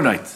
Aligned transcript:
Boa 0.00 0.14
noite. 0.14 0.30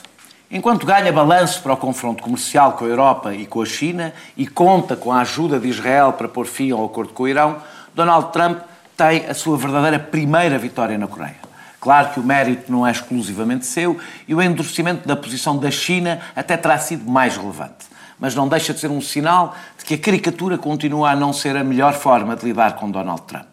Enquanto 0.51 0.85
ganha 0.85 1.11
balanço 1.11 1.63
para 1.63 1.73
o 1.73 1.77
confronto 1.79 2.23
comercial 2.23 2.73
com 2.73 2.85
a 2.85 2.89
Europa 2.89 3.35
e 3.35 3.47
com 3.47 3.63
a 3.63 3.65
China 3.65 4.13
e 4.37 4.47
conta 4.47 4.95
com 4.95 5.11
a 5.11 5.23
ajuda 5.23 5.59
de 5.59 5.67
Israel 5.67 6.13
para 6.13 6.29
pôr 6.29 6.45
fim 6.45 6.71
ao 6.71 6.85
acordo 6.85 7.15
com 7.15 7.23
o 7.23 7.29
Irão, 7.29 7.57
Donald 7.95 8.30
Trump 8.30 8.59
tem 8.95 9.25
a 9.25 9.33
sua 9.33 9.57
verdadeira 9.57 9.98
primeira 9.98 10.59
vitória 10.59 10.98
na 10.98 11.07
Coreia. 11.07 11.39
Claro 11.80 12.11
que 12.11 12.21
o 12.21 12.23
mérito 12.23 12.71
não 12.71 12.87
é 12.87 12.91
exclusivamente 12.91 13.65
seu 13.65 13.98
e 14.29 14.35
o 14.35 14.43
endurecimento 14.43 15.09
da 15.09 15.16
posição 15.16 15.57
da 15.57 15.71
China 15.71 16.21
até 16.37 16.59
terá 16.59 16.77
sido 16.77 17.11
mais 17.11 17.39
relevante. 17.39 17.87
Mas 18.21 18.35
não 18.35 18.46
deixa 18.46 18.75
de 18.75 18.81
ser 18.81 18.91
um 18.91 19.01
sinal 19.01 19.57
de 19.79 19.87
que 19.87 19.95
a 19.95 19.99
caricatura 19.99 20.59
continua 20.59 21.12
a 21.12 21.17
não 21.17 21.33
ser 21.33 21.57
a 21.57 21.65
melhor 21.65 21.95
forma 21.95 22.37
de 22.37 22.45
lidar 22.45 22.77
com 22.77 22.91
Donald 22.91 23.23
Trump. 23.23 23.46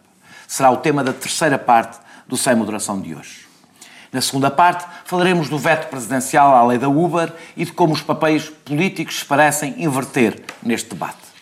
Será 0.46 0.70
o 0.70 0.76
tema 0.76 1.02
da 1.02 1.14
terceira 1.14 1.56
parte 1.56 1.96
do 2.28 2.36
Sem 2.36 2.54
Moderação 2.54 3.00
de 3.00 3.14
hoje. 3.14 3.41
Na 4.12 4.20
segunda 4.20 4.50
parte, 4.50 4.84
falaremos 5.06 5.48
do 5.48 5.58
veto 5.58 5.88
presidencial 5.88 6.54
à 6.54 6.62
lei 6.66 6.76
da 6.76 6.86
Uber 6.86 7.32
e 7.56 7.64
de 7.64 7.72
como 7.72 7.94
os 7.94 8.02
papéis 8.02 8.50
políticos 8.62 9.20
se 9.20 9.24
parecem 9.24 9.74
inverter 9.82 10.42
neste 10.62 10.90
debate. 10.90 11.32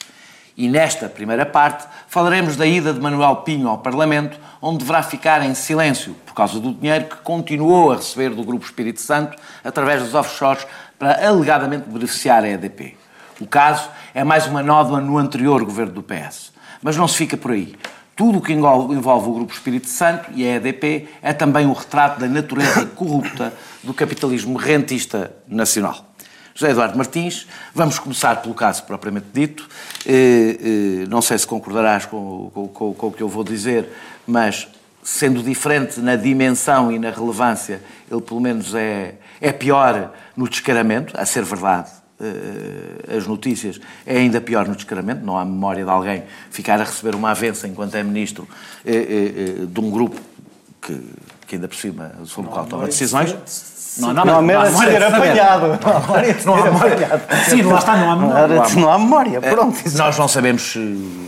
E 0.56 0.69
nesta 0.69 1.09
primeira 1.09 1.45
parte, 1.45 1.84
falaremos 2.06 2.55
da 2.55 2.65
ida 2.65 2.93
de 2.93 3.01
Manuel 3.01 3.37
Pinho 3.37 3.69
ao 3.69 3.79
Parlamento, 3.79 4.38
onde 4.62 4.79
deverá 4.79 5.02
ficar 5.02 5.43
em 5.43 5.52
silêncio 5.52 6.15
por 6.24 6.33
causa 6.33 6.60
do 6.60 6.73
dinheiro 6.73 7.06
que 7.06 7.16
continuou 7.16 7.91
a 7.91 7.96
receber 7.96 8.30
do 8.30 8.45
Grupo 8.45 8.65
Espírito 8.65 9.01
Santo 9.01 9.37
através 9.65 10.05
dos 10.05 10.15
offshores 10.15 10.65
para 10.96 11.27
alegadamente 11.27 11.88
beneficiar 11.88 12.45
a 12.45 12.48
EDP. 12.48 12.96
O 13.41 13.46
caso 13.46 13.88
é 14.15 14.23
mais 14.23 14.46
uma 14.46 14.62
nódoa 14.62 15.01
no 15.01 15.18
anterior 15.18 15.65
governo 15.65 15.95
do 15.95 16.02
PS. 16.05 16.52
Mas 16.82 16.96
não 16.96 17.09
se 17.09 17.16
fica 17.16 17.37
por 17.37 17.51
aí. 17.51 17.74
Tudo 18.20 18.37
o 18.37 18.42
que 18.42 18.52
envolve 18.52 19.30
o 19.30 19.33
Grupo 19.33 19.51
Espírito 19.51 19.88
Santo 19.88 20.29
e 20.35 20.46
a 20.46 20.57
EDP 20.57 21.09
é 21.23 21.32
também 21.32 21.65
um 21.65 21.73
retrato 21.73 22.21
da 22.21 22.29
natureza 22.29 22.85
corrupta 22.95 23.51
do 23.82 23.95
capitalismo 23.95 24.59
rentista 24.59 25.35
nacional. 25.49 26.04
José 26.54 26.71
Eduardo 26.71 26.99
Martins, 26.99 27.46
vamos 27.74 27.99
começar 27.99 28.43
pelo 28.43 28.54
caso 28.54 28.82
propriamente 28.82 29.29
dito. 29.32 29.66
Eh, 30.04 30.59
eh, 30.60 31.07
não 31.09 31.23
sei 31.23 31.38
se 31.38 31.46
concordarás 31.46 32.04
com, 32.04 32.51
com, 32.52 32.68
com, 32.68 32.93
com 32.93 33.07
o 33.07 33.10
que 33.10 33.23
eu 33.23 33.29
vou 33.29 33.43
dizer, 33.43 33.88
mas 34.27 34.68
sendo 35.02 35.43
diferente 35.43 35.99
na 35.99 36.15
dimensão 36.15 36.93
e 36.93 36.99
na 36.99 37.09
relevância, 37.09 37.80
ele 38.12 38.21
pelo 38.21 38.38
menos 38.38 38.74
é, 38.74 39.15
é 39.40 39.51
pior 39.51 40.12
no 40.37 40.46
descaramento, 40.46 41.18
a 41.18 41.24
ser 41.24 41.43
verdade 41.43 41.99
as 43.16 43.26
notícias, 43.26 43.80
é 44.07 44.18
ainda 44.18 44.40
pior 44.40 44.66
no 44.68 44.74
descaramento. 44.74 45.24
Não 45.24 45.38
há 45.38 45.45
memória 45.45 45.85
de 45.85 45.90
alguém 45.90 46.24
ficar 46.51 46.80
a 46.80 46.85
receber 46.85 47.15
uma 47.15 47.30
avença 47.30 47.66
enquanto 47.66 47.95
é 47.95 48.02
ministro 48.02 48.46
uh, 48.85 49.62
uh, 49.62 49.66
de 49.66 49.80
um 49.80 49.90
grupo 49.90 50.21
que, 50.80 51.01
que 51.46 51.54
ainda 51.57 51.68
por 51.68 51.77
cima 51.77 52.12
sobre 52.24 52.51
o 52.51 52.52
qual 52.52 52.66
toma 52.66 52.87
decisões. 52.87 53.35
Não, 53.99 54.15
não, 54.15 54.24
não, 54.24 54.38
há 54.38 54.43
memória 54.43 54.71
de 54.71 54.79
ser 54.79 55.02
apanhado. 55.02 55.66
Não 55.66 55.96
há 55.96 56.01
memória 56.01 56.35
de 56.35 56.49
há 56.49 56.65
memória. 56.65 57.23
Sim, 57.49 57.62
lá 57.62 57.79
está, 57.79 57.96
não 57.96 58.10
há 58.10 58.16
memória. 58.16 58.62
Não 58.77 58.93
há 58.93 58.99
memória, 58.99 59.40
pronto. 59.40 59.79
Nós 59.96 60.16
não 60.16 60.29
sabemos, 60.29 60.77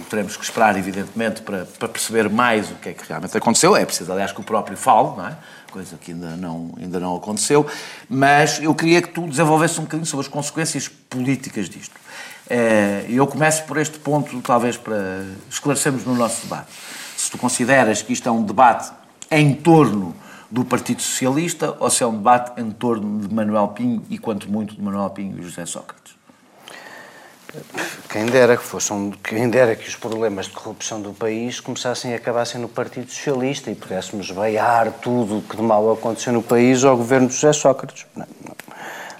teremos 0.08 0.36
que 0.36 0.44
esperar, 0.44 0.78
evidentemente, 0.78 1.42
para, 1.42 1.66
para 1.78 1.88
perceber 1.88 2.30
mais 2.30 2.70
o 2.70 2.74
que 2.76 2.90
é 2.90 2.92
que 2.92 3.06
realmente 3.08 3.36
aconteceu. 3.36 3.74
É 3.76 3.84
preciso, 3.84 4.12
aliás, 4.12 4.30
que 4.30 4.40
o 4.40 4.44
próprio 4.44 4.76
fale, 4.76 5.08
não 5.16 5.26
é? 5.26 5.36
Coisa 5.72 5.96
que 5.96 6.12
ainda 6.12 6.36
não, 6.36 6.74
ainda 6.78 7.00
não 7.00 7.16
aconteceu, 7.16 7.66
mas 8.08 8.62
eu 8.62 8.74
queria 8.74 9.00
que 9.00 9.08
tu 9.08 9.26
desenvolvesse 9.26 9.80
um 9.80 9.84
bocadinho 9.84 10.06
sobre 10.06 10.26
as 10.26 10.32
consequências 10.32 10.86
políticas 10.86 11.68
disto. 11.68 11.98
Eh, 12.48 13.06
eu 13.08 13.26
começo 13.26 13.64
por 13.64 13.78
este 13.78 13.98
ponto, 13.98 14.38
talvez 14.42 14.76
para 14.76 15.24
esclarecermos 15.48 16.04
no 16.04 16.14
nosso 16.14 16.42
debate. 16.42 16.70
Se 17.16 17.30
tu 17.30 17.38
consideras 17.38 18.02
que 18.02 18.12
isto 18.12 18.28
é 18.28 18.32
um 18.32 18.42
debate 18.42 18.92
em 19.30 19.54
torno 19.54 20.14
do 20.50 20.62
Partido 20.62 21.00
Socialista 21.00 21.74
ou 21.80 21.88
se 21.88 22.02
é 22.02 22.06
um 22.06 22.18
debate 22.18 22.60
em 22.60 22.70
torno 22.70 23.26
de 23.26 23.34
Manuel 23.34 23.68
Pinho 23.68 24.04
e, 24.10 24.18
quanto 24.18 24.50
muito, 24.50 24.74
de 24.74 24.82
Manuel 24.82 25.08
Pinho 25.08 25.38
e 25.38 25.42
José 25.42 25.64
Sócrates. 25.64 26.14
Quem 28.08 28.26
dera 28.26 28.56
que 28.56 28.62
fossem, 28.62 29.12
quem 29.22 29.48
dera 29.48 29.74
que 29.74 29.88
os 29.88 29.96
problemas 29.96 30.46
de 30.46 30.52
corrupção 30.52 31.00
do 31.00 31.12
país 31.12 31.60
começassem 31.60 32.12
e 32.12 32.14
acabassem 32.14 32.60
no 32.60 32.68
Partido 32.68 33.10
Socialista 33.10 33.70
e 33.70 33.74
pudéssemos 33.74 34.30
veiar 34.30 34.90
tudo 34.90 35.38
o 35.38 35.42
que 35.42 35.56
de 35.56 35.62
mal 35.62 35.92
aconteceu 35.92 36.32
no 36.32 36.42
país 36.42 36.84
ao 36.84 36.96
governo 36.96 37.28
de 37.28 37.34
José 37.34 37.52
Sócrates. 37.52 38.06
Não, 38.16 38.26
não, 38.44 38.56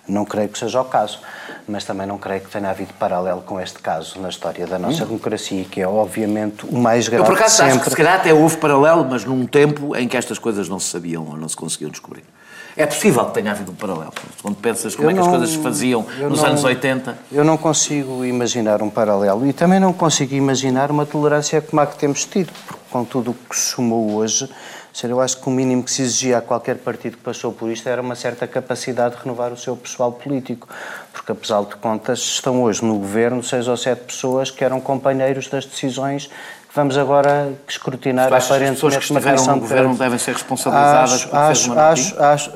não, 0.08 0.24
creio 0.24 0.48
que 0.48 0.58
seja 0.58 0.80
o 0.80 0.84
caso, 0.84 1.20
mas 1.68 1.84
também 1.84 2.06
não 2.06 2.16
creio 2.18 2.40
que 2.40 2.50
tenha 2.50 2.70
havido 2.70 2.92
paralelo 2.94 3.42
com 3.42 3.60
este 3.60 3.78
caso 3.78 4.18
na 4.20 4.30
história 4.30 4.66
da 4.66 4.78
nossa 4.78 5.04
hum. 5.04 5.08
democracia, 5.08 5.64
que 5.64 5.80
é 5.80 5.86
obviamente 5.86 6.64
o 6.66 6.78
mais 6.78 7.08
grave 7.08 7.22
Eu 7.22 7.26
por 7.26 7.34
acaso 7.34 7.56
sempre. 7.56 7.72
acho 7.72 7.84
que 7.84 7.90
se 7.90 7.96
calhar 7.96 8.20
até 8.20 8.32
houve 8.32 8.56
paralelo, 8.56 9.04
mas 9.04 9.24
num 9.24 9.46
tempo 9.46 9.94
em 9.94 10.08
que 10.08 10.16
estas 10.16 10.38
coisas 10.38 10.68
não 10.68 10.78
se 10.78 10.88
sabiam 10.88 11.26
ou 11.26 11.36
não 11.36 11.48
se 11.48 11.56
conseguiam 11.56 11.90
descobrir. 11.90 12.24
É 12.76 12.86
possível 12.86 13.24
que 13.26 13.34
tenha 13.34 13.50
havido 13.50 13.72
um 13.72 13.74
paralelo. 13.74 14.12
Quando 14.40 14.56
pensas 14.56 14.94
como 14.94 15.08
eu 15.08 15.10
é 15.10 15.14
que 15.14 15.18
não, 15.20 15.26
as 15.26 15.30
coisas 15.30 15.50
se 15.50 15.62
faziam 15.62 16.06
nos 16.20 16.40
não, 16.40 16.48
anos 16.48 16.64
80. 16.64 17.18
Eu 17.30 17.44
não 17.44 17.56
consigo 17.56 18.24
imaginar 18.24 18.82
um 18.82 18.88
paralelo 18.88 19.46
e 19.46 19.52
também 19.52 19.78
não 19.78 19.92
consigo 19.92 20.34
imaginar 20.34 20.90
uma 20.90 21.04
tolerância 21.04 21.60
como 21.60 21.80
a 21.82 21.86
que 21.86 21.96
temos 21.98 22.24
tido, 22.24 22.50
porque 22.66 22.82
com 22.90 23.04
tudo 23.04 23.32
o 23.32 23.34
que 23.34 23.56
se 23.56 23.72
sumou 23.72 24.14
hoje, 24.14 24.48
eu 25.04 25.20
acho 25.20 25.40
que 25.40 25.48
o 25.48 25.50
mínimo 25.50 25.82
que 25.82 25.90
se 25.90 26.02
exigia 26.02 26.38
a 26.38 26.42
qualquer 26.42 26.76
partido 26.76 27.16
que 27.16 27.22
passou 27.22 27.52
por 27.52 27.70
isto 27.70 27.88
era 27.88 28.00
uma 28.02 28.14
certa 28.14 28.46
capacidade 28.46 29.16
de 29.16 29.22
renovar 29.22 29.50
o 29.50 29.56
seu 29.56 29.74
pessoal 29.74 30.12
político, 30.12 30.68
porque 31.12 31.32
apesar 31.32 31.62
de 31.64 31.76
contas 31.76 32.18
estão 32.18 32.62
hoje 32.62 32.84
no 32.84 32.98
governo 32.98 33.42
seis 33.42 33.68
ou 33.68 33.76
sete 33.76 34.04
pessoas 34.04 34.50
que 34.50 34.62
eram 34.62 34.80
companheiros 34.80 35.48
das 35.48 35.64
decisões 35.64 36.28
Vamos 36.74 36.96
agora 36.96 37.52
escrutinar 37.68 38.28
aparentemente 38.32 38.70
as 38.70 38.74
pessoas 38.74 38.96
que 38.96 39.04
estiveram 39.04 39.46
no 39.46 39.60
governo 39.60 39.94
devem 39.94 40.18
ser 40.18 40.32
responsabilizadas 40.32 41.12
acho, 41.12 41.28
por 41.28 41.38
acho, 41.38 41.78
acho, 41.78 42.22
acho, 42.22 42.52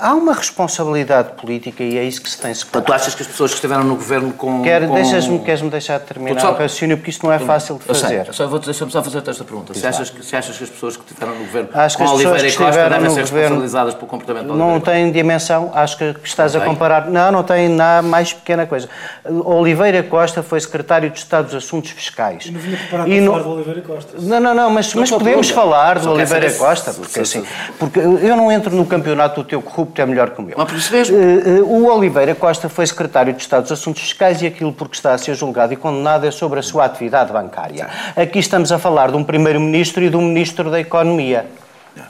há 0.00 0.14
uma 0.14 0.32
responsabilidade 0.32 1.32
política 1.32 1.82
e 1.82 1.98
é 1.98 2.04
isso 2.04 2.22
que 2.22 2.30
se 2.30 2.38
tem 2.38 2.52
separado. 2.54 2.86
Tu 2.86 2.92
achas 2.92 3.14
que 3.14 3.22
as 3.22 3.28
pessoas 3.28 3.50
que 3.50 3.56
estiveram 3.56 3.84
no 3.84 3.96
governo 3.96 4.32
com. 4.32 4.62
Quer, 4.62 4.86
com... 4.86 4.94
Deixas-me, 4.94 5.38
queres-me 5.40 5.70
deixar 5.70 5.98
de 5.98 6.06
terminar 6.06 6.40
só... 6.40 6.50
o 6.50 6.52
raciocínio, 6.52 6.96
porque 6.96 7.10
isto 7.10 7.24
não 7.26 7.32
é 7.32 7.38
fácil 7.38 7.76
de 7.76 7.84
fazer. 7.84 8.26
Eu 8.26 8.32
sei, 8.32 8.48
só 8.48 8.58
deixa-me 8.58 8.92
só 8.92 9.02
fazer 9.02 9.18
esta 9.18 9.44
pergunta. 9.44 9.74
Se 9.74 9.86
achas, 9.86 10.10
que, 10.10 10.24
se 10.24 10.36
achas 10.36 10.56
que 10.56 10.64
as 10.64 10.70
pessoas 10.70 10.96
que 10.96 11.04
estiveram 11.04 11.34
no 11.34 11.44
governo 11.44 11.70
acho 11.74 11.98
com 11.98 12.04
Oliveira 12.04 12.48
e 12.48 12.52
Costa 12.52 12.88
devem 12.88 13.10
ser 13.10 13.20
responsabilizadas 13.20 13.94
pelo 13.94 14.06
comportamento 14.06 14.50
Oliveira 14.50 14.72
Não 14.72 14.80
têm 14.80 15.12
dimensão, 15.12 15.70
acho 15.74 15.98
que 15.98 16.16
estás 16.24 16.54
a 16.54 16.60
comparar. 16.60 17.08
Não, 17.08 17.32
não 17.32 17.42
tem 17.42 17.68
nada 17.68 18.06
mais 18.06 18.32
pequena 18.32 18.66
coisa. 18.66 18.88
Oliveira 19.24 20.02
Costa 20.02 20.42
foi 20.42 20.60
secretário 20.60 21.10
de 21.10 21.18
Estado 21.18 21.46
dos 21.46 21.54
Assuntos 21.54 21.90
Fiscais. 21.90 22.46
Eu 22.46 22.52
não 22.52 22.60
vinha 22.60 22.76
preparado 22.76 23.08
e 23.08 23.20
para 23.20 23.26
falar 23.26 23.42
de 23.42 23.48
Oliveira 23.48 23.82
Costa. 23.82 24.12
Não, 24.18 24.40
não, 24.40 24.54
não, 24.54 24.70
mas, 24.70 24.94
mas 24.94 25.10
podemos 25.10 25.50
falar 25.50 25.98
de 25.98 26.08
Oliveira 26.08 26.52
Costa, 26.52 26.92
porque 26.92 27.20
assim, 27.20 27.44
porque 27.78 27.98
eu 27.98 28.36
não 28.36 28.50
entro 28.52 28.74
no 28.74 28.86
campeonato 28.86 29.42
do 29.42 29.48
teu 29.48 29.60
corrupto 29.60 29.87
é 29.96 30.06
melhor 30.06 30.30
que 30.30 30.40
o 30.40 30.42
meu. 30.42 30.56
Uh, 30.56 30.62
uh, 30.62 31.64
o 31.64 31.86
Oliveira 31.96 32.34
Costa 32.34 32.68
foi 32.68 32.86
secretário 32.86 33.32
de 33.32 33.40
Estado 33.40 33.62
dos 33.62 33.72
Assuntos 33.72 34.02
Fiscais 34.02 34.42
e 34.42 34.46
aquilo 34.46 34.72
porque 34.72 34.96
está 34.96 35.12
a 35.12 35.18
ser 35.18 35.34
julgado 35.34 35.72
e 35.72 35.76
condenado 35.76 36.26
é 36.26 36.30
sobre 36.30 36.60
a 36.60 36.62
sua 36.62 36.84
atividade 36.84 37.32
bancária. 37.32 37.88
Aqui 38.16 38.38
estamos 38.38 38.70
a 38.72 38.78
falar 38.78 39.10
de 39.10 39.16
um 39.16 39.24
primeiro-ministro 39.24 40.02
e 40.02 40.10
de 40.10 40.16
um 40.16 40.22
ministro 40.22 40.70
da 40.70 40.80
Economia 40.80 41.46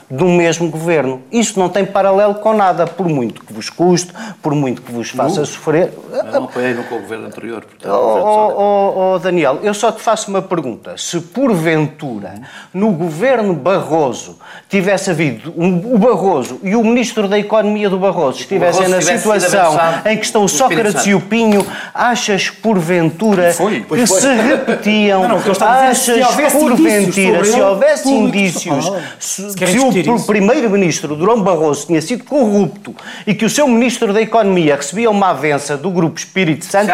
do 0.09 0.25
mesmo 0.25 0.69
governo. 0.69 1.21
Isto 1.31 1.59
não 1.59 1.69
tem 1.69 1.85
paralelo 1.85 2.35
com 2.35 2.53
nada, 2.53 2.87
por 2.87 3.07
muito 3.07 3.43
que 3.45 3.53
vos 3.53 3.69
custe, 3.69 4.11
por 4.41 4.55
muito 4.55 4.81
que 4.81 4.91
vos 4.91 5.09
faça 5.09 5.45
sofrer. 5.45 5.93
Eu 6.11 6.23
não 6.23 6.45
apoiei 6.45 6.73
nunca 6.73 6.95
o 6.95 6.99
governo 6.99 7.27
anterior. 7.27 7.63
Portanto, 7.63 7.91
oh, 7.91 8.53
oh, 8.57 9.13
oh, 9.13 9.19
Daniel, 9.19 9.59
eu 9.61 9.73
só 9.73 9.91
te 9.91 10.01
faço 10.01 10.29
uma 10.29 10.41
pergunta. 10.41 10.95
Se 10.97 11.19
porventura 11.19 12.41
no 12.73 12.91
governo 12.91 13.53
Barroso 13.53 14.37
tivesse 14.67 15.11
havido 15.11 15.53
um, 15.55 15.93
o 15.93 15.97
Barroso 15.97 16.59
e 16.63 16.75
o 16.75 16.83
ministro 16.83 17.27
da 17.27 17.37
Economia 17.37 17.89
do 17.89 17.99
Barroso 17.99 18.39
estivessem 18.39 18.87
na 18.87 19.01
situação 19.01 19.77
em 20.05 20.17
que 20.17 20.25
estão 20.25 20.43
o 20.43 20.49
Sócrates 20.49 21.05
e 21.05 21.13
o 21.13 21.21
Pinho, 21.21 21.65
achas 21.93 22.49
porventura 22.49 23.53
foi, 23.53 23.81
que 23.81 24.07
foi. 24.07 24.21
se 24.21 24.27
repetiam? 24.27 25.27
Não, 25.27 25.39
não, 25.39 25.67
achas 25.67 26.53
porventura, 26.53 27.45
se 27.45 27.61
houvesse 27.61 28.09
indícios, 28.09 28.91
se, 29.19 29.51
se 29.51 29.67
se 29.67 29.79
o 29.79 29.91
primeiro-ministro 30.25 31.15
Durão 31.15 31.41
Barroso 31.41 31.87
tinha 31.87 32.01
sido 32.01 32.23
corrupto 32.23 32.95
e 33.25 33.33
que 33.33 33.45
o 33.45 33.49
seu 33.49 33.67
ministro 33.67 34.13
da 34.13 34.21
Economia 34.21 34.75
recebia 34.75 35.09
uma 35.09 35.29
avença 35.29 35.77
do 35.77 35.89
Grupo 35.89 36.19
Espírito 36.19 36.65
Santo, 36.65 36.91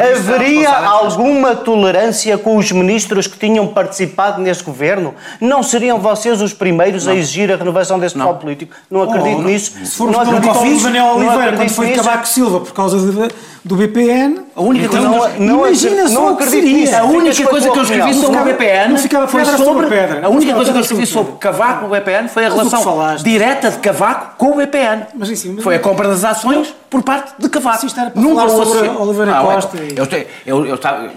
haveria 0.00 0.70
alguma 0.70 1.54
tolerância 1.54 2.36
com 2.38 2.56
os 2.56 2.70
ministros 2.72 3.26
que 3.26 3.38
tinham 3.38 3.66
participado 3.66 4.40
nesse 4.40 4.62
governo? 4.62 5.14
Não 5.40 5.62
seriam 5.62 5.98
vocês 5.98 6.40
os 6.40 6.52
primeiros 6.52 7.06
não. 7.06 7.12
a 7.12 7.16
exigir 7.16 7.50
a 7.52 7.56
renovação 7.56 7.98
desse 7.98 8.14
pessoal 8.14 8.36
político? 8.36 8.74
Não 8.90 9.02
acredito 9.02 9.38
oh, 9.38 9.42
nisso. 9.42 9.72
Se 9.84 9.96
formos 9.96 10.16
não 10.16 10.22
acredito 10.22 10.62
nisso. 10.62 10.84
Daniel 10.84 11.06
Oliveira, 11.16 11.56
quando 11.56 11.68
foi 11.70 11.86
de 11.88 11.94
Cavaco 11.94 12.28
Silva 12.28 12.60
por 12.60 12.72
causa 12.72 12.98
de, 12.98 13.34
do 13.64 13.76
BPN. 13.76 14.40
A 14.54 14.60
única 14.60 14.86
então, 14.86 15.12
coisa 15.12 15.38
não, 15.38 15.46
não, 15.46 15.66
imagina 15.66 16.08
não 16.08 16.28
acredito 16.28 16.64
nisso. 16.64 16.96
A 16.96 17.04
única 17.04 17.46
coisa 17.46 17.70
que 17.70 17.78
eu 17.78 17.82
escrevi 17.82 18.14
sobre 18.14 18.38
o 18.38 18.44
BPN 18.44 18.98
foi 19.28 19.44
sobre 19.44 19.86
a 20.22 20.28
única 20.28 20.54
coisa 20.54 20.72
que 20.72 20.78
eu 20.78 20.82
escrevi 20.82 21.06
sobre 21.06 21.32
Cavaco 21.38 21.86
no 21.86 21.94
BPN 21.94 22.28
foi 22.28 22.41
a 22.46 22.50
relação 22.50 23.16
direta 23.22 23.70
de 23.70 23.78
Cavaco 23.78 24.36
com 24.36 24.52
o 24.52 24.56
BPN. 24.56 25.06
Mas, 25.14 25.44
mas 25.44 25.62
foi 25.64 25.76
a 25.76 25.78
compra 25.78 26.08
das 26.08 26.24
ações 26.24 26.74
por 26.88 27.02
parte 27.02 27.34
de 27.38 27.48
Cavaco. 27.48 27.86
Isto 27.86 28.00
era 28.00 28.10
para 28.10 28.20
Nunca 28.22 28.48
falar 28.48 28.64
sobre 28.64 28.88
Oliveira 28.88 29.38
ah, 29.38 29.42
Costa. 29.42 29.78
É, 29.78 30.26
eu, 30.46 30.58
eu, 30.58 30.66
eu, 30.66 30.74
estava, 30.74 31.10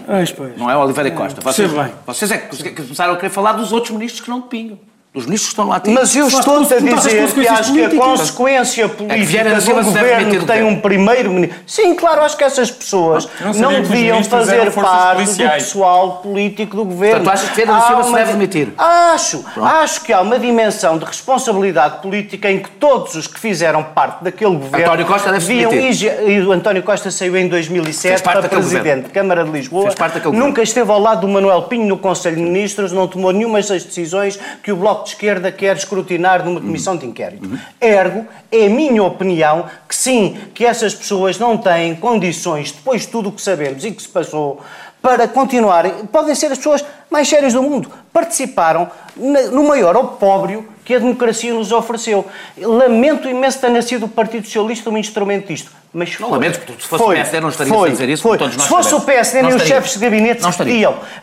não 0.56 0.70
é 0.70 0.76
Oliveira 0.76 1.10
Costa. 1.10 1.40
Vocês, 1.40 1.70
vocês 2.06 2.30
é 2.30 2.38
que 2.38 2.82
começaram 2.82 3.14
a 3.14 3.16
querer 3.16 3.30
falar 3.30 3.52
dos 3.52 3.72
outros 3.72 3.92
ministros 3.92 4.20
que 4.20 4.30
não 4.30 4.40
de 4.40 4.48
Pinho. 4.48 4.78
Dos 5.16 5.24
ministros 5.24 5.46
que 5.48 5.52
estão 5.60 5.68
lá 5.68 5.80
Mas 5.88 6.14
eu 6.14 6.26
estou-te 6.28 6.74
a 6.74 6.78
dizer 6.78 7.32
que 7.32 7.48
acho 7.48 7.72
que 7.72 7.84
a 7.84 7.90
consequência 7.90 8.84
É 8.84 8.88
política 8.88 9.60
de 9.60 9.70
um 9.72 9.82
governo 9.82 10.30
que 10.30 10.44
tem 10.46 10.62
um 10.62 10.78
primeiro-ministro... 10.80 11.58
Sim, 11.66 11.94
claro, 11.94 12.20
acho 12.22 12.36
que 12.36 12.44
essas 12.44 12.70
pessoas 12.70 13.26
não 13.40 13.52
não 13.72 13.80
os 13.80 13.88
deviam 13.88 14.22
fazer 14.22 14.70
parte 14.72 15.08
do 15.08 15.14
policiais. 15.24 15.62
pessoal 15.64 16.20
político 16.22 16.76
do 16.76 16.84
governo. 16.84 17.24
Portanto, 17.24 17.34
achas 17.34 17.50
que 17.50 17.62
Há 17.62 17.80
Silva 17.80 18.02
se 18.04 18.12
deve 18.12 18.32
demitir? 18.32 18.68
Acho. 18.76 19.44
Acho 19.60 20.00
que 20.02 20.12
há 20.12 20.20
uma 20.20 20.38
dimensão 20.38 20.98
de 20.98 21.04
responsabilidade 21.06 22.02
política 22.02 22.50
em 22.50 22.58
que 22.60 22.68
todos 22.70 23.14
os 23.14 23.26
que 23.26 23.40
fizeram 23.40 23.82
parte 23.82 24.22
daquele 24.22 24.54
governo... 24.56 24.86
António 24.86 25.06
Costa 25.06 25.32
deve 25.32 25.44
se 25.44 25.48
deviam 25.48 25.70
demitir. 25.70 25.90
ige- 25.90 26.12
E 26.26 26.40
o 26.42 26.52
António 26.52 26.82
Costa 26.82 27.10
saiu 27.10 27.36
em 27.36 27.48
2007 27.48 28.08
Fez 28.08 28.20
parte 28.20 28.40
para 28.40 28.48
presidente 28.50 28.78
governo. 28.82 29.02
de 29.04 29.08
Câmara 29.10 29.44
de 29.44 29.50
Lisboa. 29.50 29.82
Fez 29.84 29.94
parte 29.94 30.14
daquele 30.14 30.34
Nunca 30.34 30.46
governo. 30.48 30.62
esteve 30.64 30.90
ao 30.92 31.00
lado 31.00 31.20
do 31.22 31.28
Manuel 31.28 31.62
Pinho 31.62 31.86
no 31.86 31.96
Conselho 31.98 32.36
de 32.36 32.42
Ministros, 32.42 32.92
não 32.92 33.08
tomou 33.08 33.32
nenhuma 33.32 33.60
das 33.62 33.82
decisões 33.82 34.38
que 34.62 34.70
o 34.70 34.76
Bloco 34.76 35.05
de 35.06 35.14
Esquerda 35.14 35.50
quer 35.50 35.76
escrutinar 35.76 36.44
numa 36.44 36.60
comissão 36.60 36.96
de 36.96 37.06
inquérito. 37.06 37.48
Ergo, 37.80 38.26
é 38.50 38.68
minha 38.68 39.02
opinião 39.02 39.66
que 39.88 39.94
sim, 39.94 40.36
que 40.54 40.64
essas 40.64 40.94
pessoas 40.94 41.38
não 41.38 41.56
têm 41.56 41.94
condições, 41.94 42.72
depois 42.72 43.02
de 43.02 43.08
tudo 43.08 43.28
o 43.28 43.32
que 43.32 43.40
sabemos 43.40 43.84
e 43.84 43.90
que 43.90 44.02
se 44.02 44.08
passou, 44.08 44.60
para 45.00 45.28
continuarem. 45.28 46.06
Podem 46.06 46.34
ser 46.34 46.50
as 46.50 46.58
pessoas 46.58 46.84
mais 47.10 47.28
sérias 47.28 47.52
do 47.52 47.62
mundo. 47.62 47.90
Participaram 48.12 48.90
no 49.16 49.64
maior 49.64 49.96
opróbrio 49.96 50.68
que 50.86 50.94
a 50.94 50.98
democracia 51.00 51.52
nos 51.52 51.72
ofereceu. 51.72 52.24
Lamento 52.56 53.28
imenso 53.28 53.58
ter 53.60 53.68
nascido 53.70 54.06
o 54.06 54.08
Partido 54.08 54.44
Socialista 54.46 54.88
um 54.88 54.96
instrumento 54.96 55.48
disto. 55.48 55.70
Mas 55.92 56.18
Não 56.20 56.30
lamento, 56.30 56.60
porque 56.60 56.82
se 56.82 56.88
fosse 56.88 57.02
Foi. 57.02 57.14
o 57.14 57.16
PSD 57.18 57.40
não 57.40 57.48
estaria 57.48 57.72
Foi. 57.72 57.88
a 57.88 57.92
dizer 57.92 58.08
isso, 58.10 58.22
Foi. 58.22 58.36
todos 58.36 58.54
nós 58.54 58.64
Se 58.64 58.68
fosse 58.68 58.88
o 58.94 59.00
sabemos. 59.00 59.06
PSD, 59.06 59.42
Não 59.42 59.48
nem 59.48 59.56
os 59.56 59.62
chefes 59.64 59.92
de 59.94 59.98
gabinete 59.98 60.42
Não. 60.42 60.50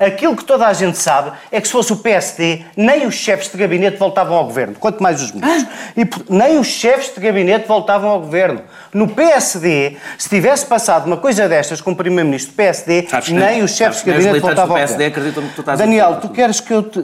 Aquilo 0.07 0.35
que 0.35 0.43
toda 0.43 0.65
a 0.67 0.73
gente 0.73 0.97
sabe 0.97 1.31
é 1.51 1.61
que 1.61 1.67
se 1.67 1.71
fosse 1.71 1.93
o 1.93 1.97
PSD, 1.97 2.63
nem 2.75 3.05
os 3.05 3.13
chefes 3.13 3.49
de 3.51 3.57
gabinete 3.57 3.97
voltavam 3.97 4.35
ao 4.35 4.45
governo, 4.45 4.75
quanto 4.79 5.01
mais 5.01 5.21
os 5.21 5.31
ministros. 5.31 5.67
E 5.95 6.03
por- 6.05 6.23
nem 6.27 6.57
os 6.57 6.67
chefes 6.67 7.13
de 7.13 7.21
gabinete 7.21 7.67
voltavam 7.67 8.09
ao 8.09 8.19
governo. 8.19 8.61
No 8.91 9.07
PSD, 9.07 9.95
se 10.17 10.27
tivesse 10.27 10.65
passado 10.65 11.05
uma 11.05 11.17
coisa 11.17 11.47
destas 11.47 11.79
com 11.79 11.91
o 11.91 11.95
primeiro-ministro 11.95 12.51
do 12.51 12.55
PSD, 12.55 13.05
Sabes 13.09 13.27
que- 13.27 13.33
nem 13.33 13.61
os 13.63 13.71
chefes 13.75 13.99
de 13.99 14.05
que 14.05 14.11
gabinete 14.11 14.39
voltavam 14.39 14.75
ao 14.75 14.81
PSD 14.81 14.93
governo. 15.09 15.11
acreditam 15.13 15.43
no 15.43 15.49
que 15.49 15.55
tu 15.55 15.61
estás 15.61 15.79
a 15.79 15.83
Daniel, 15.83 16.17
tu 16.19 16.29
queres 16.29 16.59
que 16.59 16.73
eu 16.73 16.81
te... 16.83 16.99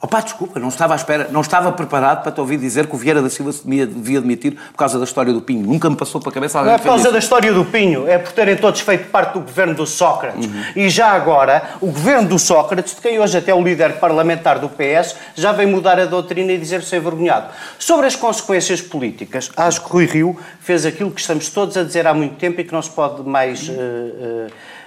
Opa, 0.00 0.20
desculpa, 0.20 0.60
não 0.60 0.68
estava 0.68 0.94
à 0.94 0.96
espera, 0.96 1.26
não 1.32 1.40
estava 1.40 1.72
preparado 1.72 2.22
para 2.22 2.30
te 2.30 2.40
ouvir 2.40 2.56
dizer 2.56 2.86
que 2.86 2.94
o 2.94 2.98
Vieira 2.98 3.20
da 3.20 3.28
Silva 3.28 3.50
se 3.50 3.66
devia, 3.66 4.20
demitir 4.20 4.54
por 4.54 4.76
causa 4.76 4.96
da 4.96 5.04
história 5.04 5.32
do 5.32 5.40
Pinho. 5.40 5.66
Nunca 5.66 5.90
me 5.90 5.96
passou 5.96 6.20
pela 6.20 6.32
cabeça 6.32 6.62
Não 6.62 6.70
é 6.70 6.78
por 6.78 6.84
causa 6.84 7.10
da 7.10 7.18
história 7.18 7.52
do 7.52 7.64
Pinho, 7.64 8.06
é 8.06 8.16
por 8.16 8.30
terem 8.30 8.56
todos 8.56 8.80
feito 8.80 9.10
parte 9.10 9.32
do 9.32 9.40
governo 9.40 9.74
do 9.74 9.84
Sócrates. 9.84 10.46
Uhum. 10.46 10.64
E 10.76 10.88
já 10.88 11.08
agora, 11.08 11.70
o 11.80 11.88
governo 11.88 12.28
do 12.28 12.38
Sócrates, 12.38 12.94
de 12.94 13.00
quem 13.00 13.18
hoje 13.18 13.38
até 13.38 13.52
o 13.52 13.60
líder 13.60 13.94
parlamentar 13.94 14.60
do 14.60 14.68
PS, 14.68 15.16
já 15.34 15.50
vem 15.50 15.66
mudar 15.66 15.98
a 15.98 16.04
doutrina 16.04 16.52
e 16.52 16.58
dizer-se 16.58 16.94
envergonhado. 16.94 17.48
Sobre 17.76 18.06
as 18.06 18.14
consequências 18.14 18.80
políticas, 18.80 19.50
acho 19.56 19.82
que 19.82 19.90
Rui 19.90 20.06
Rio 20.06 20.38
fez 20.60 20.86
aquilo 20.86 21.10
que 21.10 21.20
estamos 21.20 21.48
todos 21.48 21.76
a 21.76 21.82
dizer 21.82 22.06
há 22.06 22.14
muito 22.14 22.36
tempo 22.36 22.60
e 22.60 22.64
que 22.64 22.72
não 22.72 22.82
se 22.82 22.90
pode 22.90 23.28
mais, 23.28 23.68
eh, 23.68 23.72
eh, 23.72 24.46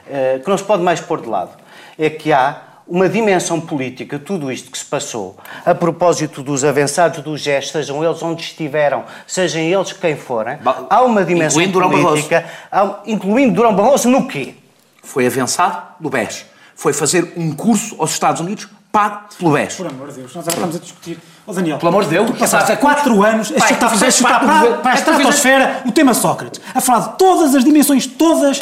eh, 0.09 0.39
que 0.41 0.49
não 0.49 0.57
se 0.57 0.63
pode 0.63 0.81
mais 0.81 1.01
pôr 1.01 1.19
de 1.19 1.27
lado. 1.27 1.51
É 1.99 2.09
que 2.09 2.31
há 2.31 2.70
uma 2.91 3.07
dimensão 3.07 3.57
política, 3.61 4.19
tudo 4.19 4.51
isto 4.51 4.69
que 4.69 4.77
se 4.77 4.83
passou, 4.83 5.37
a 5.65 5.73
propósito 5.73 6.43
dos 6.43 6.65
avançados 6.65 7.23
do 7.23 7.37
GES, 7.37 7.71
sejam 7.71 8.03
eles 8.03 8.21
onde 8.21 8.41
estiveram, 8.41 9.05
sejam 9.25 9.61
eles 9.61 9.93
quem 9.93 10.17
forem, 10.17 10.57
Ba- 10.57 10.87
há 10.89 11.01
uma 11.01 11.23
dimensão 11.23 11.61
incluindo 11.61 11.71
Durão 11.71 11.89
Barroso. 11.89 12.09
política, 12.09 12.45
há- 12.69 12.99
incluindo 13.07 13.53
Durão 13.55 13.73
Barroso 13.73 14.09
no 14.09 14.27
quê? 14.27 14.55
Foi 15.01 15.25
avançado 15.25 15.81
do 16.01 16.09
BES. 16.09 16.45
Foi 16.75 16.91
fazer 16.91 17.31
um 17.37 17.55
curso 17.55 17.95
aos 17.97 18.11
Estados 18.11 18.41
Unidos 18.41 18.67
pago 18.91 19.29
pelo 19.39 19.51
BES. 19.53 19.75
Por 19.75 19.87
amor 19.87 20.09
de 20.09 20.15
Deus, 20.15 20.35
nós 20.35 20.45
agora 20.45 20.53
estamos 20.67 20.75
a 20.75 20.79
discutir. 20.79 21.17
Ó 21.51 21.53
Daniel, 21.53 21.77
Pelo 21.77 21.89
amor 21.89 22.03
de 22.05 22.09
Deus, 22.11 22.27
tu 22.27 22.33
passaste 22.33 22.71
há 22.71 22.77
passaste 22.77 23.03
a 23.03 23.03
4 23.11 23.23
anos 23.23 23.51
a 23.51 23.59
Pai, 23.59 23.67
chutar 23.69 23.87
tu 23.89 23.93
fizeste 23.93 24.23
para, 24.23 24.39
para, 24.39 24.91
a 24.91 24.93
estratosfera 24.95 25.81
o 25.85 25.91
tema 25.91 26.13
Sócrates. 26.13 26.61
A 26.73 26.79
falar 26.79 26.99
de 26.99 27.17
todas 27.17 27.53
as 27.55 27.63
dimensões, 27.65 28.05
todas, 28.07 28.59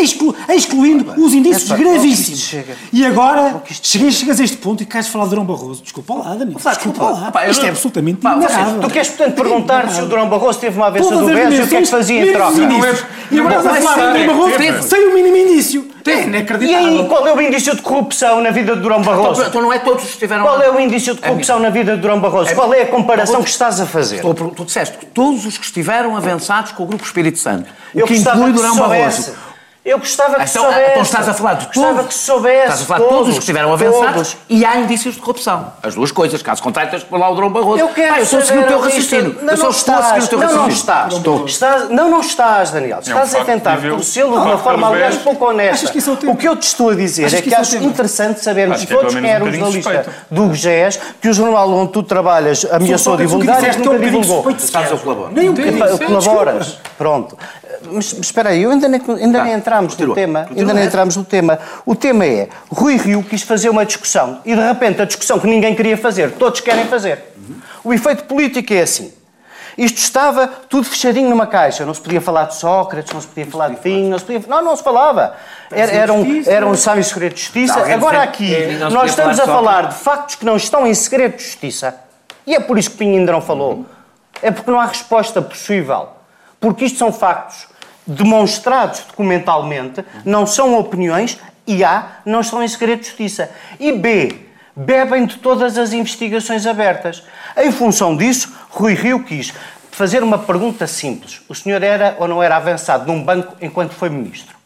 exclu- 0.00 0.34
excluindo 0.48 1.12
os 1.16 1.32
indícios 1.34 1.70
Epá, 1.70 1.76
gravíssimos. 1.76 2.54
E 2.92 3.06
agora 3.06 3.62
chegas, 3.70 4.14
chegas 4.14 4.40
a 4.40 4.44
este 4.44 4.56
ponto 4.56 4.82
e 4.82 4.86
queres 4.86 5.06
falar 5.06 5.24
de 5.24 5.30
Durão 5.30 5.44
Barroso. 5.44 5.82
Desculpa 5.82 6.14
lá, 6.14 6.34
Daniel. 6.34 6.58
Desculpa 6.58 7.04
lá. 7.04 7.30
Pá, 7.30 7.44
eu 7.46 7.50
Isto 7.52 7.60
não- 7.60 7.66
é 7.68 7.70
absolutamente 7.70 8.18
Pá, 8.20 8.34
vocês-. 8.34 8.80
Tu 8.80 8.90
queres, 8.90 9.08
portanto, 9.10 9.34
perguntar 9.36 9.88
se 9.90 10.02
o 10.02 10.06
Durão 10.06 10.28
Barroso 10.28 10.58
teve 10.58 10.76
uma 10.76 10.88
avença 10.88 11.08
Todas 11.10 11.20
do 11.20 11.28
as 11.28 11.48
BES 11.48 11.58
e 11.58 11.62
o 11.62 11.68
que 11.68 11.76
é 11.76 11.80
que 11.82 11.86
fazia 11.88 12.28
em 12.28 12.32
troca? 12.32 12.58
indícios. 12.58 13.04
E 13.30 13.38
agora 13.38 13.56
estás 13.58 13.76
a 13.76 13.80
falar 13.92 14.12
de 14.12 14.24
Durão 14.24 14.36
Barroso 14.50 14.88
sem 14.88 15.08
o 15.08 15.14
mínimo 15.14 15.36
indício. 15.36 15.92
É 16.04 16.22
E 16.22 16.24
inacreditável. 16.24 16.88
aí, 16.88 17.06
qual 17.08 17.24
é 17.28 17.32
o 17.32 17.40
indício 17.40 17.76
de 17.76 17.80
corrupção 17.82 18.40
na 18.40 18.50
vida 18.50 18.74
de 18.74 18.82
Durão 18.82 19.00
Barroso? 19.02 19.44
Então 19.44 19.62
não 19.62 19.72
é 19.72 19.78
todos 19.78 20.02
que 20.02 20.10
estiveram 20.10 20.42
Qual 20.42 20.60
é 20.60 20.68
o 20.68 20.80
indício 20.80 21.14
de 21.14 21.20
corrupção 21.20 21.60
na 21.60 21.70
vida 21.70 21.94
de 21.94 22.00
Durão 22.02 22.18
Barroso? 22.18 22.31
Qual 22.54 22.74
é 22.74 22.82
a 22.82 22.86
comparação 22.86 23.42
que 23.42 23.50
estás 23.50 23.80
a 23.80 23.86
fazer? 23.86 24.16
Estou 24.16 24.34
Tu 24.34 24.64
disseste 24.64 24.98
que 24.98 25.06
todos 25.06 25.44
os 25.44 25.58
que 25.58 25.64
estiveram 25.64 26.16
avançados 26.16 26.72
com 26.72 26.82
o 26.82 26.86
Grupo 26.86 27.04
Espírito 27.04 27.38
Santo, 27.38 27.70
o 27.94 28.00
Eu 28.00 28.06
que 28.06 28.16
inclui 28.16 28.52
Durão. 28.52 28.76
Barroso. 28.76 29.34
Eu 29.84 29.98
gostava 29.98 30.36
que 30.36 30.42
Então, 30.48 30.62
soubesse. 30.62 30.90
então 30.92 31.02
estás 31.02 31.28
a 31.28 31.34
falar 31.34 31.54
de 31.54 31.66
Gostava 31.66 31.94
todos. 31.94 32.06
que 32.06 32.14
soubesse. 32.14 32.60
Estás 32.62 32.82
a 32.82 32.84
falar 32.84 33.00
de 33.00 33.08
todos 33.08 33.28
os 33.30 33.34
que 33.34 33.40
estiveram 33.40 33.72
avançados 33.72 34.36
e 34.48 34.64
há 34.64 34.76
indícios 34.76 35.16
de 35.16 35.20
corrupção. 35.20 35.72
As 35.82 35.96
duas 35.96 36.12
coisas. 36.12 36.40
Caso 36.40 36.62
contrário, 36.62 36.92
tens 36.92 37.02
que 37.02 37.12
lá 37.18 37.28
o 37.28 37.34
Durão 37.34 37.50
Barroso. 37.50 37.80
Eu 37.80 37.88
quero 37.88 38.12
Pá, 38.12 38.18
eu 38.20 38.22
estou 38.22 38.38
a 38.38 38.42
seguir 38.44 38.58
o 38.60 38.66
teu 38.68 38.78
a 38.78 38.84
raciocínio. 38.84 39.38
Não, 39.42 39.50
eu 39.52 39.56
só 39.56 39.62
não 39.64 39.70
estou 39.72 39.94
a 39.96 40.02
seguir 40.04 40.22
o 40.24 40.28
teu 40.28 40.38
não, 40.38 40.44
não 40.46 40.52
raciocínio. 40.68 40.76
estás. 40.76 41.14
Estás- 41.50 41.88
Não, 41.90 42.08
não 42.08 42.20
estás, 42.20 42.70
Daniel. 42.70 43.00
Estás 43.00 43.34
a 43.34 43.38
facto 43.38 43.46
tentar 43.46 43.74
visível. 43.74 43.96
torcê-lo 43.96 44.30
de 44.30 44.36
Não, 44.36 44.44
uma 44.44 44.58
forma, 44.58 44.86
aliás, 44.88 45.16
pouco 45.16 45.44
honesta. 45.48 45.74
Achas 45.74 45.90
que 45.90 45.98
isso 45.98 46.10
é 46.10 46.26
o? 46.28 46.30
O 46.30 46.36
que 46.36 46.48
eu 46.48 46.54
te 46.56 46.62
estou 46.62 46.90
a 46.90 46.94
dizer 46.94 47.24
Achas 47.24 47.38
é 47.40 47.42
que 47.42 47.48
que 47.48 47.54
é 47.54 47.58
o 47.58 47.60
acho 47.60 47.76
interessante 47.78 48.40
sabermos 48.40 48.82
é 48.84 48.86
todos 48.86 49.12
quem 49.12 49.20
menos 49.22 49.30
um 49.30 49.34
éramos 49.34 49.58
na 49.58 49.66
bocadinho 49.66 49.76
lista 49.76 50.04
suspeito. 50.04 50.26
do 50.30 50.54
GES, 50.54 51.00
que 51.20 51.28
o 51.28 51.32
jornal 51.34 51.68
onde 51.72 51.90
tu 51.90 52.04
trabalhas 52.04 52.64
ameaçou 52.70 53.16
divulgar 53.16 53.56
e 53.56 53.58
disseste 53.58 53.78
que 53.78 53.82
que 53.82 53.88
é 53.88 53.90
um 53.90 53.94
nunca 53.94 54.04
divulgou. 54.10 54.50
Estás 54.52 54.92
a 54.92 54.96
colaborar. 54.96 55.32
Nem 55.32 55.48
um 55.48 55.54
bocadinho. 55.54 55.98
colaboras. 56.06 56.78
Pronto. 56.96 57.36
Mas 57.90 58.12
mas 58.12 58.26
espera 58.26 58.50
aí, 58.50 58.62
eu 58.62 58.70
ainda 58.70 58.88
nem, 58.88 59.00
ainda 59.00 59.38
Tá, 59.38 59.44
nem 59.44 59.54
entramos 59.54 59.92
continua, 59.92 60.08
no 60.08 60.14
tema. 60.14 60.40
continua, 60.40 60.60
ainda 60.60 60.74
nem 60.74 60.82
é. 60.82 60.86
entramos 60.86 61.16
no 61.16 61.24
tema. 61.24 61.58
O 61.86 61.94
tema 61.94 62.26
é, 62.26 62.48
Rui 62.70 62.96
Rio 62.96 63.22
quis 63.22 63.42
fazer 63.42 63.68
uma 63.68 63.84
discussão 63.84 64.40
e 64.44 64.54
de 64.54 64.60
repente 64.60 65.02
a 65.02 65.04
discussão 65.04 65.38
que 65.38 65.46
ninguém 65.46 65.74
queria 65.74 65.96
fazer, 65.96 66.32
todos 66.32 66.60
querem 66.60 66.86
fazer. 66.86 67.22
O 67.84 67.92
efeito 67.92 68.24
político 68.24 68.72
é 68.72 68.82
assim. 68.82 69.12
Isto 69.76 69.98
estava 69.98 70.46
tudo 70.46 70.84
fechadinho 70.84 71.30
numa 71.30 71.46
caixa. 71.46 71.84
Não 71.84 71.94
se 71.94 72.00
podia 72.00 72.20
falar 72.20 72.44
de 72.44 72.56
Sócrates, 72.56 73.12
não 73.12 73.20
se 73.20 73.26
podia 73.26 73.46
falar 73.46 73.70
de 73.70 73.76
Pinho, 73.76 74.10
não 74.10 74.18
se 74.18 74.24
podia... 74.24 74.42
Não, 74.46 74.62
não 74.62 74.76
se 74.76 74.82
falava. 74.82 75.34
Era, 75.70 75.90
era 75.90 76.12
um, 76.12 76.42
era 76.46 76.66
um 76.66 76.74
sábio 76.74 77.02
segredo 77.02 77.34
de 77.34 77.40
justiça. 77.40 77.80
Agora 77.92 78.22
aqui, 78.22 78.54
se 78.54 78.76
nós 78.92 79.10
estamos 79.10 79.40
a 79.40 79.46
falar 79.46 79.52
de 79.52 79.64
falar 79.64 79.82
de 79.88 79.94
factos 79.94 80.34
que 80.34 80.44
não 80.44 80.56
estão 80.56 80.86
em 80.86 80.94
segredo 80.94 81.36
de 81.36 81.42
justiça. 81.44 81.96
E 82.46 82.54
é 82.54 82.60
por 82.60 82.78
isso 82.78 82.90
que 82.90 82.98
Pinho 82.98 83.18
ainda 83.18 83.32
não 83.32 83.40
falou. 83.40 83.86
É 84.42 84.50
porque 84.50 84.70
não 84.70 84.78
há 84.78 84.86
resposta 84.86 85.40
possível. 85.40 86.08
Porque 86.62 86.84
isto 86.84 86.98
são 86.98 87.12
factos 87.12 87.66
demonstrados 88.06 89.00
documentalmente, 89.00 90.04
não 90.24 90.46
são 90.46 90.78
opiniões, 90.78 91.38
e 91.66 91.82
A, 91.82 92.20
não 92.24 92.40
estão 92.40 92.62
em 92.62 92.68
segredo 92.68 93.00
de 93.00 93.06
justiça. 93.06 93.50
E 93.80 93.90
B, 93.92 94.46
bebem 94.74 95.26
de 95.26 95.38
todas 95.38 95.76
as 95.76 95.92
investigações 95.92 96.64
abertas. 96.64 97.24
Em 97.56 97.72
função 97.72 98.16
disso, 98.16 98.54
Rui 98.70 98.94
Rio 98.94 99.24
quis 99.24 99.52
fazer 99.90 100.22
uma 100.22 100.38
pergunta 100.38 100.86
simples. 100.86 101.42
O 101.48 101.54
senhor 101.54 101.82
era 101.82 102.16
ou 102.20 102.28
não 102.28 102.40
era 102.40 102.56
avançado 102.56 103.06
num 103.06 103.22
banco 103.22 103.56
enquanto 103.60 103.92
foi 103.92 104.08
ministro? 104.08 104.56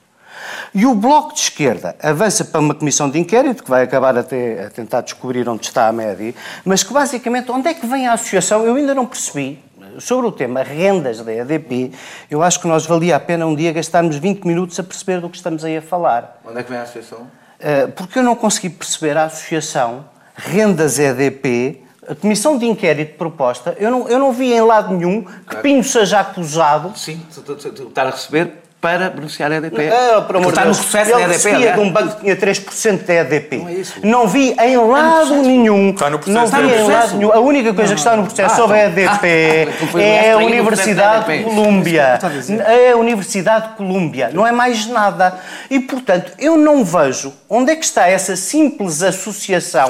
E 0.74 0.84
o 0.84 0.94
Bloco 0.94 1.32
de 1.32 1.40
Esquerda 1.40 1.96
avança 2.02 2.44
para 2.44 2.60
uma 2.60 2.74
comissão 2.74 3.08
de 3.08 3.18
inquérito, 3.18 3.64
que 3.64 3.70
vai 3.70 3.82
acabar 3.82 4.16
até 4.18 4.66
a 4.66 4.70
tentar 4.70 5.00
descobrir 5.00 5.48
onde 5.48 5.64
está 5.64 5.88
a 5.88 5.92
média, 5.92 6.34
mas 6.62 6.82
que 6.82 6.92
basicamente, 6.92 7.50
onde 7.50 7.68
é 7.68 7.74
que 7.74 7.86
vem 7.86 8.06
a 8.06 8.12
associação? 8.12 8.64
Eu 8.64 8.74
ainda 8.74 8.94
não 8.94 9.06
percebi. 9.06 9.65
Sobre 9.98 10.26
o 10.26 10.32
tema 10.32 10.62
rendas 10.62 11.20
da 11.20 11.32
EDP, 11.32 11.92
eu 12.30 12.42
acho 12.42 12.60
que 12.60 12.66
nós 12.66 12.86
valia 12.86 13.16
a 13.16 13.20
pena 13.20 13.46
um 13.46 13.54
dia 13.54 13.72
gastarmos 13.72 14.16
20 14.16 14.44
minutos 14.44 14.78
a 14.78 14.82
perceber 14.82 15.20
do 15.20 15.28
que 15.28 15.36
estamos 15.36 15.64
aí 15.64 15.76
a 15.76 15.82
falar. 15.82 16.40
Onde 16.44 16.58
é 16.58 16.62
que 16.62 16.70
vem 16.70 16.78
a 16.78 16.82
associação? 16.82 17.20
Uh, 17.20 17.92
porque 17.92 18.18
eu 18.18 18.22
não 18.22 18.36
consegui 18.36 18.70
perceber 18.70 19.16
a 19.16 19.24
associação 19.24 20.04
Rendas 20.36 20.98
EDP, 20.98 21.82
a 22.06 22.14
comissão 22.14 22.58
de 22.58 22.66
inquérito 22.66 23.16
proposta, 23.16 23.74
eu 23.78 23.90
não, 23.90 24.08
eu 24.08 24.18
não 24.18 24.32
vi 24.32 24.52
em 24.52 24.60
lado 24.60 24.94
nenhum 24.94 25.22
que 25.22 25.56
Pinho 25.56 25.82
seja 25.82 26.20
acusado 26.20 26.96
Sim, 26.96 27.20
estar 27.30 28.06
a 28.06 28.10
receber 28.10 28.65
para 28.80 29.11
beneficiar 29.11 29.50
a 29.50 29.56
EDP. 29.56 29.88
Ah, 29.88 30.26
amor 30.28 30.49
está 30.50 30.62
de 30.62 30.68
no 30.68 30.75
Deus. 30.75 30.78
processo 30.78 31.11
Ele 31.11 31.26
da 31.26 31.35
EDP. 31.35 31.49
aliás. 31.54 31.75
de 31.75 31.80
um 31.80 31.90
banco 31.90 32.14
que 32.16 32.21
tinha 32.21 32.37
3% 32.37 33.04
da 33.04 33.14
EDP. 33.14 33.56
Não 33.59 33.68
é 33.68 33.73
isso. 33.73 33.95
Não 34.02 34.28
vi 34.28 34.54
em 34.61 34.76
lado 34.76 35.35
nenhum. 35.42 35.90
Está 35.90 36.11
no 36.11 36.18
processo. 36.18 36.52
Não 36.56 36.68
vi 36.68 36.75
em 36.75 36.87
lado 36.88 37.16
nenhum. 37.16 37.33
A 37.33 37.38
única 37.40 37.75
coisa 37.75 37.95
que 37.95 37.99
está 38.00 38.16
no 38.16 38.25
processo 38.25 38.54
Ah, 38.54 38.56
sobre 38.56 38.76
a 38.80 38.88
então. 38.88 39.02
EDP 39.04 39.26
Ah, 39.26 39.73
então 39.75 39.88
foi 39.88 40.02
é 40.02 40.33
a 40.33 40.37
Universidade 40.38 41.38
de. 41.38 41.45
Colômbia. 41.45 42.18
É 42.66 42.90
a 42.92 42.97
Universidade 42.97 43.68
de 43.71 43.75
Colômbia. 43.75 44.30
Não 44.33 44.47
é 44.47 44.52
mais 44.52 44.87
nada. 44.87 45.35
E, 45.71 45.80
portanto, 45.80 46.33
eu 46.38 46.56
não 46.56 46.85
vejo 46.85 47.33
onde 47.49 47.73
é 47.73 47.76
que 47.76 47.85
está 47.85 48.06
essa 48.06 48.37
simples 48.37 49.02
associação 49.02 49.88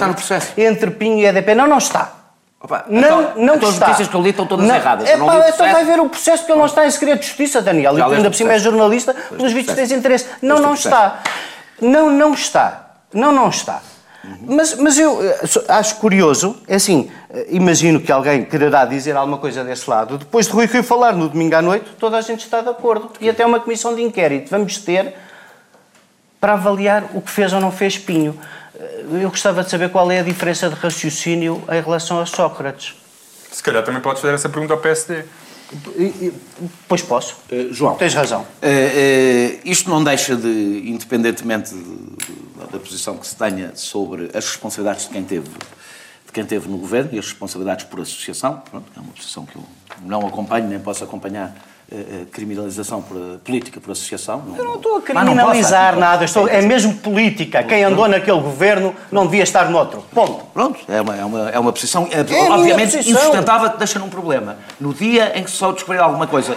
entre 0.57 0.91
Pinho 0.93 1.19
e 1.19 1.27
EDP. 1.27 1.55
Não, 1.55 1.67
não 1.67 1.79
está. 1.79 2.13
Opa, 2.67 2.85
Não, 2.89 3.01
então- 3.01 3.33
não 3.37 3.55
então 3.55 3.69
as 3.69 3.75
está. 3.75 3.87
notícias 3.87 4.09
que 4.09 4.17
eu 4.17 4.21
li 4.21 4.31
estão 4.31 4.45
todas 4.45 4.67
Não. 4.67 4.75
erradas. 4.75 5.09
É 5.09 5.17
não 5.17 5.27
pá, 5.27 5.49
então 5.49 5.71
vai 5.71 5.85
ver 5.85 6.01
o 6.01 6.09
processo 6.09 6.39
porque 6.39 6.51
ele 6.53 6.59
não 6.59 6.67
está 6.67 6.85
em 6.85 6.91
segredo 6.91 7.21
de 7.21 7.27
justiça, 7.27 7.63
Daniel. 7.63 7.97
E 7.97 8.03
ainda 8.03 8.29
por 8.29 8.35
cima 8.37 8.55
é 8.55 8.59
jornalista, 8.59 9.13
Leste 9.13 9.35
pelos 9.37 9.53
vistos 9.53 9.75
tens 9.77 9.93
interesse. 9.93 10.27
Não, 10.43 10.59
não 10.59 10.75
está. 10.75 11.23
Não, 11.81 12.11
não 12.11 12.35
está. 12.35 12.91
Não, 13.15 13.31
não 13.31 13.49
está. 13.49 13.81
Mas, 14.41 14.75
mas 14.75 14.99
eu 14.99 15.23
eh, 15.25 15.39
acho 15.69 15.95
curioso, 15.97 16.57
é 16.67 16.75
assim, 16.75 17.09
eh, 17.31 17.47
imagino 17.51 18.01
que 18.01 18.11
alguém 18.11 18.45
quererá 18.45 18.85
dizer 18.85 19.17
alguma 19.17 19.39
coisa 19.39 19.63
desse 19.63 19.89
lado. 19.89 20.19
Depois 20.19 20.47
de 20.47 20.53
Rui 20.53 20.67
Rio 20.67 20.83
falar 20.83 21.13
no 21.13 21.29
domingo 21.29 21.55
à 21.55 21.63
noite, 21.63 21.87
toda 22.01 22.17
a 22.17 22.21
gente 22.21 22.41
está 22.45 22.61
de 22.61 22.69
acordo. 22.69 23.13
E 23.21 23.31
até 23.31 23.47
uma 23.47 23.61
comissão 23.61 23.95
de 23.95 24.03
inquérito 24.03 24.51
vamos 24.51 24.79
ter 24.79 25.15
para 26.41 26.55
avaliar 26.55 27.05
o 27.15 27.21
que 27.21 27.31
fez 27.31 27.53
ou 27.53 27.61
não 27.61 27.71
fez 27.71 27.97
Pinho. 27.97 28.37
Eh, 28.79 29.05
eu 29.23 29.31
gostava 29.31 29.65
de 29.65 29.71
saber 29.71 29.91
qual 29.91 30.11
é 30.11 30.21
a 30.21 30.23
diferença 30.23 30.69
de 30.69 30.75
raciocínio 30.75 31.63
em 31.71 31.81
relação 31.81 32.21
a 32.21 32.27
Sócrates. 32.27 32.95
Se 33.51 33.63
calhar 33.63 33.83
também 33.85 34.01
podes 34.01 34.21
fazer 34.21 34.35
essa 34.35 34.49
pergunta 34.49 34.75
ao 34.75 34.81
PSD. 34.81 35.25
Pois 36.87 37.03
posso. 37.03 37.37
Uh, 37.51 37.73
João. 37.73 37.97
Tens 37.97 38.15
razão. 38.15 38.43
Uh, 38.43 38.45
uh, 38.45 39.61
isto 39.65 39.91
não 39.91 40.05
deixa 40.05 40.37
de, 40.37 40.83
independentemente 40.87 41.75
de, 41.75 41.83
de, 41.83 42.73
da 42.73 42.79
posição 42.79 43.17
que 43.17 43.27
se 43.27 43.35
tenha 43.35 43.75
sobre 43.75 44.31
as 44.33 44.47
responsabilidades 44.47 45.07
de 45.07 45.11
quem 45.11 45.25
teve, 45.25 45.49
de 45.49 46.33
quem 46.33 46.45
teve 46.45 46.69
no 46.69 46.79
governo 46.79 47.11
e 47.13 47.19
as 47.19 47.25
responsabilidades 47.25 47.85
por 47.87 48.01
associação, 48.01 48.63
pronto, 48.71 48.87
é 48.97 49.01
uma 49.01 49.13
posição 49.13 49.45
que 49.45 49.57
eu 49.57 49.65
não 50.03 50.25
acompanho 50.27 50.69
nem 50.69 50.79
posso 50.79 51.03
acompanhar 51.03 51.53
criminalização 52.33 53.01
por, 53.01 53.17
política 53.45 53.81
por 53.81 53.93
associação. 53.93 54.43
Não, 54.45 54.57
eu 54.57 54.65
não 54.65 54.75
estou 54.77 54.97
a 54.97 55.03
criminalizar 55.03 55.93
não 55.93 56.01
nada, 56.01 56.25
estou, 56.25 56.49
é 56.49 56.61
mesmo 56.61 56.95
política. 56.95 57.63
Quem 57.63 57.85
andou 57.85 58.09
naquele 58.09 58.41
governo 58.41 58.95
não 59.11 59.25
devia 59.27 59.45
estar 59.45 59.71
noutro. 59.71 60.05
Ponto. 60.13 60.47
Pronto, 60.53 60.81
é 60.89 61.01
uma, 61.01 61.17
é 61.17 61.25
uma, 61.25 61.51
é 61.51 61.59
uma 61.59 61.73
posição, 61.73 62.09
é, 62.11 62.21
é 62.21 62.51
obviamente, 62.51 62.99
insustentável 62.99 63.71
que 63.71 63.79
deixa 63.79 63.99
num 63.99 64.09
problema. 64.09 64.57
No 64.81 64.93
dia 64.93 65.39
em 65.39 65.45
que 65.45 65.51
se 65.51 65.57
só 65.57 65.71
descobrir 65.71 66.01
alguma 66.01 66.27
coisa 66.27 66.57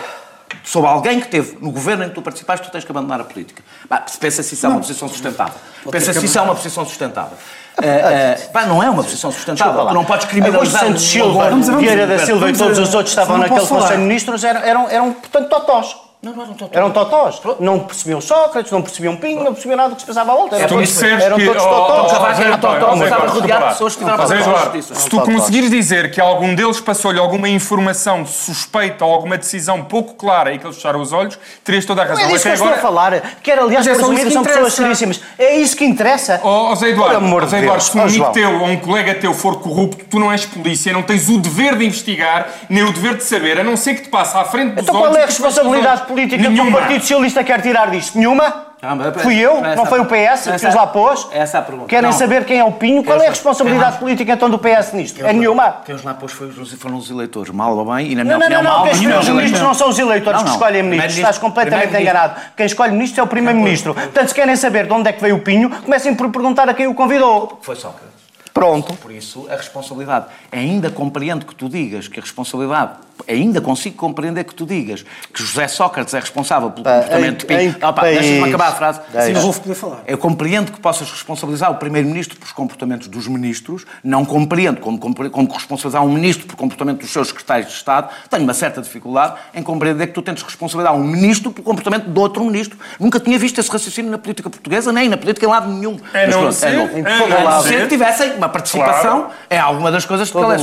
sobre 0.64 0.90
alguém 0.90 1.20
que 1.20 1.28
teve 1.28 1.58
no 1.62 1.72
governo 1.72 2.04
em 2.04 2.10
que 2.10 2.16
tu 2.16 2.22
participaste, 2.22 2.68
tu 2.68 2.72
tens 2.72 2.84
que 2.84 2.92
abandonar 2.92 3.22
a 3.22 3.24
política. 3.24 3.64
Bah, 3.88 4.06
pensa 4.20 4.42
se 4.42 4.56
isso 4.56 4.66
é 4.66 4.70
uma 4.70 4.80
posição 4.80 5.08
sustentável. 5.08 5.60
Pensa 5.92 6.14
se 6.14 6.26
isso 6.26 6.38
é 6.40 6.42
uma 6.42 6.56
posição 6.56 6.86
sustentável. 6.86 7.38
Uh, 7.80 8.58
uh, 8.58 8.68
não 8.68 8.84
é 8.84 8.90
uma 8.90 9.04
posição 9.04 9.32
sustentável. 9.32 9.88
Tu 9.88 9.94
não 9.94 10.06
podes 10.06 10.26
criminalizar. 10.28 10.82
Santos 10.82 11.04
Silva, 11.04 11.50
Vieira 11.78 12.06
da 12.06 12.20
Silva 12.20 12.50
e 12.50 12.54
todos 12.54 12.78
os 12.78 12.94
outros 12.94 13.12
estavam 13.12 13.38
naquele 13.38 13.66
Conselho 13.66 13.98
de 13.98 14.04
Ministros 14.04 14.44
eram, 14.44 14.62
eram, 14.62 14.90
eram 14.90 15.14
portanto, 15.14 15.50
totós. 15.50 16.09
Não, 16.22 16.34
não 16.34 16.44
eram 16.44 16.54
totós. 16.54 16.76
Eram 16.76 16.92
totós. 16.92 17.42
Não 17.62 17.80
percebiam 17.80 18.20
Sócrates, 18.20 18.74
não 18.74 18.82
percebiam 18.82 19.16
Pinho, 19.16 19.42
não 19.42 19.54
percebiam 19.54 19.78
nada 19.78 19.92
do 19.92 19.96
que 19.96 20.02
se 20.02 20.08
pensava 20.08 20.34
à 20.34 20.36
volta. 20.36 20.58
Eram, 20.58 20.68
todos, 20.68 21.02
eram 21.02 21.38
todos 21.38 21.64
totós. 21.64 22.40
Era 22.42 22.58
totós, 22.58 23.02
estava 23.02 23.28
rodeado 23.28 23.64
de 23.64 23.72
pessoas 23.72 23.96
que 23.96 24.04
tiveram 24.04 24.82
Se 24.82 25.10
tu 25.10 25.22
conseguires 25.22 25.72
dizer 25.72 26.12
que 26.12 26.20
algum 26.20 26.54
deles 26.54 26.82
passou-lhe 26.82 27.18
alguma 27.18 27.48
informação 27.48 28.26
suspeita 28.26 29.06
ou 29.06 29.14
alguma 29.14 29.38
decisão 29.38 29.82
pouco 29.86 30.16
clara 30.16 30.54
e 30.54 30.60
que 30.60 30.66
eles 30.66 30.76
fecharam 30.76 31.00
os 31.00 31.14
olhos, 31.14 31.40
terias 31.64 31.86
toda 31.86 32.02
a 32.02 32.06
razão. 32.06 32.26
Não 32.26 32.32
é 32.32 32.34
disso 32.34 32.44
que 32.44 32.50
eu 32.50 32.54
estou 32.54 32.70
a 32.70 32.78
falar. 32.78 33.22
Que 33.42 33.52
era, 33.52 33.64
aliás, 33.64 33.88
presumido, 33.88 34.30
são 34.30 34.44
pessoas 34.44 34.74
seríssimas. 34.74 35.22
É 35.38 35.56
isso 35.56 35.78
que 35.78 35.86
interessa. 35.86 36.42
Ó 36.44 36.76
Zé 36.76 36.90
Eduardo, 36.90 37.48
Zé 37.48 37.60
Eduardo, 37.60 37.82
se 37.82 37.98
um 37.98 38.02
amigo 38.02 38.26
teu 38.34 38.60
ou 38.60 38.66
um 38.66 38.78
colega 38.78 39.16
teu 39.16 39.34
for 39.34 39.62
corrupto, 39.62 40.04
tu 40.10 40.20
não 40.20 40.30
és 40.30 40.46
polícia, 40.46 40.92
não 40.92 41.02
tens 41.02 41.30
o 41.30 41.38
dever 41.38 41.78
de 41.78 41.86
investigar, 41.86 42.50
nem 42.70 42.84
o 42.84 42.92
dever 42.92 43.16
de 43.16 43.24
saber, 43.24 43.58
a 43.58 43.64
não 43.64 43.78
ser 43.78 43.94
que 43.94 44.02
te 44.02 44.10
passe 44.10 44.36
à 44.36 44.44
frente 44.44 44.76
dos 44.76 44.80
olhos... 44.80 44.90
Então 44.90 45.00
qual 45.00 45.16
é 45.16 45.24
a 45.24 45.26
responsabilidade 45.26 46.09
política 46.10 46.51
que 46.51 46.62
o 46.62 46.72
Partido 46.72 47.01
Socialista 47.01 47.44
quer 47.44 47.62
tirar 47.62 47.92
disto? 47.92 48.18
Nenhuma? 48.18 48.70
Ah, 48.82 48.96
Fui 49.20 49.38
eu? 49.38 49.62
Não 49.75 49.86
foi 49.86 50.00
o 50.00 50.06
PS 50.06 50.44
que 50.58 50.68
os 50.68 50.74
lá 50.74 50.88
pôs? 50.88 51.28
Essa 51.34 51.58
é 51.58 51.60
a 51.60 51.63
pergunta. 51.63 51.89
Querem 51.89 52.10
não. 52.10 52.18
saber 52.18 52.46
quem 52.46 52.60
é 52.60 52.63
o 52.63 52.72
Pinho? 52.72 53.04
Qual 53.04 53.22
é 53.22 53.28
a 53.28 53.30
responsabilidade 53.30 53.92
não. 53.92 54.00
política 54.00 54.32
então 54.32 54.50
do 54.50 54.58
PS 54.58 54.94
nisto? 54.94 55.25
É 55.25 55.34
nenhuma? 55.34 55.82
Quem 55.86 55.94
os 55.94 56.04
lá 56.04 56.13
pôs 56.13 56.32
foram 56.32 56.98
os 56.98 57.12
eleitores, 57.12 57.51
mal 57.54 57.78
ou 57.78 57.94
bem, 57.94 58.12
e 58.12 58.16
na 58.16 58.24
minha 58.24 58.38
não, 58.38 58.46
opinião, 58.46 58.63
não, 58.63 58.70
não, 58.70 58.78
mal. 58.78 58.88
Quem 58.88 58.94
escolhe 58.94 59.20
os 59.20 59.30
ministros 59.30 59.62
não 59.62 59.74
são 59.74 59.89
os 59.89 60.00
eleitores 60.00 60.44
que 60.44 60.50
escolhem 60.50 60.84
ministros. 60.84 61.18
Estás 61.18 61.38
completamente 61.38 62.01
enganado. 62.01 62.39
Quem 62.56 62.66
escolhe 62.66 62.94
ministros 62.94 63.20
é 63.20 63.24
o 63.24 63.28
Primeiro-Ministro. 63.28 63.94
Portanto, 63.94 64.30
se 64.30 64.36
querem 64.36 64.56
saber 64.56 64.86
de 64.86 64.94
onde 64.94 65.10
é 65.10 65.12
que 65.12 65.22
veio 65.22 65.36
o 65.36 65.39
Pinho, 65.39 65.70
comecem 65.70 66.16
por 66.16 66.30
perguntar 66.30 66.70
a 66.70 66.74
quem 66.74 66.88
o 66.88 66.94
convidou. 66.94 67.60
Foi 67.62 67.75
Sócrates. 67.75 68.09
Pronto. 68.53 68.94
Por 68.96 69.12
isso, 69.12 69.48
a 69.50 69.56
responsabilidade. 69.56 70.25
Ainda 70.51 70.89
compreendo 70.89 71.46
que 71.46 71.56
tu 71.56 71.70
digas 71.70 72.08
que 72.08 72.20
a 72.20 72.24
responsabilidade. 72.24 72.94
Ainda 73.27 73.60
consigo 73.60 73.98
compreender 73.98 74.46
que 74.46 74.56
tu 74.56 74.65
digas 74.65 75.03
que 75.34 75.44
José 75.44 75.68
Sócrates 75.68 76.13
é 76.13 76.20
responsável 76.20 76.72
pelo 76.72 76.86
comportamento 76.86 77.39
de 77.39 77.46
Pinho. 77.46 77.75
Deixa-me 78.01 78.48
acabar 78.48 78.68
a 78.70 78.72
frase. 78.72 79.01
Sim, 79.25 79.34
não 79.34 79.41
vou 79.41 79.53
poder 79.53 79.75
falar. 79.75 80.03
Eu 80.08 80.18
compreendo 80.18 80.72
que 80.72 80.79
possas 80.79 81.12
responsabilizar 81.12 81.70
o 81.70 81.75
Primeiro-Ministro 81.75 82.38
pelos 82.38 82.53
comportamentos 82.53 83.08
dos 83.08 83.27
ministros. 83.27 83.86
Não 84.03 84.24
compreendo 84.24 84.79
como, 84.79 84.98
como 84.98 85.53
responsabilizar 85.53 86.03
um 86.03 86.12
ministro 86.12 86.48
por 86.48 86.56
comportamento 86.56 87.00
dos 87.01 87.12
seus 87.12 87.27
secretários 87.27 87.68
de 87.68 87.74
Estado. 87.74 88.10
Tenho 88.29 88.44
uma 88.44 88.53
certa 88.53 88.82
dificuldade 88.82 89.36
em 89.53 89.62
compreender 89.62 90.08
que 90.08 90.13
tu 90.13 90.22
tentes 90.22 90.41
responsabilizar 90.44 90.96
um 90.96 91.03
ministro 91.03 91.51
pelo 91.51 91.65
comportamento 91.65 92.10
de 92.10 92.20
outro 92.20 92.44
ministro. 92.46 92.79
Nunca 93.00 93.20
tinha 93.20 93.38
visto 93.38 93.60
esse 93.60 93.70
raciocínio 93.70 94.10
na 94.10 94.18
política 94.18 94.50
portuguesa, 94.50 94.94
nem 94.94 95.10
na 95.10 95.18
política 95.18 95.46
em 95.46 95.50
lado 95.50 95.70
nenhum. 95.70 96.00
É 96.13 96.27
não 96.27 96.39
pronto, 96.39 96.53
ser, 96.53 96.68
é, 96.68 96.74
não. 96.74 97.60
É, 97.60 97.63
ser 97.63 97.82
que 97.82 97.88
tivessem 97.89 98.38
uma 98.39 98.50
participação 98.50 99.22
claro. 99.22 99.34
é 99.50 99.60
alguma 99.60 99.91
das 99.91 100.05
coisas 100.05 100.27
de 100.27 100.34
que 100.34 100.39
eles 100.39 100.62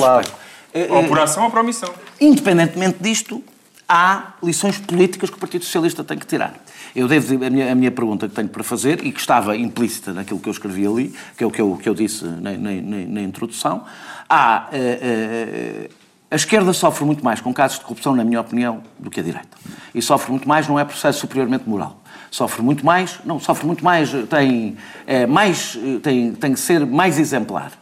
Ou 0.91 1.05
por 1.05 1.19
ação 1.19 1.45
ou 1.45 1.51
por 1.51 1.61
omissão. 1.61 1.93
Independentemente 2.21 2.99
disto, 3.01 3.43
há 3.89 4.33
lições 4.43 4.79
políticas 4.79 5.31
que 5.31 5.37
o 5.37 5.39
Partido 5.39 5.65
Socialista 5.65 6.03
tem 6.03 6.19
que 6.19 6.27
tirar. 6.27 6.55
Eu 6.95 7.07
devo 7.07 7.45
a 7.45 7.51
minha, 7.51 7.73
a 7.73 7.75
minha 7.75 7.91
pergunta 7.91 8.29
que 8.29 8.35
tenho 8.35 8.49
para 8.49 8.65
fazer, 8.65 9.05
e 9.05 9.13
que 9.13 9.21
estava 9.21 9.57
implícita 9.57 10.13
naquilo 10.13 10.41
que 10.41 10.49
eu 10.49 10.53
escrevi 10.53 10.87
ali, 10.87 11.15
que 11.37 11.45
é 11.45 11.47
o 11.47 11.51
que 11.51 11.61
eu, 11.61 11.79
que 11.81 11.89
eu 11.89 11.95
disse 11.95 12.25
na, 12.25 12.53
na, 12.53 12.71
na 13.09 13.21
introdução, 13.23 13.85
há. 14.29 14.69
Uh, 14.73 15.87
uh, 15.93 16.07
a 16.29 16.35
esquerda 16.35 16.73
sofre 16.73 17.05
muito 17.05 17.25
mais 17.25 17.41
com 17.41 17.55
casos 17.55 17.79
de 17.79 17.85
corrupção, 17.85 18.15
na 18.17 18.25
minha 18.25 18.41
opinião, 18.41 18.83
do 18.99 19.09
que 19.09 19.21
a 19.21 19.23
direita. 19.23 19.57
E 19.95 20.03
sofre 20.03 20.33
muito 20.33 20.49
mais, 20.49 20.67
não 20.67 20.77
é 20.77 20.85
processo 20.85 21.21
superiormente 21.21 21.69
moral. 21.69 22.03
Sofre 22.31 22.63
muito 22.63 22.85
mais, 22.85 23.19
não, 23.25 23.39
sofre 23.41 23.67
muito 23.67 23.85
mais, 23.85 24.11
tem, 24.29 24.77
é, 25.07 25.27
mais, 25.27 25.79
tem, 26.03 26.33
tem 26.33 26.53
que 26.53 26.61
ser 26.61 26.85
mais 26.85 27.19
exemplar 27.19 27.73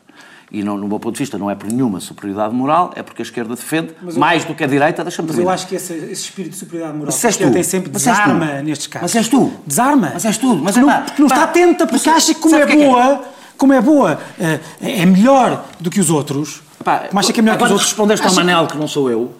e 0.55 0.63
não, 0.63 0.77
no 0.77 0.87
meu 0.87 1.01
ponto 1.01 1.15
de 1.15 1.19
vista 1.19 1.37
não 1.37 1.51
é 1.51 1.55
por 1.57 1.69
nenhuma 1.69 1.99
superioridade 1.99 2.55
moral, 2.55 2.93
é 2.95 3.03
porque 3.03 3.23
a 3.23 3.25
esquerda 3.25 3.57
defende 3.57 3.93
eu, 4.01 4.15
mais 4.17 4.45
do 4.45 4.55
que 4.55 4.63
a 4.63 4.69
direita, 4.69 5.03
deixa-me 5.03 5.27
Mas 5.29 5.39
eu 5.39 5.51
acho 5.51 5.67
que 5.67 5.75
esse, 5.75 5.93
esse, 5.93 6.27
espírito 6.27 6.53
de 6.53 6.59
superioridade 6.59 6.97
moral 6.97 7.13
mas 7.13 7.25
a 7.25 7.29
esquerda 7.29 7.53
tem 7.53 7.63
sempre 7.65 7.91
desarma 7.91 8.63
nestes 8.63 8.87
casos. 8.87 9.13
Mas 9.13 9.17
és 9.17 9.29
tu. 9.29 9.53
Desarma. 9.67 10.11
Mas 10.15 10.25
és 10.25 10.39
tu. 10.39 10.55
Mas, 10.55 10.77
não, 10.77 11.03
porque 11.03 11.21
não 11.21 11.27
está 11.27 11.43
atenta, 11.43 11.89
porque 11.89 12.09
acha 12.09 12.33
que 12.33 12.41
como 12.41 12.55
é, 12.55 12.61
é 12.61 12.67
boa, 12.67 13.03
é? 13.03 13.21
como 13.59 13.73
é 13.73 13.81
boa, 13.81 14.21
eh, 14.39 14.61
é 14.81 15.05
melhor 15.05 15.65
do 15.81 15.91
que 15.91 15.99
os 15.99 16.09
outros, 16.09 16.63
pá, 16.85 17.01
como 17.09 17.19
acha 17.19 17.33
que 17.33 17.41
é 17.41 17.43
melhor 17.43 17.59
que 17.59 17.65
os 17.65 17.71
outros... 17.73 17.89
respondeste 17.89 18.25
ao 18.25 18.35
Manel, 18.35 18.69
que 18.69 18.77
não 18.77 18.87
sou 18.87 19.11
eu, 19.11 19.35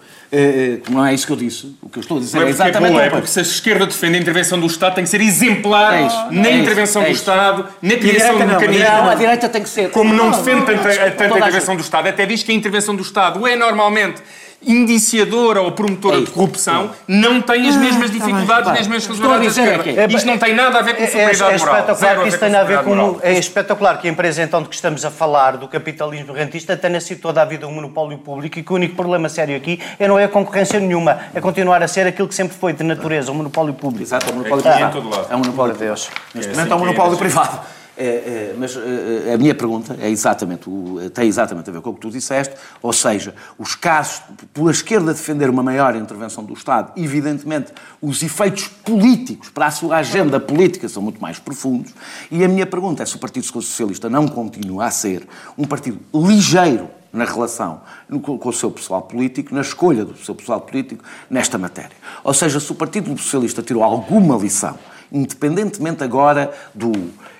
não 0.89 1.05
é 1.05 1.13
isso 1.13 1.25
que 1.25 1.33
eu 1.33 1.37
disse. 1.37 1.75
O 1.81 1.89
que 1.89 1.99
eu 1.99 2.01
estou 2.01 2.17
a 2.17 2.19
dizer 2.19 2.39
é, 2.39 2.45
é 2.45 2.49
exatamente 2.49 2.91
é, 2.91 2.93
bom, 2.93 2.99
é 3.01 3.09
porque 3.09 3.27
se 3.27 3.39
a 3.39 3.41
esquerda 3.41 3.85
defende 3.85 4.17
a 4.17 4.21
intervenção 4.21 4.59
do 4.59 4.67
Estado, 4.67 4.95
tem 4.95 5.03
que 5.03 5.09
ser 5.09 5.21
exemplar 5.21 5.93
é 5.93 6.07
isso, 6.07 6.27
na 6.31 6.47
é 6.47 6.57
intervenção 6.57 7.01
isso, 7.03 7.11
do 7.11 7.15
Estado, 7.15 7.67
na 7.81 7.95
criação 7.95 8.37
do 8.37 8.45
mecanismo. 8.45 8.85
Não, 8.85 9.09
a 9.09 9.15
direita 9.15 9.49
tem 9.49 9.63
que 9.63 9.69
ser. 9.69 9.89
Como 9.91 10.13
não, 10.13 10.31
defende 10.31 10.65
tanta, 10.65 11.11
tanta 11.11 11.37
intervenção 11.37 11.75
do 11.75 11.81
Estado, 11.81 12.07
até 12.07 12.25
diz 12.25 12.43
que 12.43 12.51
a 12.51 12.55
intervenção 12.55 12.95
do 12.95 13.01
Estado 13.01 13.45
é 13.47 13.55
normalmente 13.55 14.21
indiciadora 14.65 15.61
ou 15.61 15.71
promotora 15.71 16.17
é 16.17 16.21
de 16.21 16.31
corrupção 16.31 16.91
não 17.07 17.41
tem 17.41 17.67
as 17.67 17.75
mesmas 17.75 18.09
ah, 18.09 18.13
tá 18.13 18.19
dificuldades 18.19 18.71
nem 18.71 18.81
as 18.81 18.87
mesmas 18.87 19.07
responsabilidades. 19.07 19.97
É, 19.97 20.05
Isto 20.07 20.27
não 20.27 20.37
tem 20.37 20.55
nada 20.55 20.79
a 20.79 20.81
ver 20.81 20.95
com 20.95 21.03
é, 21.03 21.07
superioridade 21.07 21.53
é, 21.53 21.57
moral. 21.57 21.75
Espetacular 21.75 22.21
que 22.21 22.27
isso 22.29 22.39
tem 22.39 22.55
a 22.55 22.63
ver 22.63 22.83
com, 22.83 23.19
é 23.21 23.33
espetacular 23.33 24.01
que 24.01 24.07
a 24.07 24.11
empresa 24.11 24.43
então 24.43 24.61
de 24.61 24.69
que 24.69 24.75
estamos 24.75 25.05
a 25.05 25.11
falar, 25.11 25.57
do 25.57 25.67
capitalismo 25.67 26.33
rentista, 26.33 26.75
tenha 26.75 26.99
sido 26.99 27.21
toda 27.21 27.41
a 27.41 27.45
vida 27.45 27.67
um 27.67 27.71
monopólio 27.71 28.17
público 28.17 28.59
e 28.59 28.63
que 28.63 28.71
o 28.71 28.75
único 28.75 28.95
problema 28.95 29.29
sério 29.29 29.55
aqui 29.55 29.79
é 29.99 30.07
não 30.07 30.17
é 30.17 30.27
concorrência 30.27 30.79
nenhuma, 30.79 31.19
é 31.33 31.41
continuar 31.41 31.81
a 31.83 31.87
ser 31.87 32.07
aquilo 32.07 32.27
que 32.27 32.35
sempre 32.35 32.57
foi 32.57 32.73
de 32.73 32.83
natureza, 32.83 33.31
um 33.31 33.35
monopólio 33.35 33.73
público. 33.73 34.03
Exato, 34.03 34.29
é 34.29 34.33
um 34.33 34.37
monopólio 34.37 34.67
é, 34.67 34.71
privado. 34.71 35.27
É 35.29 35.35
um 35.35 35.39
monopólio 35.39 35.73
de 35.73 35.79
Deus. 35.79 36.09
Neste 36.33 36.51
momento 36.51 36.71
é 36.71 36.75
um 36.75 36.79
monopólio 36.79 37.17
privado. 37.17 37.74
É, 37.97 38.05
é, 38.05 38.55
mas 38.57 38.75
é, 38.75 39.33
a 39.33 39.37
minha 39.37 39.55
pergunta 39.55 39.95
é 40.01 40.09
exatamente, 40.09 40.69
tem 41.13 41.27
exatamente 41.27 41.69
a 41.69 41.73
ver 41.73 41.81
com 41.81 41.91
o 41.91 41.93
que 41.93 42.01
tu 42.01 42.09
disseste, 42.09 42.53
ou 42.81 42.91
seja, 42.91 43.33
os 43.57 43.73
casos, 43.73 44.21
pela 44.53 44.69
esquerda 44.69 45.13
defender 45.13 45.49
uma 45.49 45.63
maior 45.63 45.95
intervenção 45.95 46.43
do 46.43 46.53
Estado, 46.53 46.91
evidentemente 46.97 47.71
os 48.01 48.21
efeitos 48.21 48.67
políticos 48.67 49.49
para 49.49 49.67
a 49.67 49.71
sua 49.71 49.97
agenda 49.97 50.41
política 50.41 50.89
são 50.89 51.01
muito 51.01 51.21
mais 51.21 51.39
profundos, 51.39 51.93
e 52.29 52.43
a 52.43 52.49
minha 52.49 52.65
pergunta 52.65 53.01
é 53.01 53.05
se 53.05 53.15
o 53.15 53.19
Partido 53.19 53.45
Socialista 53.45 54.09
não 54.09 54.27
continua 54.27 54.87
a 54.87 54.91
ser 54.91 55.25
um 55.57 55.63
partido 55.63 55.99
ligeiro 56.13 56.89
na 57.13 57.23
relação 57.23 57.79
com 58.21 58.49
o 58.49 58.53
seu 58.53 58.69
pessoal 58.69 59.03
político, 59.03 59.55
na 59.55 59.61
escolha 59.61 60.03
do 60.03 60.17
seu 60.17 60.35
pessoal 60.35 60.59
político 60.59 61.01
nesta 61.29 61.57
matéria. 61.57 61.95
Ou 62.25 62.33
seja, 62.33 62.59
se 62.59 62.69
o 62.69 62.75
Partido 62.75 63.17
Socialista 63.17 63.61
tirou 63.63 63.81
alguma 63.83 64.35
lição, 64.35 64.77
independentemente 65.09 66.03
agora 66.03 66.51
do 66.73 66.91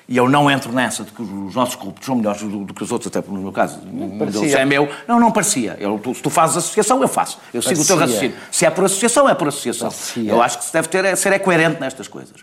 e 0.08 0.18
eu 0.18 0.30
não 0.30 0.50
entro 0.52 0.72
nessa 0.72 1.04
de 1.04 1.12
que 1.12 1.22
os 1.22 1.56
nossos 1.56 1.76
corruptos 1.76 2.06
são 2.06 2.16
melhores 2.16 2.42
do, 2.42 2.64
do, 2.64 2.74
que 2.74 2.84
os 2.84 2.92
outros, 2.92 3.08
até 3.08 3.28
no 3.28 3.40
meu 3.40 3.52
caso, 3.52 3.80
deles 3.80 4.54
é 4.54 4.64
meu. 4.64 4.88
Não, 5.08 5.20
não 5.20 5.32
parecia. 5.32 5.76
Eu, 5.80 5.98
tu, 5.98 6.14
se 6.14 6.22
tu 6.22 6.30
fazes 6.30 6.58
associação, 6.58 7.02
eu 7.02 7.08
faço. 7.08 7.40
Eu 7.52 7.62
parecia. 7.62 7.76
sigo 7.76 7.82
o 7.82 7.86
teu 7.86 7.98
raciocínio. 7.98 8.38
Se 8.52 8.66
é 8.66 8.70
por 8.70 8.86
associação, 8.86 9.28
é 9.28 9.34
por 9.34 9.48
associação. 9.48 9.90
Parecia. 9.90 10.32
Eu 10.32 10.42
acho 10.42 10.60
que 10.60 10.66
se 10.66 10.74
deve 10.74 10.88
ter, 10.88 11.18
ser 11.18 11.34
é 11.34 11.40
coerente 11.40 11.80
nestas 11.82 12.08
coisas. 12.08 12.36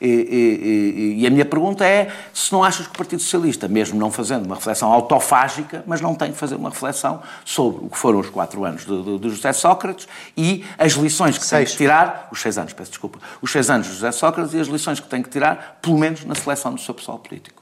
E, 0.00 0.06
e, 0.08 1.22
e, 1.22 1.26
a 1.26 1.30
minha 1.30 1.44
pergunta 1.44 1.84
é 1.84 2.10
se 2.32 2.50
não 2.52 2.64
achas 2.64 2.86
que 2.86 2.94
o 2.94 2.96
Partido 2.96 3.20
Socialista, 3.20 3.68
mesmo 3.68 3.98
não 3.98 4.10
fazendo 4.10 4.46
uma 4.46 4.54
reflexão 4.54 4.90
autofágica, 4.90 5.84
mas 5.86 6.00
não 6.00 6.14
tem 6.14 6.32
que 6.32 6.38
fazer 6.38 6.54
uma 6.54 6.70
reflexão 6.70 7.20
sobre 7.44 7.84
o 7.84 7.88
que 7.90 7.98
foram 7.98 8.18
os 8.18 8.30
quatro 8.30 8.64
anos 8.64 8.86
de, 8.86 9.02
de, 9.02 9.18
de 9.18 9.28
José 9.28 9.52
Sócrates 9.52 10.08
e 10.36 10.64
as 10.78 10.92
lições 10.92 11.36
que 11.36 11.44
seis. 11.44 11.68
tem 11.68 11.72
que 11.72 11.76
tirar, 11.76 12.28
os 12.32 12.40
seis 12.40 12.56
anos, 12.56 12.72
peço 12.72 12.90
desculpa, 12.90 13.18
os 13.42 13.52
seis 13.52 13.68
anos 13.68 13.86
de 13.88 13.92
José 13.92 14.10
Sócrates 14.12 14.54
e 14.54 14.60
as 14.60 14.68
lições 14.68 15.00
que 15.00 15.08
tem 15.08 15.22
que 15.22 15.28
tirar, 15.28 15.78
pelo 15.82 15.98
menos 15.98 16.24
na 16.24 16.34
seleção 16.34 16.74
do 16.74 16.80
seu 16.80 16.94
pessoal 16.94 17.18
político. 17.18 17.59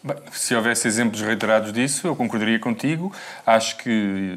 Bem, 0.00 0.16
se 0.30 0.54
houvesse 0.54 0.86
exemplos 0.86 1.20
reiterados 1.20 1.72
disso, 1.72 2.06
eu 2.06 2.14
concordaria 2.14 2.58
contigo. 2.58 3.12
Acho 3.44 3.76
que 3.78 4.36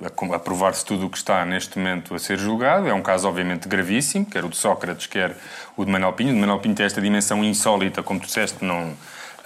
uh, 0.00 0.34
aprovar-se 0.34 0.84
tudo 0.84 1.06
o 1.06 1.10
que 1.10 1.16
está 1.16 1.44
neste 1.44 1.76
momento 1.76 2.14
a 2.14 2.18
ser 2.20 2.38
julgado 2.38 2.88
é 2.88 2.94
um 2.94 3.02
caso, 3.02 3.26
obviamente, 3.26 3.68
gravíssimo, 3.68 4.24
quer 4.24 4.44
o 4.44 4.48
de 4.48 4.56
Sócrates, 4.56 5.06
quer 5.06 5.36
o 5.76 5.84
de 5.84 5.90
Manuel 5.90 6.12
Pinho. 6.12 6.30
O 6.30 6.34
de 6.34 6.40
Manuel 6.40 6.60
Pinho 6.60 6.76
tem 6.76 6.86
esta 6.86 7.00
dimensão 7.00 7.42
insólita, 7.42 8.00
como 8.00 8.20
tu 8.20 8.26
disseste, 8.26 8.64
não 8.64 8.92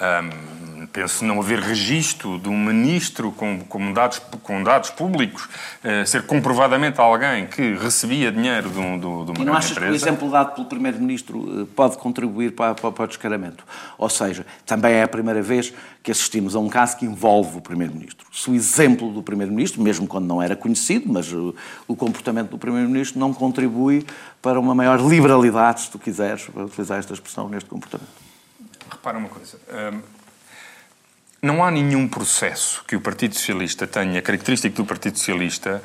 um, 0.01 0.87
penso 0.87 1.25
não 1.25 1.41
haver 1.41 1.59
registro 1.59 2.39
de 2.39 2.49
um 2.49 2.59
ministro 2.59 3.33
com, 3.33 3.61
com, 3.61 3.93
dados, 3.93 4.19
com 4.43 4.63
dados 4.63 4.91
públicos 4.91 5.45
uh, 5.45 6.07
ser 6.07 6.23
comprovadamente 6.23 7.01
alguém 7.01 7.47
que 7.47 7.75
recebia 7.75 8.31
dinheiro 8.31 8.71
de, 8.71 8.79
um, 8.79 8.99
de, 8.99 9.07
uma 9.07 9.35
e 9.39 9.45
não 9.45 9.55
achas 9.55 9.73
empresa. 9.73 9.87
que 9.87 9.93
o 9.93 9.97
exemplo 9.97 10.31
dado 10.31 10.55
pelo 10.55 10.67
Primeiro-Ministro 10.67 11.63
uh, 11.63 11.67
pode 11.67 11.97
contribuir 11.99 12.53
para, 12.53 12.75
para, 12.75 12.93
para, 12.93 13.05
o 13.05 13.09
descaramento? 13.09 13.65
Ou 13.99 14.09
seja, 14.09 14.47
também 14.65 14.95
é 14.95 15.03
a 15.03 15.09
primeira 15.09 15.43
vez 15.43 15.73
que 16.03 16.11
assistimos 16.11 16.55
a 16.55 16.61
um 16.61 16.69
caso 16.69 16.97
que 16.97 17.05
envolve 17.05 17.59
o 17.59 17.61
Primeiro-Ministro. 17.61 18.27
Se 18.33 18.51
o 18.51 18.55
exemplo 18.55 19.13
do 19.13 19.23
Primeiro-Ministro, 19.23 19.83
mesmo 19.83 20.07
quando 20.07 20.27
não 20.27 20.41
era 20.41 20.55
conhecido, 20.55 21.13
mas 21.13 21.33
uh, 21.33 21.55
o 21.89 21.97
comportamento 21.97 22.51
do 22.51 22.59
Primeiro-Ministro 22.59 23.19
não 23.19 23.33
contribui 23.35 24.07
para 24.41 24.61
uma 24.61 24.75
maior 24.75 25.01
liberalidade, 25.01 25.83
se 25.83 25.91
tu 25.91 25.99
quiseres, 25.99 26.45
para 26.45 26.65
utilizar 26.65 26.99
esta 26.99 27.13
expressão, 27.13 27.49
neste 27.49 27.69
comportamento 27.69 28.26
repara 29.07 29.19
uma 29.19 29.29
coisa. 29.29 29.59
Um, 29.93 30.03
não 31.41 31.63
há 31.63 31.71
nenhum 31.71 32.09
processo 32.09 32.85
que 32.89 32.97
o 32.97 33.01
Partido 33.01 33.37
Socialista 33.37 33.87
tenha, 33.87 34.21
característico 34.21 34.75
do 34.75 34.85
Partido 34.85 35.17
Socialista, 35.17 35.81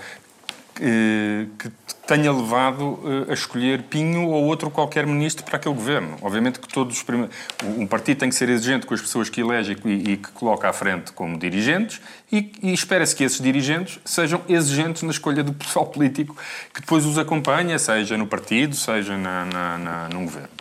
que, 0.73 1.47
que 1.59 1.71
tenha 2.07 2.31
levado 2.31 2.99
a 3.29 3.33
escolher 3.33 3.83
Pinho 3.83 4.27
ou 4.27 4.45
outro 4.45 4.71
qualquer 4.71 5.05
ministro 5.05 5.45
para 5.45 5.57
aquele 5.57 5.75
governo. 5.75 6.17
Obviamente 6.21 6.59
que 6.59 6.67
todos 6.67 6.97
os 6.97 7.03
primeiros... 7.03 7.35
Um 7.63 7.85
partido 7.85 8.19
tem 8.19 8.29
que 8.29 8.35
ser 8.35 8.49
exigente 8.49 8.87
com 8.87 8.93
as 8.95 9.01
pessoas 9.01 9.29
que 9.29 9.41
elege 9.41 9.77
e, 9.85 10.13
e 10.13 10.17
que 10.17 10.31
coloca 10.31 10.67
à 10.67 10.73
frente 10.73 11.11
como 11.11 11.37
dirigentes 11.37 12.01
e, 12.31 12.51
e 12.63 12.73
espera-se 12.73 13.15
que 13.15 13.23
esses 13.23 13.39
dirigentes 13.39 13.99
sejam 14.03 14.41
exigentes 14.49 15.03
na 15.03 15.11
escolha 15.11 15.43
do 15.43 15.53
pessoal 15.53 15.85
político 15.85 16.35
que 16.73 16.81
depois 16.81 17.05
os 17.05 17.19
acompanha, 17.19 17.77
seja 17.77 18.17
no 18.17 18.25
partido, 18.25 18.75
seja 18.75 19.15
na, 19.15 19.45
na, 19.45 19.77
na, 19.77 20.09
num 20.09 20.23
governo. 20.23 20.60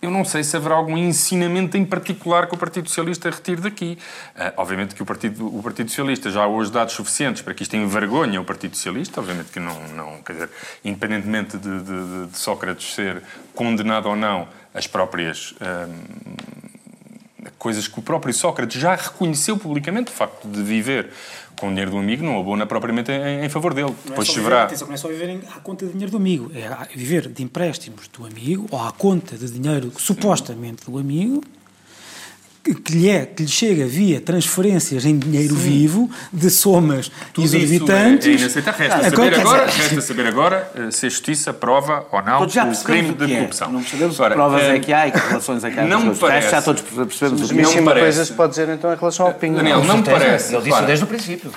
Eu 0.00 0.10
não 0.10 0.24
sei 0.24 0.42
se 0.42 0.56
haverá 0.56 0.74
algum 0.74 0.96
ensinamento 0.96 1.76
em 1.76 1.84
particular 1.84 2.46
que 2.46 2.54
o 2.54 2.58
Partido 2.58 2.88
Socialista 2.88 3.30
retire 3.30 3.60
daqui. 3.60 3.98
Uh, 4.34 4.52
obviamente 4.56 4.94
que 4.94 5.02
o 5.02 5.06
Partido, 5.06 5.46
o 5.46 5.62
Partido 5.62 5.88
Socialista 5.88 6.30
já 6.30 6.44
há 6.44 6.46
hoje 6.46 6.70
dados 6.70 6.94
suficientes 6.94 7.42
para 7.42 7.54
que 7.54 7.62
isto 7.62 7.76
envergonhe 7.76 8.38
o 8.38 8.44
Partido 8.44 8.76
Socialista, 8.76 9.20
obviamente 9.20 9.50
que 9.52 9.60
não, 9.60 9.88
não 9.88 10.22
quer 10.22 10.32
dizer, 10.34 10.50
independentemente 10.84 11.56
de, 11.58 11.80
de, 11.80 12.26
de 12.26 12.38
Sócrates 12.38 12.94
ser 12.94 13.22
condenado 13.54 14.08
ou 14.08 14.16
não, 14.16 14.48
as 14.74 14.86
próprias. 14.86 15.52
Uh, 15.52 16.75
coisas 17.58 17.88
que 17.88 17.98
o 17.98 18.02
próprio 18.02 18.32
Sócrates 18.32 18.80
já 18.80 18.94
reconheceu 18.94 19.56
publicamente, 19.56 20.10
o 20.10 20.14
facto 20.14 20.48
de 20.48 20.62
viver 20.62 21.10
com 21.58 21.66
o 21.66 21.70
dinheiro 21.70 21.90
do 21.90 21.98
amigo 21.98 22.24
não 22.24 22.38
abona 22.38 22.66
propriamente 22.66 23.10
em, 23.10 23.44
em 23.44 23.48
favor 23.48 23.72
dele. 23.72 23.88
Não 23.88 23.96
Depois 24.10 24.28
é 24.28 24.32
viver, 24.32 24.52
atenção, 24.52 24.88
não 24.88 24.94
é 24.94 24.96
só 24.96 25.08
viver 25.08 25.40
à 25.54 25.60
conta 25.60 25.86
de 25.86 25.92
dinheiro 25.92 26.10
do 26.10 26.16
amigo, 26.18 26.50
é 26.54 26.68
viver 26.94 27.28
de 27.28 27.42
empréstimos 27.42 28.08
do 28.08 28.26
amigo 28.26 28.66
ou 28.70 28.80
à 28.80 28.92
conta 28.92 29.36
de 29.36 29.50
dinheiro 29.50 29.90
supostamente 29.98 30.84
do 30.90 30.98
amigo 30.98 31.42
que 32.74 32.92
lhe, 32.92 33.08
é, 33.08 33.26
que 33.26 33.42
lhe 33.42 33.48
chega 33.48 33.86
via 33.86 34.20
transferências 34.20 35.04
em 35.04 35.18
dinheiro 35.18 35.54
Sim. 35.54 35.60
vivo 35.60 36.10
de 36.32 36.50
somas 36.50 37.10
Tudo 37.32 37.44
exorbitantes. 37.44 38.26
Isso 38.26 38.58
é, 38.58 38.60
é 38.60 38.64
inaceitável. 38.64 38.86
Resta, 38.86 38.96
ah, 38.96 39.10
saber 39.10 39.40
agora, 39.40 39.66
resta 39.66 40.00
saber 40.00 40.26
agora 40.26 40.70
eh, 40.74 40.90
se 40.90 41.06
a 41.06 41.08
justiça 41.08 41.52
prova 41.52 42.06
ou 42.10 42.22
não 42.22 42.42
o 42.42 42.84
crime 42.84 43.14
de 43.14 43.32
é. 43.32 43.36
corrupção. 43.36 43.72
Não 43.72 43.80
percebemos 43.80 44.16
que 44.16 44.30
provas 44.30 44.62
é, 44.62 44.76
é 44.76 44.78
que 44.78 44.92
há 44.92 45.08
e 45.08 45.12
que 45.12 45.18
relações 45.18 45.64
é 45.64 45.70
que 45.70 45.80
há. 45.80 45.84
Não 45.84 46.00
me 46.00 46.14
parece. 46.14 46.50
Já 46.50 46.62
todos 46.62 46.82
percebemos 46.82 47.42
o 47.42 47.48
que 47.48 47.62
não 47.62 47.74
me 47.74 47.82
parece. 47.82 48.00
coisas 48.00 48.30
pode 48.30 48.50
dizer 48.50 48.68
então 48.68 48.92
em 48.92 48.96
relação 48.96 49.26
ao 49.26 49.34
Pingo. 49.34 49.56
Daniel, 49.56 49.84
não 49.84 49.98
me 49.98 50.02
parece. 50.02 50.54
Ele 50.54 50.64
disse 50.64 50.82
desde 50.82 51.04
o 51.04 51.06
princípio 51.06 51.52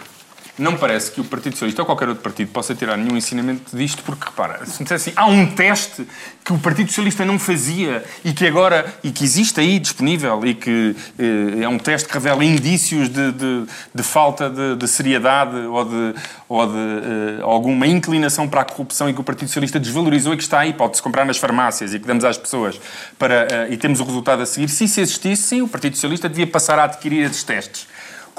não 0.59 0.73
me 0.73 0.77
parece 0.77 1.11
que 1.11 1.21
o 1.21 1.23
Partido 1.23 1.53
Socialista 1.53 1.81
ou 1.81 1.85
qualquer 1.85 2.09
outro 2.09 2.21
partido 2.21 2.51
possa 2.51 2.75
tirar 2.75 2.97
nenhum 2.97 3.15
ensinamento 3.15 3.75
disto, 3.75 4.03
porque 4.03 4.25
repara, 4.25 4.65
se 4.65 4.79
me 4.79 4.83
dissesse 4.83 5.09
assim, 5.09 5.13
há 5.15 5.25
um 5.25 5.47
teste 5.47 6.05
que 6.43 6.53
o 6.53 6.57
Partido 6.57 6.89
Socialista 6.89 7.23
não 7.23 7.39
fazia 7.39 8.03
e 8.23 8.33
que 8.33 8.45
agora, 8.45 8.93
e 9.03 9.11
que 9.11 9.23
existe 9.23 9.59
aí 9.59 9.79
disponível 9.79 10.45
e 10.45 10.53
que 10.53 10.95
eh, 11.17 11.63
é 11.63 11.69
um 11.69 11.77
teste 11.77 12.07
que 12.07 12.13
revela 12.13 12.43
indícios 12.43 13.07
de, 13.07 13.31
de, 13.31 13.65
de 13.93 14.03
falta 14.03 14.49
de, 14.49 14.75
de, 14.75 14.87
seriedade 14.87 15.55
ou 15.55 15.85
de, 15.85 16.15
ou 16.47 16.67
de 16.67 16.73
eh, 16.73 17.41
alguma 17.43 17.87
inclinação 17.87 18.47
para 18.47 18.61
a 18.61 18.65
corrupção 18.65 19.09
e 19.09 19.13
que 19.13 19.21
o 19.21 19.23
Partido 19.23 19.47
Socialista 19.47 19.79
desvalorizou 19.79 20.33
e 20.33 20.37
que 20.37 20.43
está 20.43 20.59
aí, 20.59 20.73
pode-se 20.73 21.01
comprar 21.01 21.25
nas 21.25 21.37
farmácias 21.37 21.93
e 21.93 21.99
que 21.99 22.07
damos 22.07 22.25
às 22.25 22.37
pessoas 22.37 22.79
para, 23.17 23.47
eh, 23.49 23.67
e 23.71 23.77
temos 23.77 23.99
o 23.99 24.03
resultado 24.03 24.41
a 24.41 24.45
seguir. 24.45 24.69
Se 24.69 24.83
isso 24.83 24.99
existisse, 24.99 25.43
sim, 25.43 25.61
o 25.61 25.67
Partido 25.67 25.95
Socialista 25.95 26.27
devia 26.27 26.47
passar 26.47 26.79
a 26.79 26.85
adquirir 26.85 27.23
esses 27.23 27.43
testes. 27.43 27.87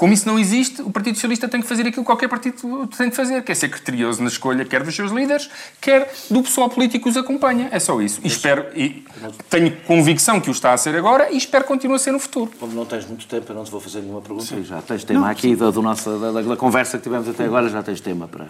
Como 0.01 0.13
isso 0.13 0.27
não 0.27 0.39
existe, 0.39 0.81
o 0.81 0.89
Partido 0.89 1.13
Socialista 1.13 1.47
tem 1.47 1.61
que 1.61 1.67
fazer 1.67 1.83
aquilo 1.83 2.01
que 2.01 2.07
qualquer 2.07 2.27
partido 2.27 2.87
tem 2.87 3.11
que 3.11 3.15
fazer, 3.15 3.43
que 3.43 3.51
é 3.51 3.53
ser 3.53 3.69
criterioso 3.69 4.19
na 4.23 4.29
escolha 4.29 4.65
quer 4.65 4.81
dos 4.81 4.95
seus 4.95 5.11
líderes, 5.11 5.47
quer 5.79 6.11
do 6.27 6.41
pessoal 6.41 6.71
político 6.71 7.03
que 7.03 7.09
os 7.11 7.17
acompanha. 7.17 7.69
É 7.71 7.79
só 7.79 8.01
isso. 8.01 8.19
E 8.23 8.27
espero, 8.27 8.65
e 8.75 9.05
tenho 9.47 9.79
convicção 9.81 10.41
que 10.41 10.49
o 10.49 10.53
está 10.53 10.73
a 10.73 10.77
ser 10.77 10.95
agora 10.95 11.31
e 11.31 11.37
espero 11.37 11.65
que 11.65 11.67
continue 11.67 11.97
a 11.97 11.99
ser 11.99 12.11
no 12.13 12.17
futuro. 12.17 12.51
Como 12.59 12.73
não 12.73 12.83
tens 12.83 13.05
muito 13.05 13.27
tempo, 13.27 13.51
eu 13.51 13.55
não 13.55 13.63
te 13.63 13.69
vou 13.69 13.79
fazer 13.79 14.01
nenhuma 14.01 14.21
pergunta. 14.21 14.43
Sim. 14.43 14.63
Já 14.63 14.81
tens 14.81 15.03
tema 15.03 15.19
não, 15.19 15.27
aqui 15.27 15.55
da, 15.55 15.69
do 15.69 15.83
nosso, 15.83 16.17
da, 16.17 16.31
da, 16.31 16.57
conversa 16.57 16.97
que 16.97 17.03
tivemos 17.03 17.29
até 17.29 17.45
agora, 17.45 17.69
já 17.69 17.83
tens 17.83 18.01
tema 18.01 18.27
para... 18.27 18.45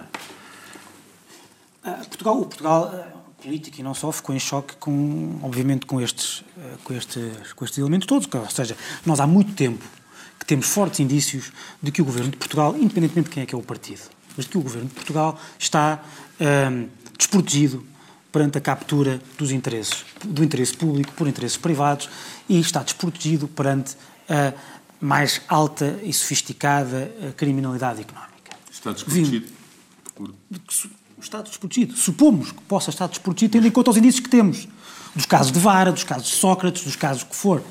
Uh, 1.85 2.05
Portugal, 2.07 2.39
o 2.39 2.45
Portugal 2.45 2.93
uh, 2.93 3.43
político 3.43 3.77
e 3.77 3.83
não 3.83 3.93
só 3.93 4.09
ficou 4.13 4.33
em 4.33 4.39
choque 4.39 4.77
com, 4.77 5.37
obviamente, 5.43 5.85
com 5.85 5.99
estes, 5.99 6.39
uh, 6.39 6.77
com 6.85 6.93
estes, 6.93 7.51
com 7.57 7.65
estes 7.65 7.77
elementos 7.77 8.07
todos. 8.07 8.29
Ou 8.33 8.49
seja, 8.49 8.77
nós 9.05 9.19
há 9.19 9.27
muito 9.27 9.51
tempo 9.51 9.83
que 10.41 10.45
temos 10.47 10.65
fortes 10.65 10.99
indícios 10.99 11.51
de 11.83 11.91
que 11.91 12.01
o 12.01 12.05
governo 12.05 12.31
de 12.31 12.37
Portugal, 12.37 12.75
independentemente 12.75 13.29
de 13.29 13.33
quem 13.35 13.43
é 13.43 13.45
que 13.45 13.53
é 13.53 13.57
o 13.57 13.61
partido, 13.61 14.01
mas 14.35 14.45
de 14.45 14.51
que 14.51 14.57
o 14.57 14.61
governo 14.61 14.89
de 14.89 14.95
Portugal 14.95 15.39
está 15.59 16.03
hum, 16.39 16.87
desprotegido 17.15 17.85
perante 18.31 18.57
a 18.57 18.61
captura 18.61 19.21
dos 19.37 19.51
interesses, 19.51 20.03
do 20.23 20.43
interesse 20.43 20.75
público 20.75 21.13
por 21.13 21.27
interesses 21.27 21.57
privados 21.57 22.09
e 22.49 22.59
está 22.59 22.81
desprotegido 22.81 23.47
perante 23.47 23.95
a 24.27 24.53
mais 24.99 25.41
alta 25.47 25.99
e 26.01 26.11
sofisticada 26.11 27.13
criminalidade 27.37 28.01
económica. 28.01 28.55
Está 28.71 28.93
desprotegido? 28.93 29.47
Por... 30.15 30.33
Está 31.21 31.43
desprotegido. 31.43 31.95
Supomos 31.95 32.51
que 32.51 32.61
possa 32.61 32.89
estar 32.89 33.07
desprotegido, 33.07 33.51
tendo 33.51 33.67
em 33.67 33.71
conta 33.71 33.91
os 33.91 33.97
indícios 33.97 34.23
que 34.23 34.29
temos. 34.29 34.67
Dos 35.13 35.27
casos 35.27 35.51
de 35.51 35.59
Vara, 35.59 35.91
dos 35.91 36.03
casos 36.03 36.29
de 36.29 36.35
Sócrates, 36.35 36.83
dos 36.83 36.95
casos 36.95 37.23
que 37.23 37.35
for. 37.35 37.61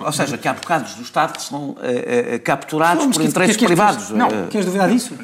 Ou 0.00 0.12
seja, 0.12 0.36
que 0.38 0.46
há 0.46 0.52
bocados 0.52 0.94
do 0.94 1.02
Estado 1.02 1.34
que 1.34 1.42
são 1.42 1.70
uh, 1.70 1.72
uh, 1.72 2.40
capturados 2.44 3.04
não, 3.04 3.12
por 3.12 3.22
interesses 3.22 3.56
que, 3.56 3.60
que, 3.60 3.66
privados. 3.66 4.10
Não, 4.10 4.28
uh, 4.28 4.48
queres 4.48 4.66
duvidar 4.66 4.88
disso? 4.88 5.14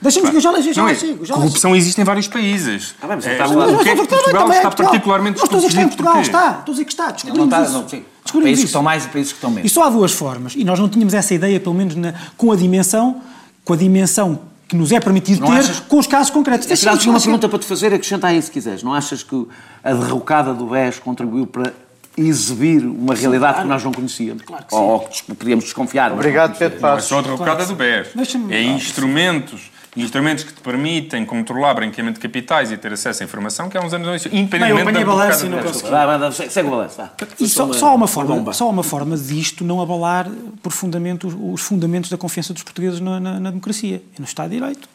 Deixa-me 0.00 0.30
que 0.30 0.36
eu 0.36 0.40
já, 0.40 0.60
já, 0.60 0.72
já 0.72 0.90
é, 0.90 0.94
sigo. 0.94 1.24
Já 1.24 1.34
corrupção 1.34 1.74
existe 1.74 2.00
em 2.00 2.04
vários 2.04 2.28
países. 2.28 2.94
Ah, 3.02 3.06
bem, 3.06 3.16
mas, 3.16 3.26
é, 3.26 3.32
está, 3.32 3.48
mas, 3.48 3.56
mas, 3.56 3.86
mas, 3.86 4.06
Portugal 4.06 4.52
está 4.52 4.70
particularmente 4.70 5.40
a 5.40 5.46
dizer 5.46 5.60
que 5.60 5.66
está 5.66 5.82
em 5.82 5.88
Portugal, 5.88 6.20
está. 6.20 6.50
Estou 6.58 6.72
a 6.72 6.74
dizer 6.74 6.84
que 6.84 6.92
está. 6.92 7.10
Descobrimos 7.10 7.48
não, 7.48 7.70
não, 7.70 7.88
sim. 7.88 8.04
Descobrimos 8.22 8.48
países 8.48 8.64
que 8.64 8.66
estão 8.66 8.82
mais 8.82 9.04
e 9.04 9.08
países 9.08 9.32
que 9.32 9.38
estão 9.38 9.50
menos. 9.50 9.70
E 9.70 9.74
só 9.74 9.84
há 9.84 9.90
duas 9.90 10.12
formas. 10.12 10.54
E 10.56 10.64
nós 10.64 10.78
não 10.78 10.88
tínhamos 10.88 11.14
essa 11.14 11.34
ideia, 11.34 11.58
pelo 11.60 11.74
menos 11.74 11.94
na, 11.94 12.14
com 12.36 12.52
a 12.52 12.56
dimensão, 12.56 13.20
com 13.64 13.72
a 13.72 13.76
dimensão 13.76 14.40
que 14.68 14.74
nos 14.74 14.90
é 14.90 14.98
permitido 14.98 15.40
não 15.40 15.48
ter 15.48 15.58
achas... 15.58 15.80
com 15.80 15.98
os 15.98 16.06
casos 16.06 16.30
concretos. 16.30 16.66
Deixa 16.66 16.92
me 16.92 17.06
uma 17.06 17.20
pergunta 17.20 17.48
para 17.48 17.58
te 17.58 17.66
fazer, 17.66 17.94
acrescenta 17.94 18.26
aí 18.26 18.40
se 18.42 18.50
quiseres. 18.50 18.82
Não 18.82 18.92
achas 18.92 19.22
que 19.22 19.46
a 19.82 19.92
derrocada 19.92 20.52
do 20.52 20.66
BES 20.66 20.98
contribuiu 20.98 21.46
para 21.46 21.72
exibir 22.16 22.84
uma 22.84 23.14
sim, 23.14 23.22
realidade 23.22 23.54
claro. 23.54 23.68
que 23.68 23.72
nós 23.74 23.84
não 23.84 23.92
conhecíamos. 23.92 24.42
Claro 24.42 24.64
que 24.64 24.74
ou 24.74 25.00
que 25.00 25.34
podíamos 25.34 25.64
desconfiar. 25.64 26.12
Obrigado, 26.12 26.56
Pedro 26.56 26.80
Passos. 26.80 27.10
Não 27.10 27.18
é 27.18 27.22
só 27.22 27.28
a 27.28 27.30
derrocada 27.30 27.64
claro 27.64 27.70
do 27.70 27.76
BES. 27.76 28.50
É 28.50 28.62
instrumentos 28.62 29.76
instrumentos 29.96 30.44
que 30.44 30.52
te 30.52 30.60
permitem 30.60 31.24
controlar 31.24 31.74
branqueamento 31.74 32.20
de 32.20 32.20
capitais 32.20 32.70
e 32.70 32.76
ter 32.76 32.92
acesso 32.92 33.22
à 33.22 33.24
informação 33.24 33.68
que 33.68 33.78
há 33.78 33.80
uns 33.80 33.92
anos 33.94 34.06
não 34.06 34.14
existiam, 34.14 34.38
independentemente 34.38 34.92
Bem, 34.92 35.02
eu 35.02 35.06
da 35.06 35.12
balanço 35.12 35.46
e 35.46 35.48
não 35.48 35.62
consegui. 35.62 36.50
Segue 36.50 36.68
o 36.68 36.70
balanço, 36.70 37.02
E 37.40 37.48
só, 37.48 37.72
só, 37.72 37.88
há 37.88 37.94
uma 37.94 38.06
forma, 38.06 38.52
só 38.52 38.68
uma 38.68 38.82
forma 38.82 39.16
disto 39.16 39.64
não 39.64 39.80
abalar 39.80 40.30
profundamente 40.62 41.26
os, 41.26 41.34
os 41.34 41.62
fundamentos 41.62 42.10
da 42.10 42.18
confiança 42.18 42.52
dos 42.52 42.62
portugueses 42.62 43.00
na, 43.00 43.18
na, 43.18 43.40
na 43.40 43.50
democracia 43.50 44.02
e 44.16 44.20
no 44.20 44.26
Estado 44.26 44.50
de 44.50 44.56
Direito. 44.56 44.88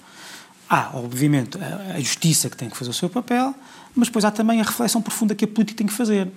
Há, 0.70 0.92
obviamente, 0.94 1.58
a, 1.58 1.96
a 1.96 2.00
justiça 2.00 2.50
que 2.50 2.56
tem 2.56 2.70
que 2.70 2.78
fazer 2.78 2.92
o 2.92 2.94
seu 2.94 3.10
papel, 3.10 3.56
mas 3.96 4.08
depois 4.08 4.24
há 4.24 4.32
também 4.32 4.62
a 4.62 4.64
reflexão 4.64 5.02
profunda 5.02 5.34
que 5.34 5.46
a 5.46 5.48
política 5.48 5.80
tem 5.80 5.88
que 5.88 5.94
fazer. 5.94 6.28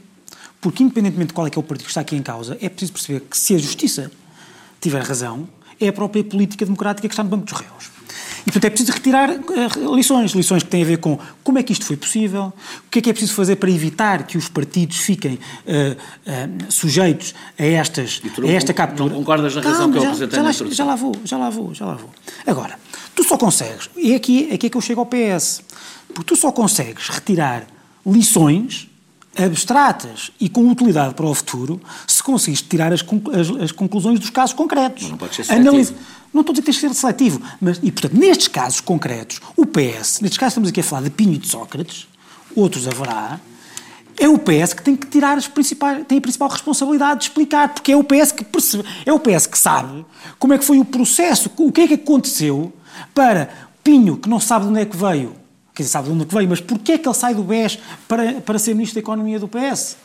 Porque, 0.64 0.82
independentemente 0.82 1.28
de 1.28 1.34
qual 1.34 1.46
é 1.46 1.50
que 1.50 1.58
é 1.58 1.60
o 1.60 1.62
partido 1.62 1.84
que 1.84 1.90
está 1.90 2.00
aqui 2.00 2.16
em 2.16 2.22
causa, 2.22 2.56
é 2.58 2.70
preciso 2.70 2.94
perceber 2.94 3.20
que 3.20 3.36
se 3.36 3.54
a 3.54 3.58
justiça 3.58 4.10
tiver 4.80 5.02
razão, 5.02 5.46
é 5.78 5.88
a 5.88 5.92
própria 5.92 6.24
política 6.24 6.64
democrática 6.64 7.06
que 7.06 7.12
está 7.12 7.22
no 7.22 7.28
banco 7.28 7.44
dos 7.44 7.52
réus. 7.52 7.90
E, 8.40 8.50
portanto, 8.50 8.64
é 8.64 8.70
preciso 8.70 8.90
retirar 8.92 9.28
uh, 9.28 9.94
lições, 9.94 10.30
lições 10.32 10.62
que 10.62 10.70
têm 10.70 10.82
a 10.82 10.86
ver 10.86 10.96
com 10.96 11.18
como 11.42 11.58
é 11.58 11.62
que 11.62 11.74
isto 11.74 11.84
foi 11.84 11.98
possível, 11.98 12.50
o 12.86 12.90
que 12.90 12.98
é 12.98 13.02
que 13.02 13.10
é 13.10 13.12
preciso 13.12 13.34
fazer 13.34 13.56
para 13.56 13.70
evitar 13.70 14.26
que 14.26 14.38
os 14.38 14.48
partidos 14.48 14.96
fiquem 14.96 15.34
uh, 15.34 15.38
uh, 15.38 16.72
sujeitos 16.72 17.34
a, 17.58 17.62
estas, 17.62 18.22
a 18.42 18.50
esta 18.50 18.72
captura. 18.72 19.10
Não 19.10 19.18
concordas 19.18 19.54
na 19.54 19.60
razão 19.60 19.92
que 19.92 19.98
eu 19.98 20.02
apresentei 20.02 20.38
já, 20.38 20.42
na 20.42 20.50
já 20.50 20.84
lá 20.86 20.96
vou, 20.96 21.14
já 21.26 21.36
lá 21.36 21.50
vou, 21.50 21.74
já 21.74 21.84
lá 21.84 21.92
vou. 21.92 22.08
Agora, 22.46 22.78
tu 23.14 23.22
só 23.22 23.36
consegues, 23.36 23.90
e 23.94 24.14
aqui, 24.14 24.50
aqui 24.50 24.68
é 24.68 24.70
que 24.70 24.76
eu 24.78 24.80
chego 24.80 25.00
ao 25.00 25.06
PS, 25.06 25.60
porque 26.14 26.34
tu 26.34 26.36
só 26.40 26.50
consegues 26.50 27.10
retirar 27.10 27.66
lições 28.06 28.88
abstratas 29.36 30.30
e 30.40 30.48
com 30.48 30.68
utilidade 30.70 31.14
para 31.14 31.26
o 31.26 31.34
futuro 31.34 31.80
se 32.06 32.22
conseguiste 32.22 32.68
tirar 32.68 32.92
as, 32.92 33.00
as, 33.02 33.62
as 33.62 33.72
conclusões 33.72 34.18
dos 34.20 34.30
casos 34.30 34.54
concretos. 34.54 35.10
Não 35.10 35.16
pode 35.16 35.34
ser 35.34 35.44
seletivo. 35.44 35.68
Analise... 35.68 35.94
Não 36.32 36.40
estou 36.40 36.52
a 36.52 36.54
dizer 36.54 36.62
que 36.62 36.66
tens 36.66 36.80
que 36.80 36.88
ser 36.88 36.94
seletivo, 36.94 37.40
mas, 37.60 37.78
e 37.80 37.92
portanto, 37.92 38.18
nestes 38.18 38.48
casos 38.48 38.80
concretos, 38.80 39.40
o 39.56 39.64
PS, 39.64 40.20
nestes 40.20 40.36
casos 40.36 40.52
estamos 40.52 40.68
aqui 40.68 40.80
a 40.80 40.82
falar 40.82 41.02
de 41.02 41.10
Pinho 41.10 41.34
e 41.34 41.38
de 41.38 41.46
Sócrates, 41.46 42.08
outros 42.56 42.88
haverá, 42.88 43.38
é 44.18 44.28
o 44.28 44.38
PS 44.38 44.74
que 44.74 44.82
tem 44.82 44.96
que 44.96 45.06
tirar 45.06 45.36
as 45.36 45.46
principais, 45.46 46.04
tem 46.06 46.18
a 46.18 46.20
principal 46.20 46.48
responsabilidade 46.48 47.20
de 47.20 47.26
explicar, 47.26 47.68
porque 47.72 47.92
é 47.92 47.96
o 47.96 48.02
PS 48.02 48.32
que 48.32 48.44
percebe, 48.44 48.84
é 49.06 49.12
o 49.12 49.18
PS 49.18 49.46
que 49.46 49.58
sabe 49.58 50.04
como 50.38 50.52
é 50.52 50.58
que 50.58 50.64
foi 50.64 50.78
o 50.78 50.84
processo, 50.84 51.50
o 51.56 51.70
que 51.70 51.82
é 51.82 51.88
que 51.88 51.94
aconteceu 51.94 52.72
para 53.14 53.48
Pinho, 53.82 54.16
que 54.16 54.28
não 54.28 54.40
sabe 54.40 54.64
de 54.64 54.70
onde 54.70 54.80
é 54.80 54.84
que 54.84 54.96
veio, 54.96 55.34
quer 55.74 55.82
dizer, 55.82 55.92
sabe 55.92 56.08
de 56.08 56.14
onde 56.14 56.22
é 56.22 56.26
que 56.26 56.34
veio, 56.34 56.48
mas 56.48 56.60
porquê 56.60 56.92
é 56.92 56.98
que 56.98 57.08
ele 57.08 57.14
sai 57.14 57.34
do 57.34 57.42
BES 57.42 57.78
para, 58.06 58.40
para 58.40 58.58
ser 58.58 58.74
Ministro 58.74 58.94
da 58.94 59.00
Economia 59.00 59.38
do 59.38 59.48
PS? 59.48 59.96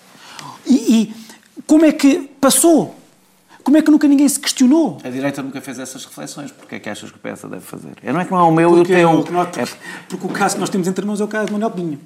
E, 0.65 0.73
e 0.73 1.13
como 1.67 1.85
é 1.85 1.91
que 1.91 2.29
passou? 2.41 2.95
Como 3.63 3.77
é 3.77 3.81
que 3.81 3.91
nunca 3.91 4.07
ninguém 4.07 4.27
se 4.27 4.39
questionou? 4.39 4.97
A 5.03 5.09
direita 5.09 5.43
nunca 5.43 5.61
fez 5.61 5.77
essas 5.77 6.03
reflexões. 6.05 6.51
Porquê 6.51 6.75
é 6.75 6.79
que 6.79 6.89
achas 6.89 7.11
que 7.11 7.17
o 7.17 7.19
PS 7.19 7.43
deve 7.43 7.61
fazer? 7.61 7.91
Eu 8.01 8.13
não 8.13 8.21
é 8.21 8.25
que 8.25 8.31
não 8.31 8.39
é 8.39 8.43
o 8.43 8.51
meu 8.51 8.77
e 8.77 8.81
o 8.81 8.85
teu. 8.85 9.23
Porque, 9.23 9.59
é... 9.59 9.67
porque 10.07 10.25
o 10.25 10.29
caso 10.29 10.55
que 10.55 10.61
nós 10.61 10.69
temos 10.69 10.87
entre 10.87 11.05
nós 11.05 11.21
é 11.21 11.23
o 11.23 11.27
caso 11.27 11.47
de 11.47 11.51
Manuel 11.51 11.71
Pinho. 11.71 11.99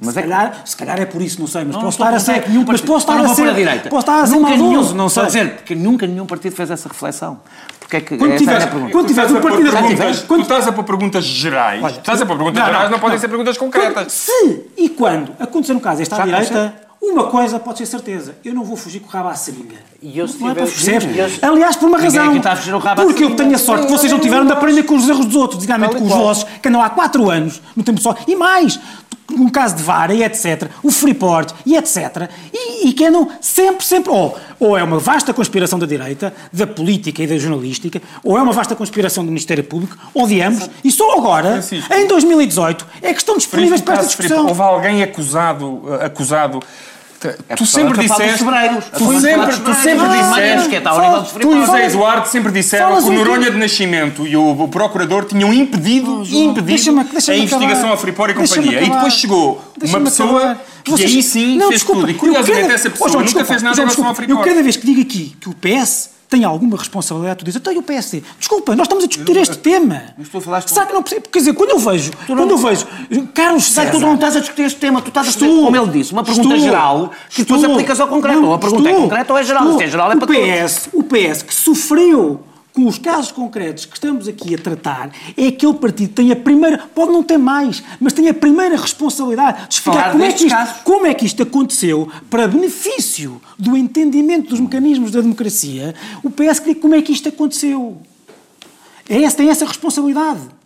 Mas 0.00 0.14
se, 0.14 0.18
é 0.18 0.22
calhar, 0.22 0.62
se 0.64 0.76
calhar 0.76 1.00
é 1.00 1.04
por 1.04 1.20
isso, 1.20 1.38
não 1.40 1.46
sei, 1.46 1.64
mas 1.64 1.74
não, 1.74 1.82
posso 1.82 2.02
estar 2.02 2.14
a 2.14 2.18
ser. 2.18 2.48
Nenhum 2.48 2.64
mas 2.66 2.80
posso 2.80 3.10
estar 3.10 3.24
a 3.24 3.34
ser. 3.34 3.48
A 3.48 3.52
direita. 3.52 3.88
Posso 3.90 4.00
estar 4.00 4.22
a 4.22 4.26
ser 4.26 4.34
nunca 4.34 4.50
nenhum, 4.50 4.94
não 4.94 5.08
sei. 5.08 5.26
dizer, 5.26 5.56
porque 5.56 5.74
nunca 5.74 6.06
nenhum 6.06 6.26
partido 6.26 6.56
fez 6.56 6.70
essa 6.70 6.88
reflexão. 6.88 7.40
Porque 7.78 7.96
é 7.96 8.00
que 8.00 8.16
quando 8.16 8.36
tiveres, 8.36 8.64
é 8.64 8.66
quando 8.68 9.06
tiveres 9.06 9.32
um 9.32 9.40
partido 9.40 9.70
perguntas, 9.70 10.22
quando... 10.22 10.40
Tu 10.40 10.42
estás 10.42 10.68
a 10.68 10.72
pôr 10.72 10.84
perguntas 10.84 11.24
gerais. 11.24 11.82
Olha, 11.82 11.98
estás 11.98 12.22
a 12.22 12.26
pôr 12.26 12.36
perguntas 12.36 12.60
não, 12.60 12.66
gerais, 12.66 12.84
não, 12.84 12.90
não 12.92 12.98
podem 13.00 13.18
ser 13.18 13.28
perguntas 13.28 13.58
concretas. 13.58 13.92
Quando, 13.94 14.10
se 14.10 14.62
e 14.76 14.88
quando 14.90 15.32
acontecer 15.40 15.74
no 15.74 15.80
caso 15.80 16.00
esta 16.00 16.16
Já 16.16 16.24
direita, 16.24 16.74
uma 17.02 17.24
coisa 17.24 17.58
pode 17.58 17.78
ser 17.78 17.86
certeza, 17.86 18.36
eu 18.44 18.54
não 18.54 18.62
vou 18.62 18.76
fugir 18.76 19.00
com 19.00 19.08
o 19.08 19.10
rabo 19.10 19.30
à 19.30 19.34
seringa. 19.34 19.74
E 20.00 20.18
eu 20.18 20.28
se 20.28 20.38
não 20.38 20.50
tiver... 20.50 20.62
é 20.62 20.66
fugir, 20.66 21.00
Aliás, 21.42 21.74
por 21.74 21.88
uma 21.88 21.98
razão. 21.98 22.36
Está 22.36 22.52
a 22.52 22.56
fugir 22.56 22.74
o 22.74 22.78
rabo 22.78 23.02
porque 23.02 23.24
eu 23.24 23.34
tenho 23.34 23.54
a 23.54 23.58
sorte 23.58 23.86
que 23.86 23.92
vocês 23.92 24.12
não 24.12 24.20
tiveram 24.20 24.46
de 24.46 24.52
aprender 24.52 24.82
com 24.84 24.94
os 24.94 25.08
erros 25.08 25.26
dos 25.26 25.34
outros, 25.34 25.56
designadamente 25.56 25.96
com 25.96 26.04
os 26.04 26.12
vossos, 26.12 26.46
que 26.62 26.68
andam 26.68 26.80
há 26.80 26.90
4 26.90 27.30
anos 27.30 27.60
no 27.74 27.82
tempo 27.82 28.00
só. 28.00 28.14
E 28.28 28.36
mais, 28.36 28.78
no 29.36 29.50
caso 29.50 29.76
de 29.76 29.82
Vara 29.82 30.14
e 30.14 30.22
etc., 30.22 30.68
o 30.82 30.90
Freeport 30.90 31.54
e 31.64 31.76
etc., 31.76 32.28
e, 32.52 32.88
e 32.88 32.92
que 32.92 33.04
andam 33.04 33.28
sempre, 33.40 33.84
sempre, 33.84 34.10
ou, 34.10 34.36
ou 34.58 34.76
é 34.76 34.82
uma 34.82 34.98
vasta 34.98 35.32
conspiração 35.32 35.78
da 35.78 35.86
direita, 35.86 36.32
da 36.52 36.66
política 36.66 37.22
e 37.22 37.26
da 37.26 37.38
jornalística, 37.38 38.00
ou 38.22 38.36
é 38.36 38.42
uma 38.42 38.52
vasta 38.52 38.74
conspiração 38.74 39.24
do 39.24 39.28
Ministério 39.28 39.64
Público, 39.64 39.96
ou 40.12 40.26
de 40.26 40.40
ambos, 40.40 40.68
e 40.84 40.90
só 40.90 41.16
agora, 41.16 41.52
Francisco, 41.52 41.92
em 41.94 42.06
2018, 42.06 42.86
é 43.02 43.12
que 43.12 43.18
estão 43.18 43.36
disponíveis 43.36 43.80
para 43.80 43.94
esta 43.94 44.06
discussão. 44.06 44.46
Houve 44.46 44.62
alguém 44.62 45.02
acusado, 45.02 45.82
acusado 46.00 46.60
é 47.48 47.54
tu 47.54 47.66
sempre 47.66 47.98
disseste. 47.98 48.44
Tu 48.96 49.20
sempre, 49.20 49.56
tu 49.58 49.74
sempre 49.74 50.08
disseste. 50.08 51.40
Tu 51.40 51.52
e 51.52 51.60
o 51.60 51.66
Zé 51.66 51.86
Eduardo 51.86 52.28
sempre 52.28 52.52
disseram 52.52 53.02
que 53.02 53.08
o 53.08 53.12
Noronha 53.12 53.50
de 53.50 53.58
Nascimento 53.58 54.26
e 54.26 54.36
o, 54.36 54.68
procurador 54.68 55.24
tinham 55.24 55.52
impedido, 55.52 56.22
impedido 56.22 56.62
deixa 56.62 56.92
deixa 56.92 57.32
a 57.32 57.36
investigação 57.36 57.92
a 57.92 57.96
Freeport 57.96 58.30
e 58.30 58.34
companhia. 58.34 58.82
E 58.82 58.90
depois 58.90 59.14
chegou 59.14 59.62
uma 59.82 60.00
pessoa 60.00 60.58
que 60.82 60.90
Vocês... 60.92 61.14
aí 61.14 61.22
sim 61.22 61.56
não, 61.58 61.68
fez 61.68 61.80
desculpa, 61.80 62.00
tudo. 62.02 62.10
E 62.10 62.14
curiosamente 62.14 62.72
essa 62.72 62.90
pessoa 62.90 63.10
oh, 63.16 63.20
nunca 63.20 63.44
fez 63.44 63.62
nada 63.62 63.76
em 63.76 63.80
relação 63.80 64.08
a 64.08 64.14
Freeport. 64.14 64.38
Eu 64.40 64.44
cada 64.44 64.62
vez 64.62 64.76
que 64.76 64.86
digo 64.86 65.00
aqui 65.02 65.36
que 65.40 65.48
o 65.48 65.54
PS 65.54 66.10
tem 66.30 66.44
alguma 66.44 66.76
responsabilidade, 66.76 67.40
tu 67.40 67.44
dizes, 67.44 67.60
até 67.60 67.76
o 67.76 67.82
PSD. 67.82 68.22
Desculpa, 68.38 68.76
nós 68.76 68.86
estamos 68.86 69.04
a 69.04 69.08
discutir 69.08 69.36
este 69.36 69.58
tema. 69.58 70.04
Mas 70.16 70.28
tu 70.28 70.40
falaste 70.40 70.68
Sabe 70.68 70.86
que 70.86 70.92
não 70.94 71.02
percebo? 71.02 71.28
Quer 71.28 71.38
dizer, 71.40 71.52
quando 71.54 71.70
eu 71.70 71.78
vejo, 71.78 72.12
tu 72.12 72.36
quando 72.36 72.50
eu 72.50 72.56
vejo 72.56 72.86
Carlos 73.34 73.64
César... 73.64 73.90
tu 73.90 73.98
não 73.98 74.14
estás 74.14 74.36
a 74.36 74.40
discutir 74.40 74.62
este 74.62 74.78
tema, 74.78 75.02
tu 75.02 75.08
estás 75.08 75.28
a 75.28 75.32
fazer, 75.32 75.48
como 75.48 75.76
ele 75.76 75.90
disse, 75.90 76.12
uma 76.12 76.22
pergunta 76.22 76.54
estou, 76.54 76.60
geral 76.60 77.10
que 77.28 77.42
estou, 77.42 77.58
depois 77.58 77.72
aplicas 77.72 78.00
ao 78.00 78.06
concreto. 78.06 78.40
Não, 78.40 78.48
ou 78.48 78.54
a 78.54 78.58
pergunta 78.58 78.88
é 78.88 78.92
estou, 78.92 79.04
é 79.04 79.08
concreta 79.08 79.32
ou 79.32 79.38
é 79.38 79.42
geral. 79.42 79.64
Estou, 79.64 79.78
Se 79.78 79.84
é 79.84 79.88
geral 79.88 80.12
é 80.12 80.16
para 80.16 80.24
o 80.24 80.28
PS, 80.28 80.88
todos. 80.92 81.00
O 81.00 81.02
PS 81.02 81.42
que 81.42 81.54
sofreu 81.54 82.40
com 82.72 82.86
os 82.86 82.98
casos 82.98 83.32
concretos 83.32 83.84
que 83.84 83.94
estamos 83.94 84.28
aqui 84.28 84.54
a 84.54 84.58
tratar, 84.58 85.10
é 85.36 85.48
aquele 85.48 85.74
partido 85.74 86.08
que 86.08 86.14
tem 86.14 86.32
a 86.32 86.36
primeira, 86.36 86.78
pode 86.94 87.12
não 87.12 87.22
ter 87.22 87.38
mais, 87.38 87.82
mas 87.98 88.12
tem 88.12 88.28
a 88.28 88.34
primeira 88.34 88.76
responsabilidade 88.76 89.68
de 89.68 89.74
explicar 89.74 90.12
como 90.12 90.24
é, 90.24 90.32
que 90.32 90.46
isto, 90.46 90.84
como 90.84 91.06
é 91.06 91.14
que 91.14 91.26
isto 91.26 91.42
aconteceu 91.42 92.08
para 92.28 92.46
benefício 92.46 93.40
do 93.58 93.76
entendimento 93.76 94.50
dos 94.50 94.60
mecanismos 94.60 95.10
da 95.10 95.20
democracia. 95.20 95.94
O 96.22 96.30
PS 96.30 96.60
como 96.80 96.94
é 96.94 97.02
que 97.02 97.12
isto 97.12 97.28
aconteceu. 97.28 98.00
É 99.08 99.22
essa, 99.22 99.36
tem 99.36 99.50
essa 99.50 99.66
responsabilidade 99.66 100.59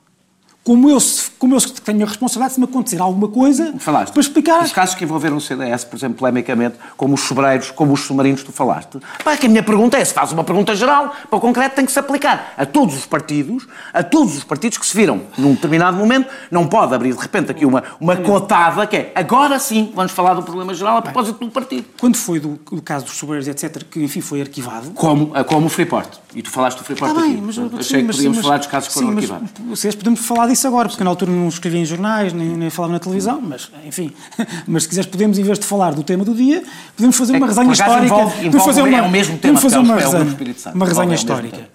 como 0.65 0.89
eu, 0.89 0.97
como 1.39 1.55
eu 1.55 1.61
tenho 1.61 2.03
a 2.03 2.09
responsabilidade 2.09 2.55
de 2.55 2.61
me 2.61 2.65
acontecer 2.65 2.99
alguma 2.99 3.29
coisa 3.29 3.75
falaste. 3.79 4.13
para 4.15 4.21
explicar. 4.23 4.65
Os 4.65 4.73
casos 4.73 4.95
que 4.95 5.05
envolveram 5.05 5.37
o 5.37 5.41
CDS, 5.41 5.85
por 5.85 5.97
exemplo, 5.97 6.17
polemicamente, 6.17 6.77
como 6.97 7.15
os 7.15 7.21
sobreiros, 7.21 7.71
como 7.71 7.93
os 7.93 8.01
submarinos, 8.01 8.43
tu 8.43 8.51
falaste. 8.51 8.99
Pá, 9.23 9.37
que 9.37 9.45
a 9.45 9.49
minha 9.49 9.63
pergunta 9.63 9.99
é, 9.99 10.05
se 10.05 10.15
faz 10.15 10.33
uma 10.33 10.43
pergunta 10.43 10.75
geral, 10.75 11.15
para 11.29 11.37
o 11.37 11.41
concreto 11.41 11.77
tem 11.77 11.85
que 11.85 11.93
se 11.93 11.99
aplicar 11.99 12.55
a 12.57 12.65
todos 12.65 12.97
os 12.97 13.05
partidos, 13.05 13.69
a 13.93 14.03
todos 14.03 14.39
os 14.39 14.43
partidos 14.43 14.79
que 14.79 14.87
se 14.87 14.97
viram 14.97 15.21
num 15.37 15.53
determinado 15.53 15.99
momento, 15.99 16.31
não 16.51 16.67
pode 16.67 16.95
abrir 16.95 17.13
de 17.13 17.21
repente 17.21 17.51
aqui 17.51 17.67
uma, 17.67 17.85
uma 18.01 18.17
cotada 18.17 18.87
que 18.87 18.97
é, 18.97 19.13
agora 19.15 19.59
sim, 19.59 19.93
vamos 19.95 20.13
falar 20.13 20.33
do 20.33 20.43
problema 20.43 20.73
geral 20.73 20.97
a 20.97 21.03
propósito 21.03 21.45
do 21.45 21.51
partido. 21.51 21.85
Quando 22.01 22.17
foi 22.17 22.41
do, 22.41 22.59
do 22.73 22.81
caso 22.81 23.05
dos 23.05 23.17
sobreiros, 23.19 23.47
etc., 23.47 23.85
que 23.91 24.03
enfim 24.03 24.23
foi 24.23 24.41
arquivado... 24.41 24.93
Como, 24.93 25.33
como 25.45 25.67
o 25.67 25.69
Freeport. 25.69 26.25
E 26.35 26.43
tu 26.43 26.51
falaste 26.51 26.79
do 26.79 26.85
Freeport 26.85 27.13
ah, 27.13 27.21
bem, 27.21 27.33
aqui. 27.33 27.41
Mas, 27.43 27.59
Achei 27.59 28.01
sim, 28.01 28.07
que 28.07 28.13
podíamos 28.13 28.39
mas, 28.39 28.47
falar 28.47 28.59
dos 28.59 28.67
casos 28.67 28.89
que 28.89 28.95
foram 28.95 29.09
sim, 29.09 29.15
arquivados. 29.15 29.51
Mas, 29.61 29.79
vocês 29.79 29.95
podemos 29.95 30.21
falar 30.21 30.47
disso 30.49 30.54
agora, 30.67 30.89
porque 30.89 31.03
na 31.03 31.11
altura 31.11 31.31
não 31.31 31.49
escrevia 31.49 31.81
em 31.81 31.85
jornais, 31.85 32.33
nem, 32.33 32.49
nem 32.49 32.71
falava 32.71 32.93
na 32.93 32.99
televisão, 32.99 33.41
mas, 33.41 33.71
enfim. 33.85 34.13
Mas 34.67 34.85
se 34.85 34.89
quiseres, 34.89 35.11
podemos, 35.11 35.39
em 35.39 35.43
vez 35.43 35.59
de 35.59 35.67
falar 35.67 35.95
do 35.95 36.03
tema 36.03 36.25
do 36.25 36.35
dia, 36.35 36.63
podemos 36.97 37.17
fazer 37.17 37.37
uma 37.37 37.47
é, 37.47 37.49
resenha 37.49 37.73
histórica. 37.73 38.05
Envolve, 38.05 38.25
envolve, 38.25 38.45
podemos 38.45 38.65
fazer 38.65 38.83
uma, 38.83 38.97
é 38.97 39.03
o 39.03 39.11
mesmo 39.11 39.39
tema, 39.39 39.59
fazer 39.59 39.79
uma, 39.79 39.97
resenha, 39.97 40.37
uma 40.75 40.87
resenha 40.87 41.15
histórica. 41.15 41.69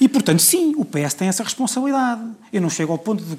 E, 0.00 0.08
portanto, 0.08 0.40
sim, 0.40 0.74
o 0.76 0.84
PS 0.84 1.14
tem 1.14 1.28
essa 1.28 1.42
responsabilidade. 1.42 2.20
Eu 2.52 2.60
não 2.60 2.68
chego 2.68 2.92
ao 2.92 2.98
ponto 2.98 3.22
de. 3.22 3.36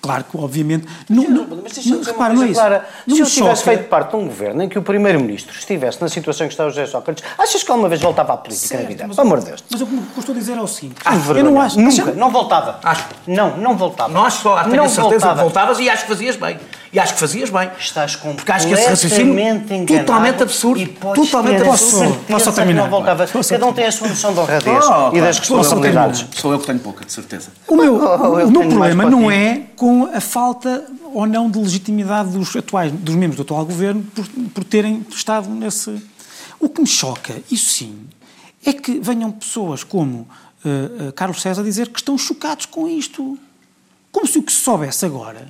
Claro 0.00 0.24
que, 0.24 0.36
obviamente. 0.36 0.86
Não, 1.08 1.24
não, 1.24 1.46
mas 1.62 1.72
deixa 1.72 1.90
não, 1.90 2.02
repara, 2.02 2.34
não 2.34 2.42
é 2.42 2.46
isso. 2.46 2.54
Clara, 2.54 2.88
se 3.06 3.18
eu 3.20 3.26
tivesse 3.26 3.64
feito 3.64 3.88
parte 3.88 4.10
de 4.10 4.16
um 4.16 4.26
governo 4.26 4.62
em 4.62 4.68
que 4.68 4.78
o 4.78 4.82
Primeiro-Ministro 4.82 5.56
estivesse 5.56 6.00
na 6.00 6.08
situação 6.08 6.46
que 6.46 6.52
está 6.52 6.66
o 6.66 6.70
José 6.70 6.86
Sócrates, 6.86 7.24
achas 7.38 7.62
que 7.62 7.70
alguma 7.70 7.88
vez 7.88 8.00
voltava 8.00 8.34
à 8.34 8.36
política 8.36 8.68
certo, 8.68 8.82
na 8.82 8.88
vida? 8.88 9.08
Pelo 9.08 9.20
amor 9.20 9.40
de 9.40 9.46
Deus. 9.46 9.64
Mas 9.70 9.80
o 9.80 9.86
que 9.86 9.94
eu 9.94 10.02
estou 10.18 10.34
a 10.34 10.38
dizer 10.38 10.56
é 10.56 10.60
o 10.60 10.66
seguinte: 10.66 10.96
ah, 11.04 11.14
eu 11.14 11.44
não 11.44 11.60
acho. 11.60 11.80
Nunca, 11.80 12.12
não 12.12 12.30
voltava. 12.30 12.80
Acho. 12.82 13.06
Não, 13.26 13.56
não 13.56 13.76
voltava. 13.76 14.18
Acho 14.20 14.42
só, 14.42 14.62
tenho 14.64 14.76
não 14.76 14.84
a 14.84 14.88
certeza 14.88 15.10
voltava. 15.10 15.34
que 15.34 15.40
voltavas 15.42 15.78
e 15.78 15.88
acho 15.88 16.02
que 16.02 16.08
fazias 16.08 16.36
bem. 16.36 16.58
E 16.96 16.98
acho 16.98 17.12
que 17.12 17.20
fazias 17.20 17.50
bem. 17.50 17.70
Estás 17.78 18.16
completamente 18.16 18.36
Porque 18.36 18.52
acho 18.52 18.66
que 18.68 18.72
esse 18.72 18.88
raciocínio 18.88 19.86
totalmente 19.86 20.42
absurdo. 20.42 20.80
E 20.80 20.86
totalmente 20.86 21.62
absurdo. 21.62 22.18
Posso 22.26 22.52
terminar? 22.54 22.84
Não 22.84 22.90
voltava. 22.90 23.26
Cada 23.26 23.66
um 23.66 23.72
tem 23.74 23.84
a 23.84 23.92
sua 23.92 24.08
noção 24.08 24.32
de 24.32 24.40
honradez 24.40 24.84
oh, 24.86 25.14
e 25.14 25.20
das 25.20 25.38
responsabilidades. 25.38 26.26
Sou 26.34 26.52
eu 26.54 26.58
que 26.58 26.64
tenho 26.64 26.78
pouca, 26.78 27.04
de 27.04 27.12
certeza. 27.12 27.50
O 27.68 27.76
meu, 27.76 27.96
o 27.96 28.50
meu 28.50 28.66
problema 28.66 29.10
não 29.10 29.30
é 29.30 29.64
com 29.76 30.08
a 30.10 30.22
falta 30.22 30.86
ou 31.12 31.26
não 31.26 31.50
de 31.50 31.58
legitimidade 31.58 32.30
dos 32.30 32.56
atuais, 32.56 32.90
dos 32.90 33.14
membros 33.14 33.36
do 33.36 33.42
atual 33.42 33.66
governo 33.66 34.02
por, 34.14 34.26
por 34.54 34.64
terem 34.64 35.04
estado 35.10 35.50
nesse. 35.50 36.02
O 36.58 36.66
que 36.66 36.80
me 36.80 36.86
choca, 36.86 37.34
isso 37.50 37.72
sim, 37.72 38.06
é 38.64 38.72
que 38.72 38.98
venham 39.00 39.30
pessoas 39.30 39.84
como 39.84 40.20
uh, 40.64 41.08
uh, 41.08 41.12
Carlos 41.12 41.42
César 41.42 41.62
dizer 41.62 41.90
que 41.90 41.98
estão 41.98 42.16
chocados 42.16 42.64
com 42.64 42.88
isto. 42.88 43.38
Como 44.10 44.26
se 44.26 44.38
o 44.38 44.42
que 44.42 44.50
se 44.50 44.60
soubesse 44.60 45.04
agora 45.04 45.46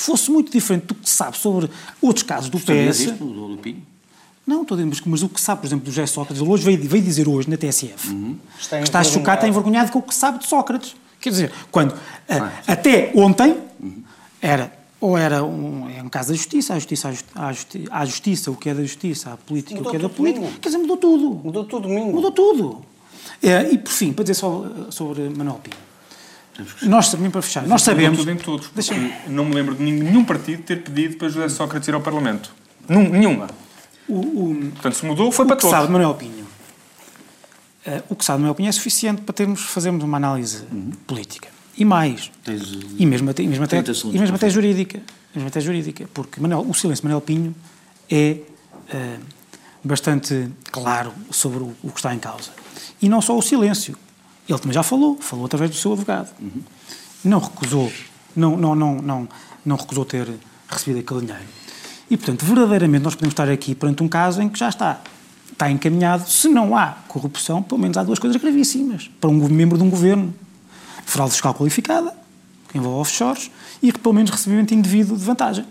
fosse 0.00 0.30
muito 0.30 0.50
diferente 0.50 0.86
do 0.86 0.94
que 0.94 1.08
se 1.08 1.14
sabe 1.14 1.36
sobre 1.36 1.70
outros 2.00 2.22
casos 2.22 2.50
do 2.50 2.58
PS. 2.58 3.00
Isto, 3.00 3.24
do 3.24 3.46
Lupinho? 3.46 3.82
Não, 4.46 4.62
estou 4.62 4.76
a 4.78 4.82
dizer, 4.82 5.02
mas 5.04 5.22
o 5.22 5.28
que 5.28 5.40
sabe, 5.40 5.60
por 5.60 5.66
exemplo, 5.66 5.84
do 5.84 5.90
José 5.90 6.06
Sócrates, 6.06 6.40
ele 6.40 6.50
hoje 6.50 6.64
veio, 6.64 6.88
veio 6.88 7.04
dizer 7.04 7.28
hoje 7.28 7.50
na 7.50 7.58
TSF 7.58 8.08
uhum. 8.08 8.38
está 8.58 8.78
que 8.78 8.84
está 8.84 9.04
chocado, 9.04 9.36
está 9.36 9.48
envergonhado 9.48 9.92
com 9.92 9.98
o 9.98 10.02
que 10.02 10.14
sabe 10.14 10.38
de 10.38 10.46
Sócrates. 10.46 10.96
Quer 11.20 11.30
dizer, 11.30 11.52
quando 11.70 11.94
ah, 12.28 12.50
até 12.66 13.12
ontem 13.14 13.58
uhum. 13.78 14.02
era 14.40 14.72
ou 15.00 15.16
era 15.16 15.44
um, 15.44 15.88
é 15.90 16.02
um 16.02 16.08
caso 16.08 16.30
da 16.30 16.34
justiça, 16.34 16.74
a 16.74 16.78
justiça, 16.78 17.08
a 17.34 17.52
justiça, 17.52 17.88
a 17.90 18.04
justiça, 18.04 18.50
o 18.50 18.56
que 18.56 18.68
é 18.68 18.74
da 18.74 18.82
justiça, 18.82 19.32
a 19.32 19.36
política, 19.36 19.76
mudou 19.76 19.88
o 19.88 19.90
que 19.90 19.96
é 19.96 20.00
da 20.00 20.08
política. 20.08 20.40
Domingo. 20.40 20.60
Quer 20.60 20.68
dizer, 20.68 20.78
mudou 20.78 20.96
tudo. 20.96 21.30
Mudou 21.44 21.64
tudo 21.64 21.88
domingo. 21.88 22.12
Mudou 22.12 22.32
tudo. 22.32 22.84
É, 23.42 23.70
e 23.70 23.78
por 23.78 23.92
fim, 23.92 24.12
para 24.12 24.24
dizer 24.24 24.34
sobre, 24.34 24.90
sobre 24.90 25.28
Manuel 25.28 25.60
Pinho. 25.62 25.87
Nós 26.82 27.10
também 27.10 27.30
para 27.30 27.42
fechar, 27.42 27.66
nós 27.66 27.82
sabemos. 27.82 28.18
Tudo 28.18 28.30
em 28.30 28.36
todos. 28.36 28.70
Não 29.28 29.44
me 29.44 29.54
lembro 29.54 29.74
de 29.74 29.82
nenhum 29.82 30.24
partido 30.24 30.62
ter 30.62 30.82
pedido 30.82 31.16
para 31.16 31.28
José 31.28 31.48
Sócrates 31.48 31.88
ir 31.88 31.94
ao 31.94 32.00
Parlamento. 32.00 32.52
nenhuma. 32.88 33.48
O, 34.08 34.14
o, 34.14 34.70
Portanto, 34.72 34.94
se 34.94 35.06
mudou, 35.06 35.30
foi 35.30 35.46
para 35.46 35.56
todos. 35.56 35.66
O 35.66 35.68
que 35.68 35.76
sabe 35.76 35.86
de 35.86 35.92
Manuel 35.92 36.14
Pinho. 36.14 36.46
Uh, 37.86 38.02
o 38.08 38.16
que 38.16 38.24
sabe 38.24 38.38
de 38.38 38.42
Manuel 38.42 38.54
Pinho 38.54 38.68
é 38.68 38.72
suficiente 38.72 39.22
para 39.22 39.32
termos, 39.34 39.60
fazermos 39.60 40.02
uma 40.02 40.16
análise 40.16 40.64
uhum. 40.72 40.90
política. 41.06 41.48
E 41.76 41.84
mais. 41.84 42.30
Tens, 42.42 42.78
e 42.98 43.06
mesmo 43.06 43.30
até, 43.30 43.42
e 43.42 43.48
mesmo 43.48 43.64
até, 43.64 43.78
e 43.78 44.18
mesmo 44.18 44.34
até 44.34 44.50
jurídica. 44.50 45.00
Mesmo 45.34 45.48
até 45.48 45.60
jurídica. 45.60 46.08
Porque 46.12 46.40
Manuel, 46.40 46.66
o 46.68 46.74
silêncio 46.74 47.02
de 47.02 47.06
Manuel 47.06 47.20
Pinho 47.20 47.54
é 48.10 48.38
uh, 48.92 49.20
bastante 49.84 50.48
claro 50.72 51.12
sobre 51.30 51.60
o, 51.60 51.76
o 51.82 51.90
que 51.90 51.98
está 51.98 52.12
em 52.12 52.18
causa. 52.18 52.50
E 53.00 53.08
não 53.08 53.20
só 53.20 53.36
o 53.38 53.42
silêncio 53.42 53.96
ele 54.48 54.58
também 54.58 54.74
já 54.74 54.82
falou, 54.82 55.18
falou 55.20 55.46
através 55.46 55.70
do 55.70 55.76
seu 55.76 55.92
advogado. 55.92 56.30
Uhum. 56.40 56.62
Não 57.24 57.38
recusou, 57.38 57.92
não, 58.34 58.56
não, 58.56 58.74
não, 58.74 58.94
não, 59.02 59.28
não 59.64 59.76
recusou 59.76 60.04
ter 60.04 60.28
recebido 60.68 61.00
aquele 61.00 61.20
dinheiro. 61.20 61.58
E, 62.10 62.16
portanto, 62.16 62.44
verdadeiramente 62.44 63.02
nós 63.02 63.14
podemos 63.14 63.32
estar 63.32 63.48
aqui 63.48 63.74
perante 63.74 64.02
um 64.02 64.08
caso 64.08 64.40
em 64.40 64.48
que 64.48 64.58
já 64.58 64.68
está, 64.68 65.00
está 65.52 65.70
encaminhado, 65.70 66.28
se 66.28 66.48
não 66.48 66.76
há 66.76 66.96
corrupção, 67.06 67.62
pelo 67.62 67.80
menos 67.80 67.96
há 67.98 68.02
duas 68.02 68.18
coisas 68.18 68.40
gravíssimas 68.40 69.10
para 69.20 69.28
um 69.28 69.34
membro 69.48 69.76
de 69.76 69.84
um 69.84 69.90
governo. 69.90 70.34
Fraude 71.04 71.32
fiscal 71.32 71.54
qualificada, 71.54 72.14
que 72.68 72.76
envolve 72.76 73.00
offshores, 73.00 73.50
e 73.82 73.90
que 73.92 73.98
pelo 73.98 74.14
menos 74.14 74.30
recebimento 74.30 74.74
indevido 74.74 75.16
de 75.16 75.24
vantagem. 75.24 75.64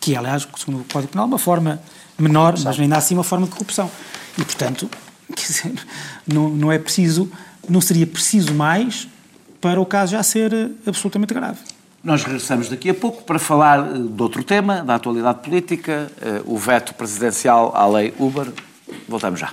Que 0.00 0.14
é, 0.14 0.18
aliás, 0.18 0.46
segundo 0.56 0.80
o 0.80 0.84
Código 0.84 1.12
Penal, 1.12 1.26
uma 1.26 1.38
forma 1.38 1.80
menor, 2.18 2.54
mas 2.62 2.78
ainda 2.78 2.96
assim 2.96 3.14
uma 3.14 3.24
forma 3.24 3.46
de 3.46 3.52
corrupção. 3.52 3.90
E, 4.38 4.44
portanto, 4.44 4.88
dizer, 5.34 5.74
não, 6.26 6.48
não 6.50 6.72
é 6.72 6.78
preciso, 6.78 7.30
não 7.68 7.80
seria 7.80 8.06
preciso 8.06 8.54
mais 8.54 9.08
para 9.60 9.80
o 9.80 9.86
caso 9.86 10.12
já 10.12 10.22
ser 10.22 10.52
eh, 10.52 10.68
absolutamente 10.86 11.32
grave. 11.32 11.58
Nós 12.02 12.22
regressamos 12.22 12.68
daqui 12.68 12.90
a 12.90 12.94
pouco 12.94 13.22
para 13.22 13.38
falar 13.38 13.78
eh, 13.80 13.98
de 13.98 14.22
outro 14.22 14.44
tema, 14.44 14.82
da 14.82 14.96
atualidade 14.96 15.40
política, 15.42 16.10
eh, 16.20 16.42
o 16.44 16.58
veto 16.58 16.92
presidencial 16.94 17.74
à 17.74 17.86
lei 17.86 18.12
Uber. 18.18 18.52
Voltamos 19.08 19.40
já. 19.40 19.52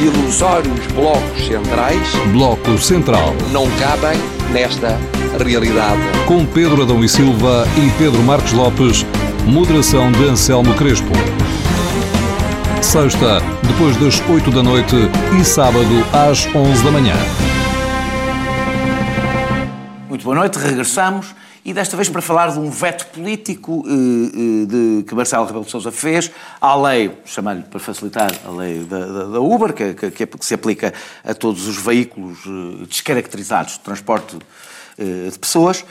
Ilusórios 0.00 0.86
blocos 0.94 1.46
centrais. 1.46 2.08
Bloco 2.32 2.78
Central. 2.78 3.34
Não 3.52 3.68
cabem 3.72 4.18
nesta 4.50 4.98
realidade. 5.38 6.00
Com 6.26 6.46
Pedro 6.46 6.84
Adão 6.84 7.04
e 7.04 7.08
Silva 7.08 7.66
e 7.76 7.90
Pedro 7.98 8.22
Marcos 8.22 8.52
Lopes, 8.52 9.04
moderação 9.44 10.10
de 10.10 10.24
Anselmo 10.24 10.72
Crespo. 10.72 11.12
Sexta, 12.80 13.42
depois 13.62 13.94
das 13.98 14.26
8 14.26 14.50
da 14.50 14.62
noite 14.62 14.96
e 15.38 15.44
sábado 15.44 15.84
às 16.14 16.46
11 16.54 16.82
da 16.82 16.90
manhã. 16.90 17.14
Muito 20.08 20.24
boa 20.24 20.36
noite, 20.36 20.58
regressamos 20.58 21.34
e 21.70 21.72
desta 21.72 21.96
vez 21.96 22.08
para 22.08 22.20
falar 22.20 22.50
de 22.50 22.58
um 22.58 22.68
veto 22.68 23.06
político 23.06 23.84
eh, 23.86 23.92
eh, 23.92 24.66
de, 24.66 25.04
que 25.04 25.14
Marcelo 25.14 25.46
Rebelo 25.46 25.64
de 25.64 25.70
Sousa 25.70 25.92
fez 25.92 26.28
à 26.60 26.74
lei, 26.74 27.16
chamar-lhe 27.24 27.62
para 27.62 27.78
facilitar, 27.78 28.28
a 28.44 28.50
lei 28.50 28.80
da, 28.80 28.98
da, 28.98 29.24
da 29.26 29.40
Uber, 29.40 29.72
que, 29.72 29.94
que, 29.94 30.26
que, 30.26 30.44
se 30.44 30.54
aplica 30.54 30.92
a 31.24 31.32
todos 31.32 31.68
os 31.68 31.76
veículos 31.76 32.40
eh, 32.44 32.86
descaracterizados 32.86 33.74
de 33.74 33.80
transporte 33.80 34.36
de 35.32 35.38
pessoas. 35.38 35.82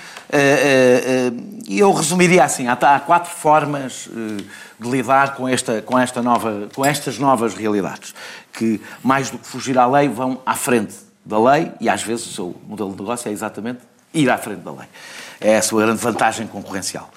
E 1.68 1.80
eu 1.80 1.92
resumiria 1.92 2.44
assim, 2.44 2.68
há, 2.68 2.74
há 2.74 3.00
quatro 3.00 3.32
formas 3.32 4.08
de 4.80 4.88
lidar 4.88 5.36
com, 5.36 5.48
esta, 5.48 5.82
com, 5.82 5.98
esta 5.98 6.22
nova, 6.22 6.68
com 6.76 6.86
estas 6.86 7.18
novas 7.18 7.56
realidades, 7.56 8.13
que 8.54 8.80
mais 9.04 9.32
do 9.32 9.39
que 9.39 9.48
fugir 9.48 9.80
à 9.80 9.88
lei 9.88 10.08
vão 10.08 10.39
à 10.46 10.54
frente 10.54 10.94
da 11.26 11.39
lei 11.39 11.72
e 11.82 11.89
às 11.89 12.04
vezes 12.04 12.28
o 12.28 12.34
seu 12.34 12.56
modelo 12.68 12.92
de 12.92 13.00
negócio 13.02 13.30
é 13.30 13.32
exatamente 13.32 13.80
ir 14.13 14.30
à 14.30 14.38
frente 14.38 14.60
da 14.60 14.72
lei. 14.72 14.88
É 15.41 15.58
a 15.58 15.62
sua 15.62 15.84
grande 15.84 16.02
vantagem 16.02 16.47
concorrencial. 16.47 17.10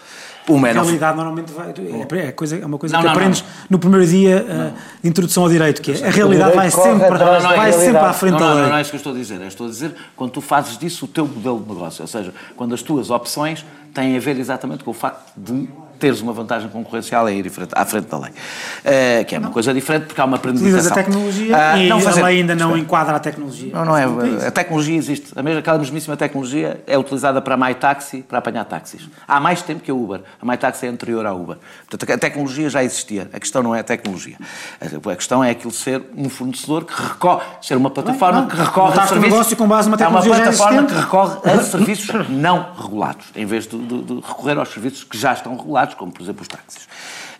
Uma 0.48 0.68
é 0.68 0.70
a 0.72 0.74
realidade 0.74 1.16
normalmente 1.16 1.52
vai, 1.52 1.68
é, 1.70 2.26
é, 2.26 2.32
coisa, 2.32 2.56
é 2.56 2.66
uma 2.66 2.76
coisa 2.76 2.94
não, 2.94 3.00
que 3.00 3.06
não, 3.06 3.14
aprendes 3.14 3.42
não. 3.42 3.48
no 3.70 3.78
primeiro 3.78 4.06
dia 4.06 4.44
uh, 4.44 4.78
de 5.00 5.08
introdução 5.08 5.44
ao 5.44 5.48
direito, 5.48 5.80
que 5.80 5.92
é 5.92 6.06
a 6.06 6.10
realidade 6.10 6.56
vai 6.56 6.70
sempre, 6.70 7.08
vai 7.08 7.72
sempre 7.72 7.98
à 7.98 8.12
frente 8.12 8.38
da 8.38 8.52
lei. 8.52 8.62
Não, 8.62 8.70
não 8.70 8.76
é 8.76 8.80
isso 8.80 8.90
que 8.90 8.96
eu 8.96 8.98
estou 8.98 9.12
a 9.12 9.16
dizer. 9.16 9.40
Eu 9.40 9.46
estou 9.46 9.66
a 9.66 9.70
dizer 9.70 9.94
quando 10.16 10.32
tu 10.32 10.40
fazes 10.40 10.76
disso 10.76 11.04
o 11.04 11.08
teu 11.08 11.26
modelo 11.26 11.60
de 11.60 11.68
negócio, 11.68 12.02
ou 12.02 12.08
seja, 12.08 12.34
quando 12.56 12.74
as 12.74 12.82
tuas 12.82 13.08
opções 13.10 13.64
têm 13.94 14.16
a 14.16 14.20
ver 14.20 14.36
exatamente 14.38 14.82
com 14.82 14.90
o 14.90 14.94
facto 14.94 15.32
de 15.36 15.68
teres 16.02 16.20
uma 16.20 16.32
vantagem 16.32 16.68
concorrencial 16.68 17.28
é 17.28 17.34
ir 17.34 17.52
à 17.70 17.84
frente 17.84 18.08
da 18.08 18.18
lei. 18.18 18.30
Uh, 18.32 19.24
que 19.24 19.36
é 19.36 19.38
uma 19.38 19.46
não. 19.46 19.52
coisa 19.52 19.72
diferente 19.72 20.06
porque 20.06 20.20
há 20.20 20.24
uma 20.24 20.36
aprendização. 20.36 20.74
Utilizas 20.74 20.90
a 20.90 20.94
tecnologia 20.96 21.56
uh, 21.56 21.78
e 21.78 21.88
não 21.88 22.00
fazer, 22.00 22.20
a 22.20 22.26
lei 22.26 22.40
ainda 22.40 22.56
não 22.56 22.76
enquadra 22.76 23.14
a 23.14 23.20
tecnologia. 23.20 23.72
Não, 23.72 23.84
não 23.84 23.96
é. 23.96 24.04
A 24.48 24.50
tecnologia 24.50 24.96
existe. 24.96 25.32
A 25.36 25.42
mesma, 25.44 25.60
aquela 25.60 25.78
mesmíssima 25.78 26.16
tecnologia 26.16 26.82
é 26.88 26.98
utilizada 26.98 27.40
para 27.40 27.54
a 27.54 27.56
MyTaxi, 27.56 28.22
para 28.22 28.38
apanhar 28.38 28.64
táxis. 28.64 29.08
Há 29.28 29.38
mais 29.38 29.62
tempo 29.62 29.80
que 29.80 29.92
a 29.92 29.94
Uber. 29.94 30.22
A 30.40 30.44
MyTaxi 30.44 30.86
é 30.86 30.88
anterior 30.88 31.24
à 31.24 31.32
Uber. 31.32 31.56
Portanto, 31.88 32.12
a 32.12 32.18
tecnologia 32.18 32.68
já 32.68 32.82
existia. 32.82 33.30
A 33.32 33.38
questão 33.38 33.62
não 33.62 33.72
é 33.72 33.78
a 33.78 33.84
tecnologia. 33.84 34.36
A 34.80 35.14
questão 35.14 35.44
é 35.44 35.50
aquilo 35.50 35.72
ser 35.72 36.02
um 36.16 36.28
fornecedor 36.28 36.84
que 36.84 37.00
recorre, 37.00 37.44
ser 37.60 37.76
uma 37.76 37.90
plataforma 37.90 38.40
não, 38.40 38.48
que 38.48 38.56
recorre 38.56 38.98
a 38.98 39.06
serviços... 39.06 39.30
negócio 39.30 39.56
com 39.56 39.68
base 39.68 39.88
numa 39.88 39.96
tecnologia 39.96 40.32
É 40.32 40.36
uma 40.36 40.42
plataforma 40.42 40.82
que 40.84 40.94
recorre 40.94 41.36
a 41.48 41.62
serviços 41.62 42.28
não 42.28 42.72
regulados, 42.76 43.26
em 43.36 43.46
vez 43.46 43.68
de, 43.68 43.78
de, 43.78 44.02
de 44.02 44.14
recorrer 44.14 44.58
aos 44.58 44.68
serviços 44.70 45.04
que 45.04 45.16
já 45.16 45.32
estão 45.32 45.56
regulados 45.56 45.91
como 45.96 46.12
por 46.12 46.22
exemplo 46.22 46.42
os 46.42 46.48
táxis. 46.48 46.88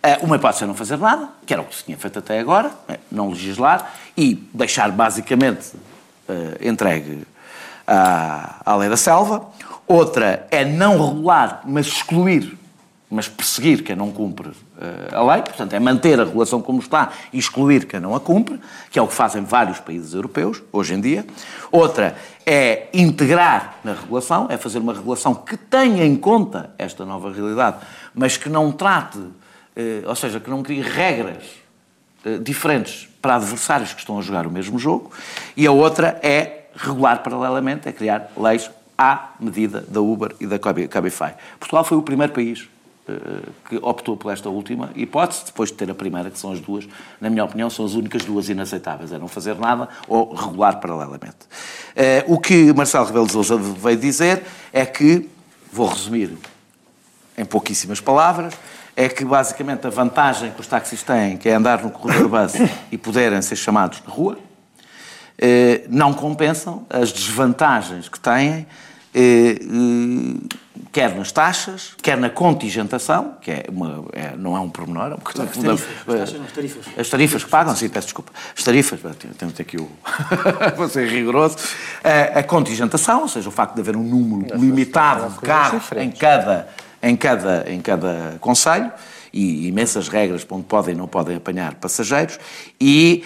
Eh, 0.01 0.19
uma 0.21 0.35
hipótese 0.35 0.63
é 0.63 0.67
não 0.67 0.75
fazer 0.75 0.97
nada, 0.97 1.29
que 1.45 1.53
era 1.53 1.61
o 1.61 1.65
que 1.65 1.75
se 1.75 1.83
tinha 1.85 1.97
feito 1.97 2.19
até 2.19 2.39
agora, 2.39 2.71
eh, 2.89 2.99
não 3.11 3.29
legislar 3.29 3.93
e 4.17 4.35
deixar 4.53 4.91
basicamente 4.91 5.75
uh, 6.27 6.67
entregue 6.67 7.25
à, 7.87 8.61
à 8.65 8.75
lei 8.75 8.89
da 8.89 8.97
selva. 8.97 9.47
Outra 9.87 10.47
é 10.51 10.65
não 10.65 11.07
regular, 11.07 11.61
mas 11.65 11.87
excluir, 11.87 12.57
mas 13.13 13.27
perseguir 13.27 13.83
quem 13.83 13.95
não 13.95 14.11
cumpre 14.11 14.49
uh, 14.49 15.15
a 15.15 15.33
lei. 15.33 15.43
Portanto, 15.43 15.73
é 15.73 15.79
manter 15.79 16.19
a 16.19 16.23
regulação 16.23 16.61
como 16.61 16.79
está 16.79 17.11
e 17.31 17.37
excluir 17.37 17.85
quem 17.85 17.99
não 17.99 18.15
a 18.15 18.19
cumpre, 18.19 18.59
que 18.89 18.99
é 18.99 19.01
o 19.01 19.07
que 19.07 19.13
fazem 19.13 19.43
vários 19.43 19.79
países 19.79 20.13
europeus 20.13 20.61
hoje 20.71 20.93
em 20.93 21.01
dia. 21.01 21.25
Outra 21.71 22.15
é 22.45 22.87
integrar 22.93 23.75
na 23.83 23.93
regulação, 23.93 24.47
é 24.49 24.57
fazer 24.57 24.79
uma 24.79 24.93
regulação 24.93 25.33
que 25.33 25.55
tenha 25.55 26.05
em 26.05 26.15
conta 26.15 26.71
esta 26.77 27.05
nova 27.05 27.31
realidade 27.31 27.77
mas 28.13 28.37
que 28.37 28.49
não 28.49 28.71
trate, 28.71 29.19
eh, 29.75 30.03
ou 30.05 30.15
seja, 30.15 30.39
que 30.39 30.49
não 30.49 30.61
crie 30.61 30.81
regras 30.81 31.43
eh, 32.25 32.37
diferentes 32.37 33.09
para 33.21 33.35
adversários 33.35 33.93
que 33.93 33.99
estão 33.99 34.19
a 34.19 34.21
jogar 34.21 34.45
o 34.45 34.51
mesmo 34.51 34.77
jogo, 34.77 35.11
e 35.57 35.65
a 35.65 35.71
outra 35.71 36.19
é 36.21 36.65
regular 36.75 37.23
paralelamente, 37.23 37.87
é 37.87 37.91
criar 37.91 38.31
leis 38.37 38.69
à 38.97 39.31
medida 39.39 39.81
da 39.81 40.01
Uber 40.01 40.35
e 40.39 40.45
da 40.45 40.59
Cabify. 40.59 41.33
Portugal 41.59 41.83
foi 41.83 41.97
o 41.97 42.01
primeiro 42.01 42.33
país 42.33 42.69
que 43.67 43.77
optou 43.81 44.15
por 44.15 44.31
esta 44.31 44.49
última 44.49 44.91
hipótese, 44.95 45.45
depois 45.45 45.69
de 45.69 45.75
ter 45.75 45.89
a 45.91 45.95
primeira, 45.95 46.31
que 46.31 46.39
são 46.39 46.51
as 46.51 46.59
duas, 46.59 46.87
na 47.19 47.29
minha 47.29 47.43
opinião, 47.43 47.69
são 47.69 47.85
as 47.85 47.93
únicas 47.93 48.23
duas 48.23 48.49
inaceitáveis, 48.49 49.11
é 49.11 49.17
não 49.17 49.27
fazer 49.27 49.55
nada 49.55 49.89
ou 50.07 50.33
regular 50.33 50.79
paralelamente. 50.79 51.37
O 52.27 52.39
que 52.39 52.71
Marcelo 52.73 53.05
Rebelo 53.05 53.25
de 53.25 53.33
Sousa 53.33 53.57
veio 53.57 53.97
dizer 53.97 54.43
é 54.71 54.85
que, 54.85 55.29
vou 55.71 55.87
resumir 55.87 56.31
em 57.37 57.43
pouquíssimas 57.43 57.99
palavras, 57.99 58.53
é 58.95 59.09
que 59.09 59.25
basicamente 59.25 59.87
a 59.87 59.89
vantagem 59.89 60.51
que 60.51 60.61
os 60.61 60.67
táxis 60.67 61.03
têm, 61.03 61.37
que 61.37 61.49
é 61.49 61.55
andar 61.55 61.83
no 61.83 61.91
corredor 61.91 62.29
bus 62.29 62.53
e 62.91 62.97
poderem 62.97 63.41
ser 63.41 63.55
chamados 63.55 64.01
de 64.01 64.07
rua, 64.07 64.37
eh, 65.37 65.85
não 65.89 66.13
compensam 66.13 66.85
as 66.89 67.11
desvantagens 67.11 68.07
que 68.07 68.19
têm, 68.19 68.67
eh, 69.13 69.57
eh, 69.59 70.57
quer 70.91 71.15
nas 71.15 71.31
taxas, 71.31 71.95
quer 72.01 72.17
na 72.17 72.29
contingentação, 72.29 73.35
que 73.41 73.51
é 73.51 73.65
uma, 73.69 74.05
é, 74.13 74.35
não 74.35 74.55
é 74.55 74.59
um 74.59 74.69
pormenor, 74.69 75.11
é 75.11 75.15
uma 75.15 75.17
questão 75.17 75.45
tarifas, 75.45 75.87
as 76.45 76.51
tarifas. 76.51 76.85
As 76.97 77.09
tarifas 77.09 77.43
que 77.43 77.49
pagam, 77.49 77.75
sim, 77.75 77.89
peço 77.89 78.07
desculpa. 78.07 78.31
As 78.57 78.63
tarifas, 78.63 78.99
temos 79.37 79.59
aqui 79.59 79.77
o. 79.77 79.89
vou 80.75 80.89
ser 80.89 81.07
rigoroso. 81.07 81.57
A, 82.03 82.39
a 82.39 82.43
contingentação, 82.43 83.21
ou 83.21 83.27
seja, 83.27 83.47
o 83.49 83.51
facto 83.51 83.75
de 83.75 83.81
haver 83.81 83.95
um 83.95 84.03
número 84.03 84.57
limitado 84.57 85.33
de 85.33 85.39
carros 85.39 85.83
em 85.97 86.11
cada 86.11 86.67
em 87.03 87.17
cada, 87.17 87.65
em 87.69 87.81
cada 87.81 88.37
conselho 88.39 88.89
e 89.33 89.67
imensas 89.67 90.07
regras 90.07 90.45
para 90.45 90.55
onde 90.55 90.65
podem 90.65 90.95
e 90.95 90.97
não 90.97 91.07
podem 91.07 91.35
apanhar 91.35 91.75
passageiros 91.75 92.39
e 92.79 93.25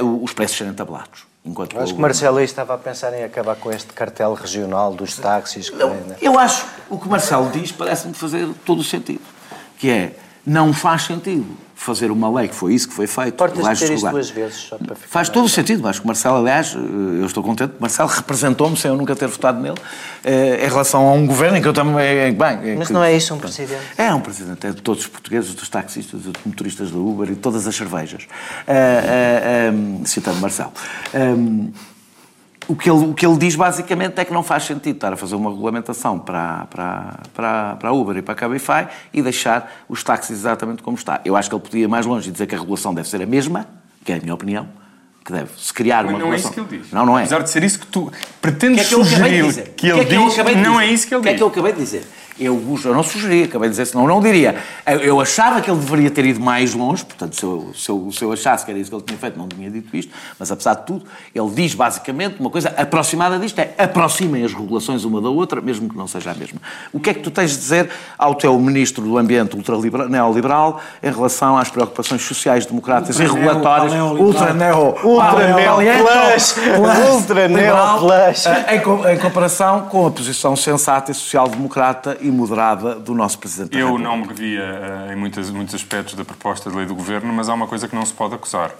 uh, 0.00 0.24
os 0.24 0.32
preços 0.32 0.56
serem 0.56 0.72
tabelados. 0.72 1.25
Enquanto 1.46 1.78
acho 1.78 1.94
que 1.94 2.00
Marcelo 2.00 2.40
estava 2.40 2.74
a 2.74 2.78
pensar 2.78 3.14
em 3.14 3.22
acabar 3.22 3.54
com 3.54 3.70
este 3.70 3.92
cartel 3.92 4.34
regional 4.34 4.92
dos 4.92 5.16
táxis. 5.16 5.70
Não, 5.70 5.96
eu 6.20 6.36
acho, 6.36 6.66
o 6.90 6.98
que 6.98 7.08
Marcelo 7.08 7.48
diz 7.50 7.70
parece-me 7.70 8.14
fazer 8.14 8.48
todo 8.64 8.80
o 8.80 8.84
sentido, 8.84 9.22
que 9.78 9.88
é, 9.88 10.16
não 10.44 10.72
faz 10.72 11.02
sentido 11.02 11.56
fazer 11.76 12.10
uma 12.10 12.28
lei, 12.28 12.48
que 12.48 12.54
foi 12.54 12.74
isso 12.74 12.88
que 12.88 12.94
foi 12.94 13.06
feito. 13.06 13.34
Importas 13.34 13.78
ter 13.78 13.92
isto 13.92 14.10
duas 14.10 14.30
vezes, 14.30 14.56
só 14.56 14.78
para 14.78 14.96
ficar 14.96 15.08
Faz 15.08 15.28
todo 15.28 15.44
o 15.44 15.48
sentido. 15.48 15.86
Acho 15.86 16.00
que 16.00 16.06
o 16.06 16.08
Marcelo, 16.08 16.38
aliás, 16.38 16.74
eh, 16.74 17.20
eu 17.20 17.26
estou 17.26 17.44
contente, 17.44 17.74
Marcelo 17.78 18.08
representou-me, 18.08 18.76
sem 18.76 18.90
eu 18.90 18.96
nunca 18.96 19.14
ter 19.14 19.28
votado 19.28 19.60
nele, 19.60 19.76
eh, 20.24 20.64
em 20.64 20.68
relação 20.68 21.06
a 21.06 21.12
um 21.12 21.26
governo 21.26 21.58
em 21.58 21.62
que 21.62 21.68
eu 21.68 21.74
também... 21.74 21.98
Eh, 21.98 22.32
bem, 22.32 22.76
Mas 22.76 22.88
que, 22.88 22.92
não 22.94 23.04
é 23.04 23.14
isso 23.14 23.34
um 23.34 23.38
presidente? 23.38 23.82
É 23.96 24.12
um 24.12 24.20
presidente, 24.20 24.66
é 24.66 24.70
de 24.70 24.80
todos 24.80 25.02
os 25.02 25.08
portugueses, 25.08 25.54
dos 25.54 25.68
taxistas, 25.68 26.22
dos 26.22 26.32
motoristas 26.44 26.90
da 26.90 26.98
Uber 26.98 27.28
e 27.28 27.34
de 27.34 27.40
todas 27.40 27.66
as 27.66 27.76
cervejas. 27.76 28.24
Uh, 28.24 29.72
uh, 29.72 30.00
um, 30.00 30.06
citando 30.06 30.40
Marcelo. 30.40 30.72
Um, 31.14 31.70
o 32.68 32.74
que, 32.74 32.90
ele, 32.90 33.04
o 33.06 33.14
que 33.14 33.24
ele 33.24 33.36
diz 33.36 33.54
basicamente 33.54 34.18
é 34.20 34.24
que 34.24 34.32
não 34.32 34.42
faz 34.42 34.64
sentido 34.64 34.96
estar 34.96 35.12
a 35.12 35.16
fazer 35.16 35.36
uma 35.36 35.50
regulamentação 35.50 36.18
para, 36.18 36.66
para, 36.70 37.20
para, 37.32 37.76
para 37.76 37.88
a 37.88 37.92
Uber 37.92 38.16
e 38.16 38.22
para 38.22 38.32
a 38.32 38.36
Cabify 38.36 38.88
e 39.12 39.22
deixar 39.22 39.84
os 39.88 40.02
táxis 40.02 40.30
exatamente 40.38 40.82
como 40.82 40.96
está. 40.96 41.20
Eu 41.24 41.36
acho 41.36 41.48
que 41.48 41.54
ele 41.54 41.62
podia 41.62 41.84
ir 41.84 41.88
mais 41.88 42.04
longe 42.06 42.28
e 42.28 42.32
dizer 42.32 42.46
que 42.46 42.54
a 42.54 42.58
regulação 42.58 42.92
deve 42.92 43.08
ser 43.08 43.22
a 43.22 43.26
mesma, 43.26 43.66
que 44.04 44.12
é 44.12 44.16
a 44.16 44.20
minha 44.20 44.34
opinião, 44.34 44.68
que 45.24 45.32
deve 45.32 45.50
se 45.56 45.72
criar 45.72 46.04
Mas 46.04 46.12
uma 46.14 46.18
não 46.18 46.26
é 46.32 46.36
regulação. 46.36 46.50
isso 46.50 46.68
que 46.68 46.74
ele 46.74 46.82
diz. 46.82 46.92
Não, 46.92 47.06
não 47.06 47.18
é. 47.18 47.22
Apesar 47.22 47.42
de 47.42 47.50
ser 47.50 47.62
isso 47.64 47.78
que 47.80 47.86
tu 47.86 48.12
pretendes 48.40 48.88
que 48.88 48.94
é 48.94 48.98
que 48.98 49.04
sugerir 49.04 49.52
que 49.76 49.86
ele 49.88 50.00
é 50.00 50.04
diz, 50.04 50.36
não 50.62 50.80
é 50.80 50.86
isso 50.86 51.06
que 51.06 51.14
ele 51.14 51.20
O 51.20 51.22
que 51.22 51.28
é 51.28 51.32
diz. 51.32 51.38
que 51.38 51.42
eu 51.44 51.48
acabei 51.48 51.72
de 51.72 51.78
dizer? 51.78 52.06
Eu, 52.38 52.78
eu 52.84 52.94
não 52.94 53.02
sugeri, 53.02 53.44
acabei 53.44 53.68
de 53.68 53.72
dizer, 53.72 53.86
senão 53.86 54.06
não 54.06 54.20
diria. 54.20 54.56
Eu, 54.86 55.00
eu 55.00 55.20
achava 55.20 55.60
que 55.60 55.70
ele 55.70 55.80
deveria 55.80 56.10
ter 56.10 56.24
ido 56.26 56.40
mais 56.40 56.74
longe, 56.74 57.04
portanto, 57.04 57.34
se 57.34 57.42
eu, 57.42 57.72
se, 57.74 57.88
eu, 57.88 58.10
se 58.12 58.22
eu 58.24 58.32
achasse 58.32 58.64
que 58.64 58.70
era 58.70 58.78
isso 58.78 58.90
que 58.90 58.96
ele 58.96 59.04
tinha 59.04 59.18
feito, 59.18 59.38
não 59.38 59.48
tinha 59.48 59.70
dito 59.70 59.96
isto, 59.96 60.12
mas 60.38 60.52
apesar 60.52 60.74
de 60.74 60.82
tudo, 60.86 61.04
ele 61.34 61.50
diz 61.54 61.74
basicamente 61.74 62.36
uma 62.38 62.50
coisa 62.50 62.68
aproximada 62.76 63.38
disto, 63.38 63.58
é 63.58 63.72
aproximem 63.78 64.44
as 64.44 64.52
regulações 64.52 65.04
uma 65.04 65.20
da 65.20 65.28
outra, 65.30 65.60
mesmo 65.60 65.88
que 65.88 65.96
não 65.96 66.06
seja 66.06 66.30
a 66.30 66.34
mesma. 66.34 66.60
O 66.92 67.00
que 67.00 67.10
é 67.10 67.14
que 67.14 67.20
tu 67.20 67.30
tens 67.30 67.52
de 67.52 67.56
dizer 67.58 67.88
ao 68.18 68.34
teu 68.34 68.58
ministro 68.58 69.02
do 69.04 69.16
Ambiente 69.16 69.56
ultralibera- 69.56 70.08
neoliberal 70.08 70.80
em 71.02 71.10
relação 71.10 71.56
às 71.56 71.70
preocupações 71.70 72.20
sociais, 72.22 72.66
democráticas 72.66 73.18
e 73.18 73.22
Ultra-neo, 73.22 73.48
regulatórias? 73.48 73.92
ultra-neo 74.24 74.94
liberal, 77.56 77.98
plus. 78.00 78.46
eh, 78.46 78.76
Em, 78.76 78.80
co- 78.80 79.08
em 79.08 79.18
comparação 79.18 79.82
com 79.82 80.06
a 80.06 80.10
posição 80.10 80.54
sensata 80.54 81.10
e 81.10 81.14
social-democrata 81.14 82.18
e 82.26 82.30
moderada 82.30 82.94
do 82.96 83.14
nosso 83.14 83.38
Presidente 83.38 83.78
Eu 83.78 83.98
não 83.98 84.16
me 84.18 84.26
revia 84.26 84.62
eh, 84.62 85.12
em 85.12 85.16
muitas, 85.16 85.50
muitos 85.50 85.74
aspectos 85.74 86.14
da 86.14 86.24
proposta 86.24 86.70
de 86.70 86.76
lei 86.76 86.86
do 86.86 86.94
Governo, 86.94 87.32
mas 87.32 87.48
há 87.48 87.54
uma 87.54 87.66
coisa 87.66 87.86
que 87.88 87.94
não 87.94 88.04
se 88.04 88.12
pode 88.12 88.34
acusar, 88.34 88.74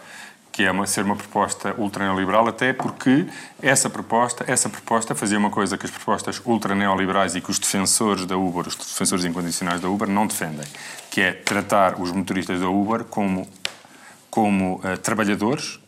que 0.50 0.64
é 0.64 0.70
uma, 0.70 0.86
ser 0.86 1.04
uma 1.04 1.16
proposta 1.16 1.74
ultra-neoliberal, 1.78 2.48
até 2.48 2.72
porque 2.72 3.26
essa 3.62 3.88
proposta, 3.88 4.44
essa 4.48 4.68
proposta 4.68 5.14
fazia 5.14 5.38
uma 5.38 5.50
coisa 5.50 5.78
que 5.78 5.86
as 5.86 5.92
propostas 5.92 6.40
ultra-neoliberais 6.44 7.36
e 7.36 7.40
que 7.40 7.50
os 7.50 7.58
defensores 7.58 8.26
da 8.26 8.36
Uber, 8.36 8.66
os 8.66 8.76
defensores 8.76 9.24
incondicionais 9.24 9.80
da 9.80 9.88
Uber, 9.88 10.08
não 10.08 10.26
defendem, 10.26 10.66
que 11.10 11.20
é 11.20 11.32
tratar 11.32 12.00
os 12.00 12.10
motoristas 12.10 12.60
da 12.60 12.68
Uber 12.68 13.04
como, 13.04 13.46
como 14.30 14.80
eh, 14.82 14.96
trabalhadores 14.96 15.78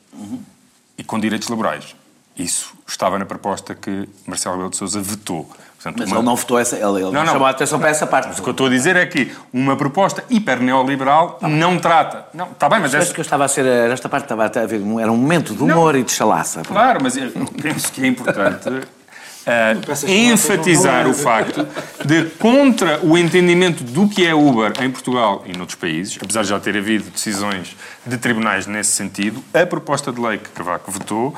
e 0.97 1.05
com 1.05 1.18
direitos 1.18 1.49
laborais. 1.49 1.97
Isso 2.37 2.73
estava 2.87 3.18
na 3.18 3.27
proposta 3.27 3.75
que 3.75 4.09
Marcelo 4.25 4.55
Rebelo 4.55 4.71
de 4.71 4.77
Sousa 4.77 5.01
vetou. 5.01 5.51
Portanto, 5.81 6.01
Mas 6.01 6.09
uma- 6.09 6.17
ele 6.19 6.25
não 6.27 6.35
votou 6.35 6.59
essa, 6.59 6.75
ele, 6.75 6.85
ele 6.87 7.03
não, 7.05 7.12
Não, 7.12 7.25
não. 7.25 7.33
chamou 7.33 7.47
a 7.47 7.51
atenção 7.51 7.79
para 7.79 7.88
essa 7.88 8.05
parte. 8.05 8.27
mas 8.29 8.38
o 8.41 8.43
que 8.43 8.49
eu 8.49 8.51
estou 8.51 8.67
a 8.67 8.71
dizer 8.71 8.97
é 8.97 9.07
que 9.07 9.31
uma 9.53 9.77
proposta 9.77 10.25
hiper 10.29 10.61
neoliberal 10.61 11.38
não 11.41 11.79
trata. 11.79 12.27
Não, 12.35 12.47
está 12.47 12.69
bem, 12.69 12.81
mas 12.81 12.93
Mas 12.93 13.05
essa, 13.05 13.14
que 13.14 13.21
eu 13.21 13.23
estava 13.23 13.45
a 13.45 13.49
ser, 13.49 13.64
esta 13.64 14.09
parte 14.09 14.25
estava 14.25 14.43
a 14.45 14.47
haver, 14.47 14.81
era 15.01 15.12
um 15.12 15.17
momento 15.17 15.55
de 15.55 15.62
humor 15.62 15.95
e 15.95 16.03
de 16.03 16.11
chalaça. 16.11 16.62
Claro, 16.62 16.99
mas 17.01 17.17
eu 17.17 17.31
penso 17.62 17.93
que 17.93 18.03
é 18.03 18.09
importante 18.09 18.69
eh, 19.47 19.77
enfatizar 20.09 21.07
o 21.07 21.14
facto 21.14 21.67
de, 22.05 22.25
contra 22.38 22.99
o 23.05 23.17
entendimento 23.17 23.85
do 23.85 24.09
que 24.09 24.27
é 24.27 24.35
Uber 24.35 24.73
em 24.83 24.91
Portugal 24.91 25.45
e 25.47 25.57
noutros 25.57 25.77
países, 25.79 26.19
apesar 26.21 26.43
de 26.43 26.49
já 26.49 26.59
ter 26.59 26.77
havido 26.77 27.09
decisões 27.11 27.77
de 28.05 28.17
tribunais 28.19 28.67
nesse 28.67 28.91
sentido, 28.93 29.43
a 29.55 29.64
proposta 29.64 30.11
de 30.12 30.21
lei 30.21 30.38
que 30.38 30.49
Cavaco 30.51 30.91
vetou 30.91 31.35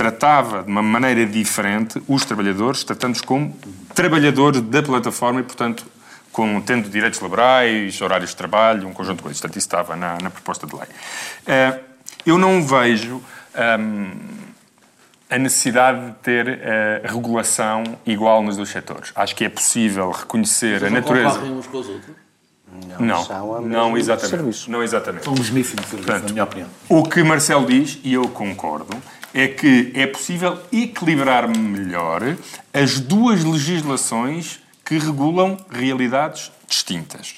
tratava 0.00 0.62
de 0.62 0.70
uma 0.70 0.82
maneira 0.82 1.26
diferente 1.26 2.02
os 2.08 2.24
trabalhadores, 2.24 2.82
tratando-os 2.82 3.20
como 3.20 3.54
trabalhadores 3.94 4.62
da 4.62 4.82
plataforma 4.82 5.40
e, 5.40 5.42
portanto, 5.42 5.84
com, 6.32 6.58
tendo 6.62 6.88
direitos 6.88 7.20
laborais, 7.20 8.00
horários 8.00 8.30
de 8.30 8.36
trabalho, 8.36 8.88
um 8.88 8.94
conjunto 8.94 9.18
de 9.18 9.22
coisas. 9.24 9.38
Portanto, 9.38 9.58
isso 9.58 9.66
estava 9.66 9.96
na, 9.96 10.16
na 10.16 10.30
proposta 10.30 10.66
de 10.66 10.74
lei. 10.74 10.86
Eh, 11.46 11.80
eu 12.24 12.38
não 12.38 12.66
vejo 12.66 13.20
ahm, 13.54 14.12
a 15.28 15.36
necessidade 15.36 16.06
de 16.06 16.12
ter 16.22 16.48
eh, 16.48 17.02
regulação 17.04 17.84
igual 18.06 18.42
nos 18.42 18.56
dois 18.56 18.70
setores. 18.70 19.12
Acho 19.14 19.36
que 19.36 19.44
é 19.44 19.50
possível 19.50 20.10
reconhecer 20.12 20.82
a 20.82 20.88
natureza. 20.88 21.40
uns 21.40 21.66
com 21.66 21.76
os 21.76 21.88
outros? 21.90 22.16
Não, 22.98 23.22
são 23.22 23.56
a 23.56 23.60
não 23.60 23.92
mesma 23.92 24.14
exatamente. 24.14 24.70
Não 24.70 24.82
exatamente. 24.82 25.24
São 25.24 25.34
um 25.34 25.44
serviço, 25.44 25.76
Portanto, 25.76 26.22
na 26.22 26.30
minha 26.30 26.44
opinião. 26.44 26.68
O 26.88 27.02
que 27.02 27.22
Marcelo 27.22 27.66
diz, 27.66 27.98
e 28.02 28.14
eu 28.14 28.28
concordo, 28.28 28.96
é 29.32 29.48
que 29.48 29.92
é 29.94 30.06
possível 30.06 30.60
equilibrar 30.72 31.48
melhor 31.48 32.36
as 32.72 32.98
duas 32.98 33.44
legislações 33.44 34.60
que 34.84 34.98
regulam 34.98 35.56
realidades 35.70 36.50
distintas. 36.66 37.36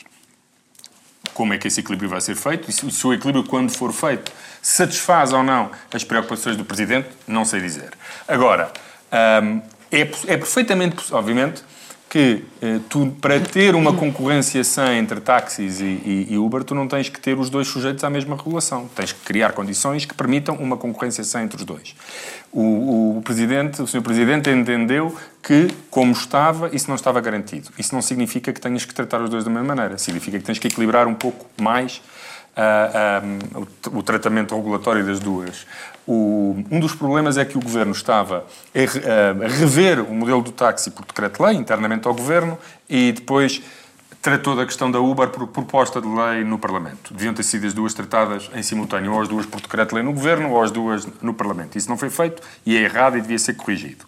Como 1.35 1.53
é 1.55 1.59
que 1.59 1.69
esse 1.69 1.81
equilíbrio 1.81 2.09
vai 2.09 2.21
ser 2.21 2.35
feito? 2.35 2.71
E 2.71 2.73
se 2.73 3.07
o 3.07 3.13
equilíbrio, 3.13 3.45
quando 3.45 3.71
for 3.71 3.93
feito, 3.93 4.33
satisfaz 4.61 5.33
ou 5.33 5.43
não 5.43 5.71
as 5.93 6.05
preocupações 6.05 6.57
do 6.57 6.65
Presidente, 6.65 7.09
não 7.27 7.45
sei 7.45 7.61
dizer. 7.61 7.91
Agora, 8.29 8.73
hum, 9.43 9.61
é, 9.91 10.01
é 10.01 10.37
perfeitamente 10.37 10.97
possível, 10.97 11.19
obviamente, 11.19 11.63
que 12.13 12.45
eh, 12.61 12.79
tu, 12.91 13.07
para 13.23 13.41
ter 13.41 13.75
uma 13.75 13.95
concorrência 13.95 14.63
sã 14.65 14.93
entre 14.97 15.19
táxis 15.19 15.81
e, 15.81 15.85
e- 15.85 16.27
e 16.33 16.37
Uber, 16.37 16.63
tu 16.63 16.75
não 16.75 16.87
tens 16.87 17.09
que 17.09 17.19
ter 17.19 17.39
os 17.39 17.49
dois 17.49 17.67
sujeitos 17.69 18.05
à 18.05 18.11
mesma 18.11 18.37
regulação. 18.37 18.87
Tens 18.95 19.13
que 19.13 19.21
criar 19.21 19.53
condições 19.53 20.05
que 20.05 20.13
permitam 20.13 20.55
uma 20.57 20.77
concorrência 20.77 21.25
sã 21.25 21.43
entre 21.43 21.57
os 21.57 21.65
dois. 21.65 21.97
O, 22.53 23.17
o 23.17 23.23
Presidente, 23.23 23.81
o 23.81 23.87
Sr. 23.87 24.03
Presidente 24.03 24.51
entendeu 24.51 25.17
que, 25.43 25.69
como 25.89 26.13
estava, 26.13 26.69
isso 26.77 26.87
não 26.89 26.97
estava 26.97 27.19
garantido. 27.19 27.71
Isso 27.79 27.95
não 27.95 28.03
significa 28.03 28.53
que 28.53 28.61
tenhas 28.61 28.85
que 28.85 28.93
tratar 28.93 29.23
os 29.23 29.31
dois 29.31 29.43
da 29.45 29.51
mesma 29.51 29.75
maneira. 29.75 29.97
Significa 29.97 30.39
que 30.39 30.45
tens 30.45 30.59
que 30.59 30.69
equilibrar 30.69 31.07
um 31.07 31.15
pouco 31.15 31.47
mais 31.59 32.03
ah, 32.55 33.23
ah, 33.23 33.59
o, 33.91 34.01
o 34.01 34.03
tratamento 34.03 34.55
regulatório 34.55 35.03
das 35.03 35.19
duas. 35.19 35.67
O- 36.07 36.65
um 36.71 36.81
dos 36.81 36.95
problemas 36.95 37.39
é 37.39 37.45
que 37.45 37.57
o 37.57 37.61
Governo 37.61 37.93
estava 37.93 38.45
a, 38.75 38.79
re- 38.79 39.45
a 39.45 39.49
rever 39.49 40.01
o 40.01 40.13
modelo 40.15 40.43
do 40.43 40.51
táxi 40.51 40.91
por 40.91 41.05
decreto-lei, 41.05 41.55
internamente 41.57 42.09
ao 42.09 42.15
Governo, 42.15 42.59
e 42.89 43.13
depois 43.13 43.63
tratou 44.21 44.55
da 44.57 44.65
questão 44.65 44.91
da 44.91 45.01
Uber 45.01 45.29
por 45.29 45.47
proposta 45.49 46.01
de 46.01 46.07
lei 46.09 46.45
no 46.45 46.59
Parlamento. 46.59 47.13
Deviam 47.15 47.35
ter 47.35 47.43
sido 47.43 47.67
as 47.67 47.73
duas 47.75 47.93
tratadas 47.95 48.51
em 48.55 48.63
simultâneo, 48.63 49.13
ou 49.13 49.21
as 49.21 49.29
duas 49.29 49.47
por 49.47 49.61
decreto-lei 49.61 50.03
no 50.05 50.13
Governo, 50.13 50.51
ou 50.51 50.63
as 50.63 50.71
duas 50.71 51.07
no 51.21 51.35
Parlamento. 51.35 51.77
Isso 51.79 51.89
não 51.89 51.97
foi 51.97 52.11
feito 52.11 52.43
e 52.67 52.77
é 52.77 52.83
errado 52.83 53.17
e 53.17 53.21
devia 53.21 53.39
ser 53.39 53.55
corrigido. 53.55 54.05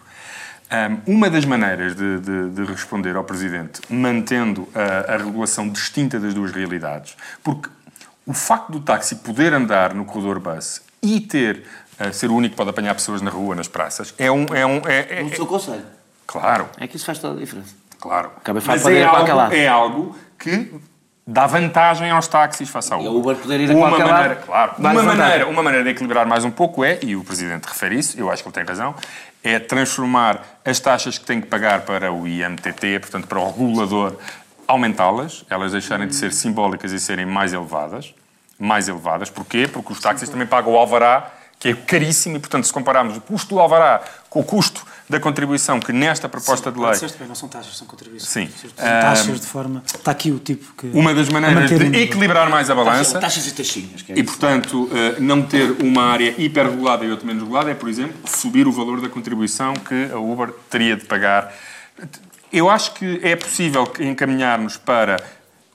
Um, 1.06 1.14
uma 1.14 1.30
das 1.30 1.44
maneiras 1.44 1.94
de, 1.94 2.18
de- 2.20 2.50
de 2.50 2.64
responder 2.64 3.14
ao 3.16 3.22
Presidente, 3.22 3.80
mantendo 3.88 4.68
a, 4.74 5.14
a 5.14 5.16
regulação 5.16 5.68
distinta 5.68 6.18
das 6.18 6.32
duas 6.34 6.50
realidades, 6.52 7.16
porque 7.42 7.68
o 8.26 8.32
facto 8.32 8.72
do 8.72 8.80
táxi 8.80 9.16
poder 9.16 9.52
andar 9.52 9.94
no 9.94 10.04
corredor 10.04 10.40
bus 10.40 10.80
e 11.02 11.20
ter 11.20 11.64
ser 12.12 12.30
o 12.30 12.34
único 12.34 12.52
que 12.52 12.56
pode 12.56 12.70
apanhar 12.70 12.94
pessoas 12.94 13.20
na 13.22 13.30
rua, 13.30 13.54
nas 13.54 13.68
praças, 13.68 14.14
é 14.18 14.30
um... 14.30 14.46
É 14.54 14.64
um 14.66 14.80
é, 14.86 15.20
é- 15.20 15.22
No 15.22 15.34
seu 15.34 15.46
conselho. 15.46 15.84
claro, 16.26 16.68
É 16.78 16.86
que 16.86 16.96
isso 16.96 17.04
faz 17.06 17.18
toda 17.18 17.36
a 17.36 17.40
diferença. 17.40 17.74
claro. 18.00 18.30
Cabify 18.42 18.68
Mas 18.68 18.82
pode 18.82 18.94
ir 18.96 18.98
é 19.00 19.04
algo, 19.04 19.54
é 19.54 19.68
algo 19.68 20.16
que 20.38 20.72
dá 21.26 21.46
vantagem 21.46 22.10
aos 22.10 22.26
táxis 22.28 22.68
face 22.68 22.92
ao 22.92 23.00
E 23.00 23.08
Uber. 23.08 23.12
a 23.12 23.18
Uber 23.20 23.36
poder 23.36 23.60
ir 23.60 23.70
a 23.70 23.74
uma 23.74 23.88
qualquer 23.88 24.06
maneira, 24.06 24.34
lado, 24.34 24.44
Claro, 24.46 24.72
uma 24.78 24.92
vantagem. 24.92 25.18
maneira, 25.18 25.46
uma 25.48 25.62
maneira 25.62 25.84
de 25.84 25.90
equilibrar 25.90 26.26
mais 26.26 26.44
um 26.44 26.50
pouco 26.50 26.84
é, 26.84 26.98
e 27.02 27.16
o 27.16 27.24
Presidente 27.24 27.64
refere 27.66 27.98
isso, 27.98 28.18
eu 28.18 28.30
acho 28.30 28.42
que 28.42 28.48
ele 28.48 28.54
tem 28.54 28.64
razão, 28.64 28.94
é 29.42 29.58
transformar 29.58 30.42
as 30.64 30.80
taxas 30.80 31.16
que 31.18 31.24
tem 31.24 31.40
que 31.40 31.46
pagar 31.46 31.82
para 31.82 32.12
o 32.12 32.26
IMTT, 32.26 32.98
portanto 33.00 33.26
para 33.26 33.38
o 33.38 33.46
regulador, 33.50 34.16
aumentá-las, 34.66 35.44
elas 35.50 35.72
deixarem 35.72 36.06
de 36.08 36.14
ser 36.14 36.32
simbólicas 36.32 36.92
e 36.92 36.98
serem 37.00 37.26
mais 37.26 37.52
elevadas. 37.52 38.14
Mais 38.58 38.88
elevadas. 38.88 39.28
Porquê? 39.28 39.68
Porque 39.68 39.92
os 39.92 40.00
táxis 40.00 40.28
também 40.28 40.46
pagam 40.46 40.72
o 40.72 40.78
alvará, 40.78 41.30
que 41.58 41.68
é 41.68 41.74
caríssimo, 41.74 42.36
e 42.36 42.40
portanto 42.40 42.64
se 42.64 42.72
compararmos 42.72 43.16
o 43.16 43.20
custo 43.20 43.54
do 43.54 43.60
alvará 43.60 44.02
com 44.28 44.40
o 44.40 44.44
custo 44.44 44.84
da 45.08 45.20
contribuição 45.20 45.80
que 45.80 45.92
nesta 45.92 46.28
proposta 46.28 46.72
de 46.72 46.78
lei... 46.78 46.92
Disseste 46.92 47.18
bem, 47.18 47.28
não 47.28 47.34
são 47.34 47.48
taxas, 47.48 47.76
são 47.76 47.86
contribuições. 47.86 48.50
Sim. 48.50 48.68
São 48.74 48.86
taxas 48.86 49.40
de 49.40 49.46
forma. 49.46 49.82
Está 49.86 50.10
aqui 50.10 50.30
o 50.30 50.38
tipo 50.38 50.72
que. 50.74 50.86
Uma 50.94 51.14
das 51.14 51.28
maneiras 51.28 51.62
manter 51.62 51.78
de 51.78 51.84
nível. 51.84 52.02
equilibrar 52.02 52.48
mais 52.48 52.70
a 52.70 52.74
balança... 52.74 53.20
Taxas 53.20 53.46
e 53.46 53.52
taxinhas. 53.52 54.02
Que 54.02 54.12
é 54.12 54.16
E, 54.16 54.20
isso. 54.20 54.30
portanto, 54.30 54.90
eh, 54.92 55.20
não 55.20 55.42
ter 55.42 55.70
uma 55.82 56.04
área 56.04 56.34
hiperregulada 56.38 57.04
e 57.04 57.10
outra 57.10 57.26
menos 57.26 57.42
regulada 57.42 57.70
é, 57.70 57.74
por 57.74 57.88
exemplo, 57.88 58.14
subir 58.26 58.66
o 58.66 58.72
valor 58.72 59.00
da 59.00 59.08
contribuição 59.08 59.74
que 59.74 60.10
a 60.10 60.18
Uber 60.18 60.52
teria 60.70 60.96
de 60.96 61.04
pagar. 61.04 61.54
Eu 62.50 62.70
acho 62.70 62.94
que 62.94 63.20
é 63.22 63.36
possível 63.36 63.90
encaminharmos 64.00 64.78
para 64.78 65.22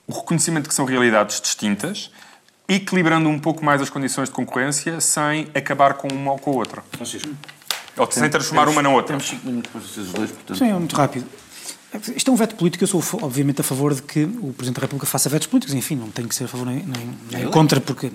o 0.08 0.12
reconhecimento 0.12 0.68
que 0.68 0.74
são 0.74 0.84
realidades 0.84 1.40
distintas, 1.40 2.10
equilibrando 2.70 3.28
um 3.28 3.38
pouco 3.38 3.64
mais 3.64 3.82
as 3.82 3.90
condições 3.90 4.28
de 4.28 4.34
concorrência 4.34 5.00
sem 5.00 5.48
acabar 5.54 5.94
com 5.94 6.08
uma 6.08 6.32
ou 6.32 6.38
com 6.38 6.52
a 6.52 6.54
outra. 6.54 6.84
Francisco. 6.92 7.28
Ou 7.96 8.10
sem 8.10 8.30
transformar 8.30 8.68
uma 8.68 8.80
na 8.80 8.88
outra. 8.88 9.08
Temos 9.08 9.28
5 9.28 9.46
minutos 9.46 9.70
para 9.70 9.80
vocês 9.80 10.06
os 10.06 10.12
dois, 10.12 10.30
portanto. 10.30 10.58
Sim, 10.58 10.70
é 10.70 10.74
muito 10.74 10.94
rápido. 10.94 11.26
Isto 12.14 12.30
é 12.30 12.34
um 12.34 12.36
veto 12.36 12.54
político. 12.54 12.84
Eu 12.84 12.88
sou, 12.88 13.02
obviamente, 13.22 13.60
a 13.60 13.64
favor 13.64 13.92
de 13.92 14.02
que 14.02 14.22
o 14.22 14.52
Presidente 14.52 14.76
da 14.76 14.82
República 14.82 15.06
faça 15.06 15.28
vetos 15.28 15.48
políticos. 15.48 15.74
Enfim, 15.74 15.96
não 15.96 16.08
tenho 16.08 16.28
que 16.28 16.34
ser 16.34 16.44
a 16.44 16.48
favor 16.48 16.64
nem, 16.64 16.84
nem, 16.84 17.18
nem 17.32 17.50
contra, 17.50 17.80
porque, 17.80 18.12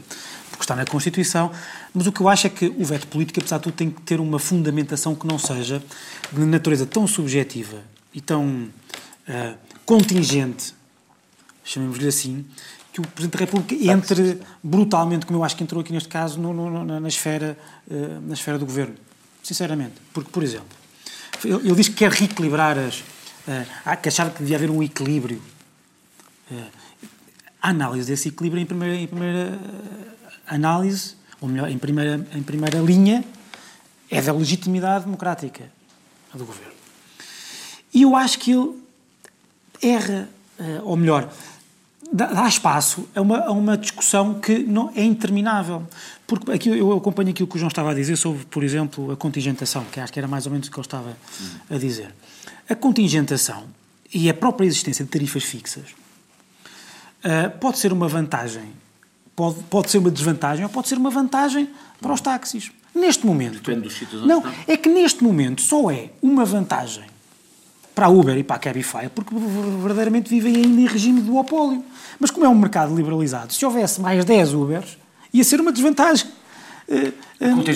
porque 0.50 0.64
está 0.64 0.76
na 0.76 0.86
Constituição. 0.86 1.52
Mas 1.94 2.08
o 2.08 2.12
que 2.12 2.22
eu 2.22 2.30
acho 2.30 2.48
é 2.48 2.50
que 2.50 2.74
o 2.78 2.86
veto 2.86 3.06
político, 3.08 3.42
apesar 3.42 3.58
de 3.58 3.64
tudo, 3.64 3.76
tem 3.76 3.92
que 3.92 4.02
ter 4.02 4.22
uma 4.22 4.40
fundamentação 4.40 5.14
que 5.14 5.28
não 5.28 5.38
seja 5.38 5.84
de 6.32 6.40
natureza 6.40 6.86
tão 6.86 7.06
subjetiva 7.06 7.84
e 8.14 8.22
tão 8.22 8.70
ah, 9.28 9.56
contingente, 9.86 10.74
chamemos-lhe 11.64 12.08
assim, 12.08 12.46
que 12.96 13.02
o 13.02 13.08
Presidente 13.08 13.34
da 13.34 13.40
República 13.46 13.76
entre 13.92 14.40
brutalmente, 14.64 15.26
como 15.26 15.38
eu 15.40 15.44
acho 15.44 15.54
que 15.58 15.64
entrou 15.64 15.82
aqui 15.82 15.92
neste 15.92 16.08
caso, 16.08 16.40
no- 16.40 16.54
no- 16.54 16.86
na, 16.86 16.98
na 16.98 17.08
esfera, 17.10 17.58
ah, 17.92 18.20
na 18.26 18.34
esfera 18.34 18.58
do 18.58 18.66
Governo. 18.66 18.96
sinceramente. 19.44 19.96
Porque, 20.14 20.32
por 20.32 20.42
exemplo, 20.42 20.70
ele, 21.44 21.56
ele 21.56 21.76
diz 21.76 21.90
que 21.90 21.96
quer 21.96 22.10
reequilibrar 22.12 22.78
as. 22.80 23.00
Uh, 23.00 24.02
que 24.02 24.08
achava 24.10 24.32
que 24.32 24.40
devia 24.40 24.56
haver 24.56 24.72
um 24.72 24.82
equilíbrio. 24.82 25.40
Uh, 26.50 26.64
a 27.62 27.70
análise 27.70 28.08
desse 28.10 28.30
equilíbrio 28.30 28.60
em 28.64 28.66
primeira, 28.66 28.96
em 28.96 29.06
primeira 29.06 29.60
análise, 30.48 31.16
ou 31.42 31.48
melhor, 31.50 31.70
em 31.70 31.78
primeira, 31.78 32.26
em 32.34 32.42
primeira 32.42 32.80
linha, 32.80 33.24
é 34.10 34.22
da 34.22 34.32
legitimidade 34.34 35.04
democrática 35.06 35.66
do 36.34 36.44
governo. 36.46 36.74
E 37.94 38.02
eu 38.04 38.16
acho 38.16 38.40
que 38.40 38.52
ele 38.52 38.74
erra, 39.82 40.28
ou 40.84 40.96
melhor, 40.98 41.32
dá 42.16 42.48
espaço 42.48 43.08
a 43.14 43.22
uma, 43.22 43.40
a 43.40 43.52
uma 43.52 43.78
discussão 43.78 44.36
que 44.36 44.60
não 44.60 44.90
é 44.96 45.04
interminável. 45.04 45.86
Porque 46.26 46.52
aqui 46.52 46.70
eu 46.70 46.94
acompanho 46.94 47.30
aquilo 47.30 47.48
que 47.48 47.56
o 47.56 47.60
João 47.60 47.68
estava 47.68 47.92
a 47.92 47.94
dizer 47.94 48.16
sobre, 48.16 48.46
por 48.46 48.64
exemplo, 48.64 49.12
a 49.12 49.18
contingentação, 49.18 49.84
que 49.92 50.00
acho 50.00 50.14
que 50.14 50.20
era 50.20 50.28
mais 50.28 50.46
ou 50.46 50.52
menos 50.52 50.68
o 50.68 50.72
que 50.72 50.78
ele 50.78 50.86
estava 50.86 51.16
a 51.70 51.78
dizer. 51.78 52.14
A 52.70 52.76
contingentação 52.76 53.66
e 54.14 54.30
a 54.30 54.34
própria 54.34 54.66
existência 54.66 55.04
de 55.04 55.12
tarifas 55.12 55.44
fixas 55.44 55.84
uh, 57.24 57.58
pode 57.60 57.80
ser 57.80 57.92
uma 57.92 58.08
vantagem, 58.08 58.72
pode, 59.36 59.62
pode 59.64 59.92
ser 59.92 59.98
uma 59.98 60.10
desvantagem 60.10 60.64
ou 60.64 60.70
pode 60.70 60.88
ser 60.88 60.98
uma 60.98 61.10
vantagem 61.10 61.70
para 62.02 62.14
os 62.14 62.22
táxis. 62.22 62.72
Neste 62.94 63.26
momento. 63.26 63.56
Depende 63.56 63.82
dos 63.82 63.94
sítios 63.94 64.22
onde 64.22 64.30
Não, 64.30 64.38
estão. 64.38 64.54
é 64.68 64.78
que 64.78 64.88
neste 64.88 65.22
momento 65.22 65.62
só 65.62 65.92
é 65.92 66.12
uma 66.22 66.46
vantagem 66.46 67.04
para 67.96 68.08
a 68.08 68.10
Uber 68.10 68.38
e 68.38 68.44
para 68.44 68.58
a 68.58 68.60
Cabify, 68.60 69.10
porque 69.14 69.34
verdadeiramente 69.34 70.30
vivem 70.30 70.58
ainda 70.58 70.82
em 70.82 70.86
regime 70.86 71.22
de 71.22 71.28
duopólio. 71.28 71.82
Mas 72.20 72.30
como 72.30 72.46
é 72.46 72.50
um 72.50 72.56
mercado 72.56 72.94
liberalizado, 72.94 73.54
se 73.54 73.66
houvesse 73.66 74.02
mais 74.02 74.26
10 74.26 74.54
Ubers, 74.54 74.98
ia 75.34 75.44
ser 75.44 75.62
uma 75.62 75.72
desvantagem. 75.72 76.28
Uh, 76.88 77.12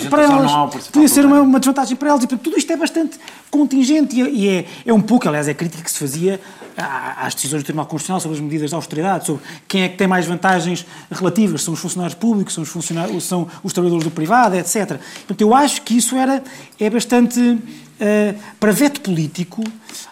para 0.08 0.22
elas, 0.22 0.88
podia 0.88 1.08
ser 1.08 1.26
uma, 1.26 1.40
uma, 1.40 1.58
desvantagem 1.58 1.96
para 1.96 2.10
elas. 2.10 2.22
E 2.22 2.26
tudo 2.28 2.56
isto 2.56 2.72
é 2.72 2.76
bastante 2.76 3.18
contingente 3.50 4.14
e, 4.14 4.22
e 4.22 4.48
é, 4.48 4.66
é, 4.86 4.92
um 4.92 5.00
pouco, 5.00 5.28
aliás, 5.28 5.48
é 5.48 5.50
a 5.50 5.54
crítica 5.54 5.82
que 5.82 5.90
se 5.90 5.98
fazia 5.98 6.40
às 6.76 7.34
decisões 7.34 7.62
do 7.62 7.66
Tribunal 7.66 7.86
Constitucional 7.86 8.20
sobre 8.20 8.36
as 8.36 8.42
medidas 8.42 8.70
de 8.70 8.76
austeridade, 8.76 9.26
sobre 9.26 9.42
quem 9.66 9.82
é 9.82 9.88
que 9.88 9.96
tem 9.96 10.06
mais 10.06 10.26
vantagens 10.26 10.86
relativas, 11.10 11.62
são 11.62 11.74
os 11.74 11.80
funcionários 11.80 12.14
públicos, 12.14 12.54
são 12.54 12.62
os, 12.62 12.68
funcionários, 12.68 13.24
são 13.24 13.48
os 13.64 13.72
trabalhadores 13.72 14.04
do 14.04 14.12
privado, 14.12 14.54
etc. 14.54 14.86
Portanto, 14.86 15.40
eu 15.40 15.54
acho 15.54 15.82
que 15.82 15.96
isso 15.96 16.14
era, 16.16 16.42
é 16.78 16.88
bastante 16.88 17.58
Uh, 18.00 18.40
para 18.58 18.72
veto 18.72 19.02
político, 19.02 19.62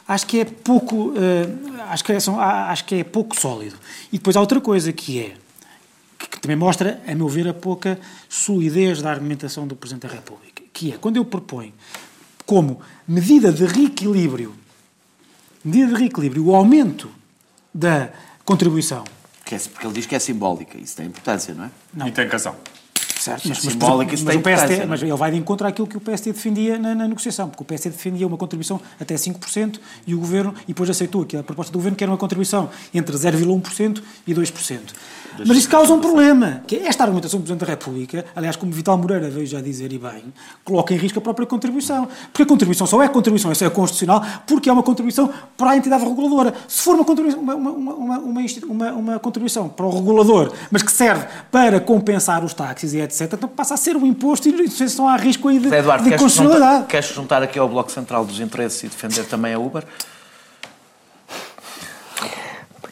acho 0.07 0.26
que 0.26 0.41
é 0.41 0.45
pouco, 0.45 1.09
uh, 1.09 1.82
acho, 1.89 2.05
que 2.05 2.12
é, 2.12 2.20
são, 2.20 2.39
acho 2.39 2.84
que 2.84 2.97
é 2.97 3.05
pouco 3.05 3.34
sólido. 3.34 3.76
E 4.12 4.18
depois 4.18 4.36
há 4.36 4.41
outra 4.41 4.61
coisa 4.61 4.93
que 4.93 5.18
é, 5.18 5.34
que, 6.18 6.28
que 6.28 6.39
também 6.39 6.57
mostra, 6.57 7.01
a 7.07 7.14
meu 7.14 7.28
ver, 7.28 7.49
a 7.49 7.55
pouca 7.55 7.99
solidez 8.28 9.01
da 9.01 9.11
argumentação 9.11 9.66
do 9.66 9.74
Presidente 9.74 10.07
da 10.07 10.14
República, 10.14 10.62
que 10.70 10.93
é 10.93 10.99
quando 10.99 11.16
eu 11.16 11.24
proponho 11.24 11.72
como 12.45 12.80
medida 13.07 13.53
de 13.53 13.64
reequilíbrio, 13.64 14.55
medida 15.64 15.95
de 15.95 16.01
reequilíbrio, 16.01 16.47
o 16.47 16.55
aumento 16.55 17.11
da 17.72 18.11
contribuição. 18.45 19.05
É, 19.51 19.59
porque 19.59 19.86
ele 19.86 19.95
diz 19.95 20.05
que 20.05 20.14
é 20.14 20.18
simbólica, 20.18 20.78
isso 20.78 20.95
tem 20.95 21.07
importância, 21.07 21.55
não 21.55 21.64
é? 21.64 21.70
Não. 21.95 22.07
E 22.07 22.12
tem 22.12 22.26
razão. 22.26 22.55
Certo, 23.18 23.48
mas, 23.48 23.58
simbólica, 23.58 24.12
mas, 24.12 24.22
mas, 24.22 24.36
o 24.36 24.40
PSD, 24.40 24.74
é? 24.74 24.86
mas 24.86 25.02
ele 25.02 25.12
vai 25.16 25.30
de 25.32 25.36
encontro 25.36 25.66
àquilo 25.66 25.88
que 25.88 25.96
o 25.96 26.00
PSD 26.00 26.32
defendia 26.32 26.78
na, 26.78 26.94
na, 26.94 27.08
negociação, 27.08 27.48
porque 27.48 27.62
o 27.62 27.66
PSD 27.66 27.96
defendia 27.96 28.26
uma 28.26 28.36
contribuição 28.36 28.80
até 29.00 29.16
5% 29.16 29.80
e 30.06 30.14
o 30.14 30.20
Governo, 30.20 30.54
e 30.64 30.68
depois 30.68 30.88
aceitou 30.88 31.22
aqui 31.22 31.36
a 31.36 31.42
proposta 31.42 31.72
do 31.72 31.78
Governo 31.78 31.96
que 31.96 32.04
era 32.04 32.12
uma 32.12 32.18
contribuição 32.18 32.70
entre 32.94 33.16
0,1% 33.16 34.02
e 34.26 34.34
2%. 34.34 34.80
Mas 35.46 35.56
isso 35.56 35.68
causa 35.68 35.92
um 35.92 36.00
problema, 36.00 36.62
que 36.66 36.76
é 36.76 36.86
esta 36.86 37.04
argumentação 37.04 37.38
do 37.38 37.42
Presidente 37.42 37.66
da 37.66 37.72
República, 37.72 38.24
aliás, 38.34 38.56
como 38.56 38.72
Vital 38.72 38.96
Moreira 38.98 39.30
veio 39.30 39.46
já 39.46 39.60
dizer 39.60 39.92
e 39.92 39.98
bem, 39.98 40.24
coloca 40.64 40.92
em 40.94 40.96
risco 40.96 41.18
a 41.18 41.22
própria 41.22 41.46
contribuição. 41.46 42.08
Porque 42.32 42.42
a 42.42 42.46
contribuição 42.46 42.86
só 42.86 43.02
é 43.02 43.08
contribuição, 43.08 43.52
isso 43.52 43.64
é 43.64 43.70
constitucional, 43.70 44.24
porque 44.46 44.68
é 44.68 44.72
uma 44.72 44.82
contribuição 44.82 45.32
para 45.56 45.70
a 45.70 45.76
entidade 45.76 46.04
reguladora. 46.04 46.54
Se 46.66 46.82
for 46.82 46.94
uma, 46.94 47.04
contribuição, 47.04 47.40
uma, 47.40 47.54
uma, 47.54 48.18
uma, 48.18 48.92
uma, 48.92 49.18
contribuição 49.18 49.68
para 49.68 49.86
o 49.86 49.90
regulador, 49.90 50.52
mas 50.70 50.82
que 50.82 50.90
serve 50.90 51.26
para 51.50 51.80
compensar 51.80 52.44
os 52.44 52.52
táxis 52.52 52.94
e 52.94 53.00
etc., 53.09 53.32
então 53.32 53.48
passa 53.48 53.74
a 53.74 53.76
ser 53.76 53.96
um 53.96 54.06
imposto 54.06 54.48
e 54.48 54.52
vocês 54.52 54.90
estão 54.90 55.09
a 55.09 55.16
risco 55.16 55.48
aí 55.48 55.59
de, 55.59 55.74
Eduardo, 55.74 56.04
de 56.04 56.11
queres. 56.11 56.32
Juntar, 56.32 56.86
queres 56.86 57.09
juntar 57.09 57.42
aqui 57.42 57.59
ao 57.59 57.68
Bloco 57.68 57.90
Central 57.90 58.24
dos 58.24 58.38
Interesses 58.38 58.82
e 58.84 58.88
defender 58.88 59.24
também 59.24 59.54
a 59.54 59.59
Uber? 59.59 59.84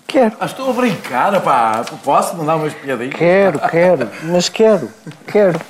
Quero. 0.07 0.37
Ah, 0.41 0.47
estou 0.47 0.71
a 0.71 0.73
brincar, 0.73 1.41
pá. 1.43 1.85
Posso 2.03 2.37
mandar 2.37 2.57
umas 2.57 2.73
piadinhas? 2.73 3.15
Quero, 3.15 3.59
quero. 3.59 4.09
Mas 4.23 4.49
quero, 4.49 4.89
quero. 5.27 5.61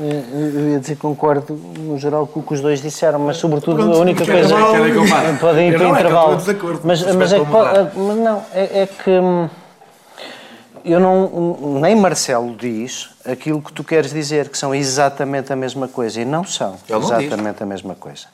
Eu 0.00 0.70
ia 0.70 0.78
dizer 0.78 0.94
que 0.94 1.00
concordo 1.00 1.54
no 1.54 1.98
geral 1.98 2.26
com 2.26 2.40
o 2.40 2.42
que 2.42 2.54
os 2.54 2.60
dois 2.60 2.80
disseram, 2.80 3.18
mas 3.18 3.36
sobretudo 3.36 3.76
Pronto, 3.76 3.96
a 3.96 4.00
única 4.00 4.24
coisa. 4.24 4.54
É 4.54 5.32
que 5.32 5.40
podem 5.40 5.68
ir 5.70 5.76
para 5.76 5.88
o 5.88 5.90
intervalo. 5.90 6.38
Mas, 6.84 7.14
mas 7.14 7.32
é 7.32 7.40
que 7.40 7.46
mas 7.46 8.16
não, 8.16 8.44
é, 8.52 8.82
é 8.82 8.86
que 8.86 9.10
hum, 9.10 9.48
eu 10.84 11.00
não. 11.00 11.80
Nem 11.80 11.94
Marcelo 11.94 12.54
diz 12.56 13.10
aquilo 13.24 13.60
que 13.62 13.72
tu 13.72 13.84
queres 13.84 14.12
dizer, 14.12 14.48
que 14.48 14.58
são 14.58 14.74
exatamente 14.74 15.52
a 15.52 15.56
mesma 15.56 15.88
coisa. 15.88 16.20
E 16.20 16.24
não 16.24 16.44
são 16.44 16.76
exatamente 16.88 17.62
a 17.62 17.66
mesma 17.66 17.94
coisa 17.94 18.26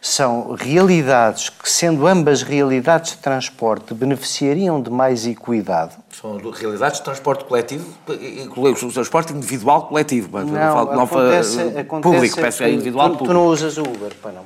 são 0.00 0.54
realidades 0.54 1.48
que, 1.48 1.68
sendo 1.68 2.06
ambas 2.06 2.42
realidades 2.42 3.12
de 3.12 3.18
transporte, 3.18 3.92
beneficiariam 3.94 4.80
de 4.80 4.90
mais 4.90 5.26
equidade. 5.26 5.96
São 6.12 6.38
realidades 6.38 6.98
de 6.98 7.04
transporte 7.04 7.44
coletivo, 7.44 7.86
transporte 8.92 9.32
individual 9.32 9.88
coletivo. 9.88 10.38
Não, 10.38 10.46
não, 10.46 11.06
falo, 11.06 11.20
acontece, 11.20 11.56
não 11.56 11.80
acontece 11.80 12.14
público, 12.14 12.40
peço 12.40 12.62
é 12.62 12.70
individual 12.70 13.10
tu, 13.10 13.12
público. 13.18 13.32
Tu 13.32 13.34
não 13.34 13.46
usas 13.46 13.76
o 13.78 13.82
Uber, 13.82 14.14
para 14.22 14.32
não. 14.32 14.44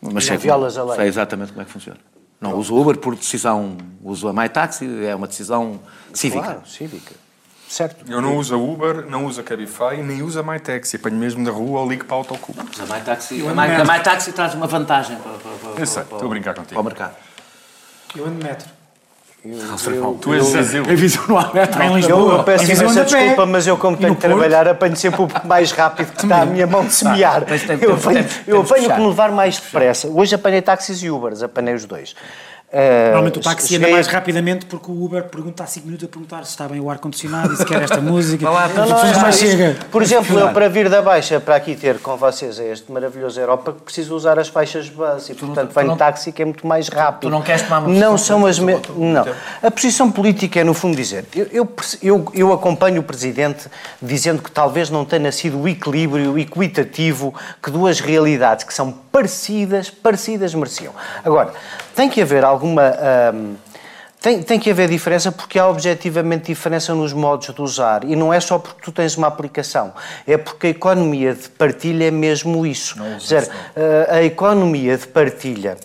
Mas 0.00 0.24
sei, 0.24 0.38
violas 0.38 0.78
a 0.78 0.84
lei. 0.84 0.96
sei 0.96 1.08
exatamente 1.08 1.52
como 1.52 1.62
é 1.62 1.64
que 1.64 1.70
funciona. 1.70 1.98
Não 2.40 2.54
uso 2.54 2.74
Uber 2.74 2.96
por 2.96 3.14
decisão, 3.14 3.76
uso 4.02 4.26
a 4.26 4.32
MyTaxi, 4.32 5.04
é 5.04 5.14
uma 5.14 5.26
decisão 5.26 5.78
cívica. 6.14 6.42
Claro, 6.42 6.62
cívica. 6.66 7.14
Certo. 7.68 8.10
Eu 8.10 8.20
não 8.20 8.36
uso 8.36 8.54
a 8.54 8.58
Uber, 8.58 9.06
não 9.06 9.26
uso 9.26 9.40
a 9.40 9.44
Cabify, 9.44 10.02
nem 10.02 10.22
uso 10.22 10.40
a 10.40 10.42
MyTaxi. 10.42 10.96
Apanho 10.96 11.16
mesmo 11.16 11.44
da 11.44 11.52
rua 11.52 11.80
ou 11.80 11.88
ligo 11.88 12.04
para 12.04 12.16
o 12.16 12.18
autocubo. 12.18 12.60
Mas 12.66 12.80
a 12.80 12.94
MyTaxi, 12.94 13.46
a, 13.46 13.54
My, 13.54 13.74
a 13.74 13.84
MyTaxi 13.84 14.32
traz 14.32 14.54
uma 14.54 14.66
vantagem 14.66 15.16
para, 15.18 15.32
para, 15.32 15.52
para, 15.52 15.80
eu 15.80 15.86
sei, 15.86 16.02
estou 16.02 16.24
a 16.24 16.28
brincar 16.28 16.54
contigo. 16.54 16.74
para 16.74 16.80
o 16.80 16.84
mercado. 16.84 17.16
Eu 18.16 18.26
ando 18.26 18.38
de 18.38 18.44
metro. 18.44 18.79
Eu, 19.42 19.94
eu, 19.94 20.18
tu 20.20 20.34
és 20.34 20.52
Brasil. 20.52 20.84
É 20.86 20.94
visão 20.94 21.26
no 21.26 21.54
metro 21.54 21.82
em 21.82 21.94
Lisboa. 21.94 22.32
Eu, 22.32 22.38
eu 22.38 22.44
peço 22.44 22.64
imensa 22.64 23.04
desculpa, 23.04 23.46
mas 23.46 23.66
eu, 23.66 23.76
como 23.78 23.96
tenho 23.96 24.14
que 24.14 24.20
trabalhar, 24.20 24.68
apanho 24.68 24.94
sempre 24.96 25.22
o 25.22 25.28
mais 25.44 25.72
rápido 25.72 26.12
que 26.12 26.24
está 26.24 26.42
à 26.42 26.46
minha 26.46 26.66
mão 26.66 26.84
de 26.84 26.92
semear. 26.92 27.44
eu 27.80 27.94
apanho, 27.94 28.26
eu 28.46 28.60
apanho 28.60 28.90
que 28.90 29.00
me 29.00 29.06
levar 29.06 29.32
mais 29.32 29.58
depressa. 29.58 30.08
Hoje 30.08 30.34
apanhei 30.34 30.60
táxis 30.60 31.02
e 31.02 31.10
Ubers, 31.10 31.42
apanhei 31.42 31.74
os 31.74 31.86
dois. 31.86 32.14
Uh, 32.72 33.06
Normalmente 33.06 33.38
o 33.40 33.42
táxi 33.42 33.76
anda 33.76 33.88
mais 33.88 34.06
rapidamente 34.06 34.64
porque 34.66 34.92
o 34.92 35.04
Uber 35.04 35.24
pergunta 35.24 35.64
há 35.64 35.66
5 35.66 35.86
minutos 35.86 36.06
a 36.06 36.08
perguntar 36.08 36.44
se 36.44 36.50
está 36.50 36.68
bem 36.68 36.78
o 36.78 36.88
ar-condicionado 36.88 37.52
e 37.52 37.56
se 37.56 37.64
quer 37.64 37.82
esta 37.82 37.98
música. 38.00 38.44
não, 38.44 38.52
não, 38.52 38.86
não, 38.86 39.20
mais 39.20 39.36
chega. 39.36 39.76
Por 39.90 40.00
exemplo, 40.00 40.38
eu 40.38 40.52
para 40.52 40.68
vir 40.68 40.88
da 40.88 41.02
Baixa 41.02 41.40
para 41.40 41.56
aqui 41.56 41.74
ter 41.74 41.98
com 41.98 42.16
vocês 42.16 42.60
a 42.60 42.64
este 42.64 42.92
maravilhoso 42.92 43.40
Europa 43.40 43.72
preciso 43.72 44.14
usar 44.14 44.38
as 44.38 44.46
faixas 44.46 44.84
de 44.84 44.92
base 44.92 45.32
e 45.32 45.34
portanto 45.34 45.72
venho 45.74 45.96
táxi 45.96 46.30
que 46.30 46.42
é 46.42 46.44
muito 46.44 46.64
mais 46.64 46.88
rápido. 46.88 47.22
Tu 47.22 47.30
não 47.30 47.42
queres 47.42 47.62
tomar 47.62 47.80
uma 47.80 47.88
Não 47.88 48.16
são 48.16 48.46
as 48.46 48.60
me... 48.60 48.74
Não. 48.96 49.24
A 49.60 49.70
posição 49.72 50.08
política 50.08 50.60
é 50.60 50.64
no 50.64 50.72
fundo 50.72 50.96
dizer, 50.96 51.24
eu, 51.34 51.48
eu, 51.50 51.68
eu, 52.00 52.32
eu 52.32 52.52
acompanho 52.52 53.00
o 53.00 53.04
Presidente 53.04 53.68
dizendo 54.00 54.42
que 54.42 54.50
talvez 54.50 54.90
não 54.90 55.04
tenha 55.04 55.32
sido 55.32 55.58
o 55.58 55.66
equilíbrio 55.66 56.38
equitativo 56.38 57.34
que 57.60 57.68
duas 57.68 57.98
realidades 57.98 58.64
que 58.64 58.72
são 58.72 58.92
parecidas, 59.10 59.90
parecidas 59.90 60.54
mereciam. 60.54 60.92
Agora, 61.24 61.52
tem 62.00 62.08
que 62.08 62.22
haver 62.22 62.44
alguma. 62.44 62.94
Hum, 63.34 63.56
tem, 64.22 64.42
tem 64.42 64.58
que 64.58 64.70
haver 64.70 64.88
diferença 64.88 65.30
porque 65.30 65.58
há 65.58 65.68
objetivamente 65.68 66.46
diferença 66.46 66.94
nos 66.94 67.12
modos 67.12 67.54
de 67.54 67.60
usar. 67.60 68.04
E 68.04 68.16
não 68.16 68.32
é 68.32 68.40
só 68.40 68.58
porque 68.58 68.80
tu 68.82 68.90
tens 68.90 69.18
uma 69.18 69.26
aplicação, 69.26 69.92
é 70.26 70.38
porque 70.38 70.68
a 70.68 70.70
economia 70.70 71.34
de 71.34 71.48
partilha 71.50 72.04
é 72.04 72.10
mesmo 72.10 72.66
isso. 72.66 72.98
Não 72.98 73.18
dizer, 73.18 73.44
uh, 73.44 74.12
a 74.12 74.22
economia 74.22 74.96
de 74.96 75.06
partilha, 75.08 75.76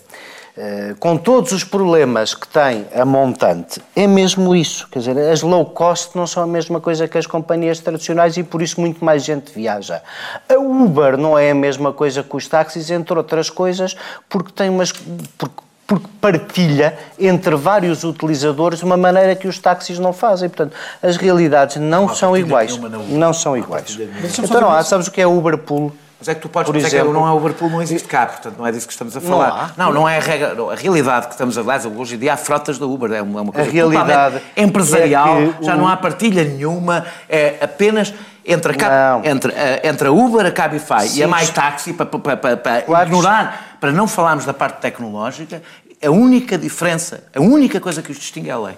uh, 0.56 0.96
com 0.96 1.18
todos 1.18 1.52
os 1.52 1.64
problemas 1.64 2.34
que 2.34 2.48
tem 2.48 2.86
a 2.94 3.04
montante, 3.04 3.82
é 3.94 4.06
mesmo 4.06 4.54
isso. 4.54 4.88
Quer 4.90 4.98
dizer, 5.00 5.18
as 5.18 5.42
low 5.42 5.66
cost 5.66 6.16
não 6.16 6.26
são 6.26 6.42
a 6.42 6.46
mesma 6.46 6.80
coisa 6.80 7.08
que 7.08 7.16
as 7.16 7.26
companhias 7.26 7.80
tradicionais 7.80 8.38
e 8.38 8.42
por 8.42 8.62
isso 8.62 8.80
muito 8.80 9.04
mais 9.04 9.22
gente 9.22 9.50
viaja. 9.52 10.02
A 10.48 10.54
Uber 10.54 11.18
não 11.18 11.38
é 11.38 11.50
a 11.50 11.54
mesma 11.54 11.92
coisa 11.92 12.22
que 12.22 12.36
os 12.36 12.46
táxis, 12.48 12.90
entre 12.90 13.16
outras 13.16 13.50
coisas, 13.50 13.96
porque 14.30 14.52
tem 14.52 14.70
umas. 14.70 14.92
Porque 15.38 15.66
porque 15.86 16.06
partilha 16.20 16.98
entre 17.18 17.54
vários 17.54 18.02
utilizadores 18.02 18.82
uma 18.82 18.96
maneira 18.96 19.36
que 19.36 19.46
os 19.46 19.58
táxis 19.58 19.98
não 19.98 20.12
fazem. 20.12 20.48
Portanto, 20.48 20.74
as 21.02 21.16
realidades 21.16 21.76
não, 21.76 22.06
não 22.06 22.14
são 22.14 22.36
iguais. 22.36 22.78
Não 23.08 23.32
são 23.32 23.56
iguais. 23.56 23.96
Então 24.38 24.60
não 24.60 24.70
há, 24.70 24.82
sabes 24.82 25.06
o 25.06 25.10
que 25.10 25.20
é 25.20 25.26
Uber 25.26 25.56
Pool? 25.58 25.92
Mas 26.18 26.28
é 26.28 26.34
que 26.34 26.40
tu 26.40 26.48
podes 26.48 26.70
Por 26.70 26.76
exemplo, 26.76 27.08
que 27.08 27.12
não 27.12 27.28
é 27.28 27.30
Uberpool, 27.30 27.68
não 27.68 27.82
existe 27.82 28.08
cá, 28.08 28.24
portanto 28.26 28.56
não 28.56 28.66
é 28.66 28.72
disso 28.72 28.86
que 28.86 28.92
estamos 28.92 29.14
a 29.14 29.20
falar. 29.20 29.74
Não, 29.76 29.86
não, 29.86 30.00
não 30.00 30.08
é 30.08 30.16
a, 30.16 30.20
regra, 30.20 30.56
a 30.72 30.74
realidade 30.74 31.26
que 31.26 31.32
estamos 31.32 31.58
a 31.58 31.62
falar. 31.62 31.86
Hoje 31.86 32.14
em 32.14 32.18
dia 32.18 32.32
há 32.32 32.36
frotas 32.38 32.78
da 32.78 32.86
Uber, 32.86 33.12
é 33.12 33.20
uma, 33.20 33.40
é 33.40 33.42
uma 33.42 33.52
coisa 33.52 33.68
a 33.68 33.72
realidade 33.72 34.40
empresarial, 34.56 35.42
é 35.42 35.52
que... 35.52 35.64
já 35.64 35.76
não 35.76 35.86
há 35.86 35.94
partilha 35.94 36.42
nenhuma, 36.42 37.04
é 37.28 37.58
apenas 37.60 38.14
entre 38.46 38.72
a, 38.72 38.74
Cap, 38.74 39.28
entre, 39.28 39.52
a, 39.52 39.86
entre 39.86 40.08
a 40.08 40.12
Uber, 40.12 40.46
a 40.46 40.50
Cabify 40.50 41.06
Sim, 41.06 41.20
e 41.20 41.22
a 41.24 41.28
MyTaxi, 41.28 41.92
para, 41.92 42.06
para, 42.06 42.36
para, 42.36 42.56
para 42.56 42.82
claro. 42.82 43.08
ignorar, 43.08 43.75
para 43.86 43.92
não 43.92 44.08
falarmos 44.08 44.44
da 44.44 44.52
parte 44.52 44.80
tecnológica, 44.80 45.62
a 46.04 46.10
única 46.10 46.58
diferença, 46.58 47.22
a 47.32 47.40
única 47.40 47.78
coisa 47.78 48.02
que 48.02 48.10
os 48.10 48.18
distingue 48.18 48.48
é 48.48 48.52
a 48.52 48.58
lei. 48.58 48.76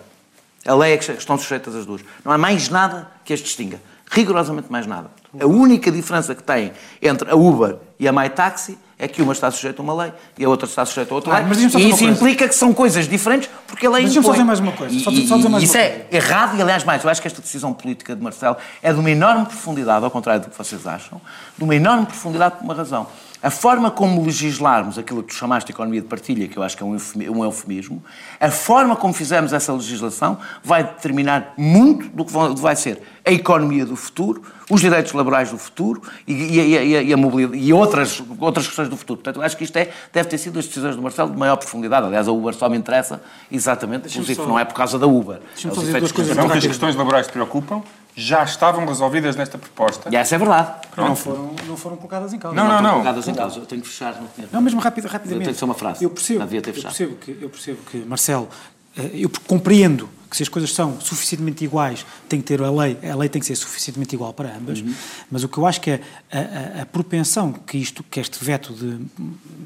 A 0.67 0.75
lei 0.75 0.93
é 0.93 0.99
que 0.99 1.13
estão 1.13 1.39
sujeitas 1.39 1.75
as 1.75 1.87
duas. 1.87 2.03
Não 2.23 2.31
há 2.31 2.37
mais 2.37 2.69
nada 2.69 3.11
que 3.25 3.33
as 3.33 3.41
distinga. 3.41 3.81
Rigorosamente 4.11 4.71
mais 4.71 4.87
nada. 4.87 5.11
A 5.41 5.47
única 5.47 5.91
diferença 5.91 6.35
que 6.35 6.43
tem 6.43 6.73
entre 7.01 7.31
a 7.31 7.35
Uber 7.35 7.77
e 7.99 8.07
a 8.07 8.13
MyTaxi 8.13 8.77
é 8.99 9.09
que 9.09 9.23
uma 9.23 9.33
está 9.33 9.51
sujeita 9.51 9.81
a 9.81 9.83
uma 9.83 9.95
lei 9.95 10.13
e 10.37 10.45
a 10.45 10.49
outra 10.51 10.69
está 10.69 10.85
sujeita 10.85 11.11
a 11.11 11.15
outra 11.15 11.35
ah, 11.35 11.41
lei. 11.41 11.59
e 11.59 11.89
isso 11.89 12.05
implica 12.05 12.47
que 12.47 12.55
são 12.55 12.75
coisas 12.75 13.09
diferentes 13.09 13.49
porque 13.67 13.87
a 13.87 13.91
lei 13.91 14.03
mas 14.03 14.15
impõe. 14.15 14.37
Mas 14.37 14.47
mais 14.47 14.61
uma 14.61 14.73
coisa. 14.73 14.99
Só, 14.99 15.11
só 15.11 15.37
dizer 15.37 15.49
mais 15.49 15.65
isso 15.65 15.75
uma 15.75 15.83
é 15.83 15.89
coisa. 15.89 16.07
errado 16.13 16.59
e, 16.59 16.61
aliás, 16.61 16.85
mais, 16.85 17.03
eu 17.03 17.09
acho 17.09 17.23
que 17.23 17.29
esta 17.29 17.41
decisão 17.41 17.73
política 17.73 18.15
de 18.15 18.23
Marcelo 18.23 18.59
é 18.83 18.93
de 18.93 19.01
uma 19.01 19.11
enorme 19.11 19.47
profundidade, 19.47 20.05
ao 20.05 20.11
contrário 20.11 20.43
do 20.43 20.51
que 20.51 20.59
vocês 20.59 20.87
acham, 20.87 21.19
de 21.57 21.65
uma 21.65 21.75
enorme 21.75 22.05
profundidade 22.05 22.57
por 22.57 22.65
uma 22.65 22.75
razão. 22.75 23.07
A 23.41 23.51
forma 23.51 23.91
como 23.91 24.25
legislarmos 24.25 24.99
aquilo 24.99 25.23
que 25.23 25.29
tu 25.33 25.39
chamaste 25.39 25.69
de 25.69 25.73
economia 25.73 26.01
de 26.01 26.09
partilha, 26.09 26.49
que 26.49 26.57
eu 26.57 26.63
acho 26.63 26.77
que 26.77 26.83
é 26.83 26.87
um 26.87 27.45
eufemismo, 27.45 28.03
a 28.41 28.51
forma 28.51 28.97
como 28.97 29.15
fizermos 29.15 29.53
essa 29.53 29.73
legislação 29.73 30.39
vai 30.63 30.83
determinar 30.83 31.55
muito 31.57 32.09
do 32.09 32.25
que 32.25 32.33
vai 32.61 32.75
ser 32.75 33.01
a 33.25 33.31
economia 33.31 33.85
do 33.85 33.95
futuro, 33.95 34.43
os 34.71 34.81
direitos 34.81 35.13
laborais 35.13 35.51
do 35.51 35.59
futuro 35.59 36.03
e, 36.27 36.33
e, 36.33 36.77
e, 36.77 37.03
e 37.09 37.13
a 37.13 37.17
mobilidade 37.17 37.59
e 37.59 37.73
outras, 37.73 38.23
outras 38.41 38.67
questões 38.67 38.89
do 38.89 38.97
futuro. 38.97 39.19
Portanto, 39.19 39.37
eu 39.37 39.43
acho 39.43 39.57
que 39.57 39.65
isto 39.65 39.77
é, 39.77 39.91
deve 40.13 40.29
ter 40.29 40.39
sido 40.39 40.59
as 40.59 40.67
decisões 40.67 40.97
do 40.97 41.03
Marcelo 41.03 41.31
de 41.31 41.37
maior 41.37 41.57
profundidade. 41.57 42.07
Aliás, 42.07 42.27
a 42.27 42.33
Uber 42.33 42.55
só 42.55 42.69
me 42.69 42.77
interessa 42.77 43.23
exatamente, 43.53 44.09
inclusive, 44.09 44.35
só... 44.35 44.47
não 44.47 44.59
é 44.59 44.65
por 44.65 44.75
causa 44.75 44.99
da 44.99 45.07
Uber. 45.07 45.39
Deixa-me 45.55 45.73
é 45.73 45.77
fazer 45.77 45.99
duas 45.99 46.13
coisas. 46.13 46.37
Não 46.37 46.49
que 46.49 46.59
as 46.59 46.67
questões 46.67 46.97
laborais 46.97 47.27
te 47.27 47.33
preocupam, 47.33 47.83
já 48.19 48.43
estavam 48.43 48.85
resolvidas 48.85 49.37
nesta 49.37 49.57
proposta. 49.57 50.11
E 50.13 50.17
essa 50.17 50.35
é 50.35 50.39
verdade. 50.39 50.89
Não 50.97 51.15
foram, 51.15 51.55
não 51.69 51.77
foram 51.77 51.97
colocadas 51.97 52.33
em 52.33 52.39
causa. 52.39 52.57
Não, 52.57 52.67
não, 52.67 52.83
não. 52.83 52.91
Colocadas 52.95 53.29
em 53.29 53.35
causa. 53.35 53.59
Eu 53.61 53.67
tenho 53.67 53.81
que 53.81 53.87
fechar. 53.87 54.21
Não, 54.21 54.29
não 54.53 54.61
mesmo 54.61 54.81
rápido, 54.81 55.07
rapidamente. 55.07 55.35
Eu 55.35 55.45
tenho 55.45 55.55
que 55.55 55.59
ser 55.59 55.65
uma 55.65 55.75
frase. 55.75 56.03
Eu 56.03 56.11
percebo, 56.11 56.43
eu 56.43 56.63
percebo, 56.63 57.15
que, 57.17 57.39
eu 57.41 57.49
percebo 57.49 57.79
que, 57.89 57.99
Marcelo, 57.99 58.49
eh, 58.97 59.11
eu 59.15 59.31
compreendo 59.47 60.09
que 60.29 60.37
se 60.37 60.43
as 60.43 60.49
coisas 60.49 60.73
são 60.73 61.01
suficientemente 61.01 61.65
iguais, 61.65 62.05
tem 62.29 62.41
que 62.41 62.47
ter 62.47 62.61
a 62.61 62.71
lei, 62.71 62.99
a 63.09 63.15
lei 63.15 63.29
tem 63.29 63.41
que 63.41 63.47
ser 63.47 63.55
suficientemente 63.55 64.15
igual 64.15 64.33
para 64.35 64.55
ambas, 64.55 64.81
uhum. 64.81 64.93
mas 65.31 65.43
o 65.43 65.49
que 65.49 65.57
eu 65.57 65.65
acho 65.65 65.81
que 65.81 65.93
é 65.93 66.01
a, 66.31 66.81
a, 66.81 66.83
a, 66.83 66.87
propensão 66.87 67.51
que 67.53 67.79
isto, 67.79 68.03
que 68.03 68.21
este 68.21 68.45
veto 68.45 68.75
de 68.75 68.99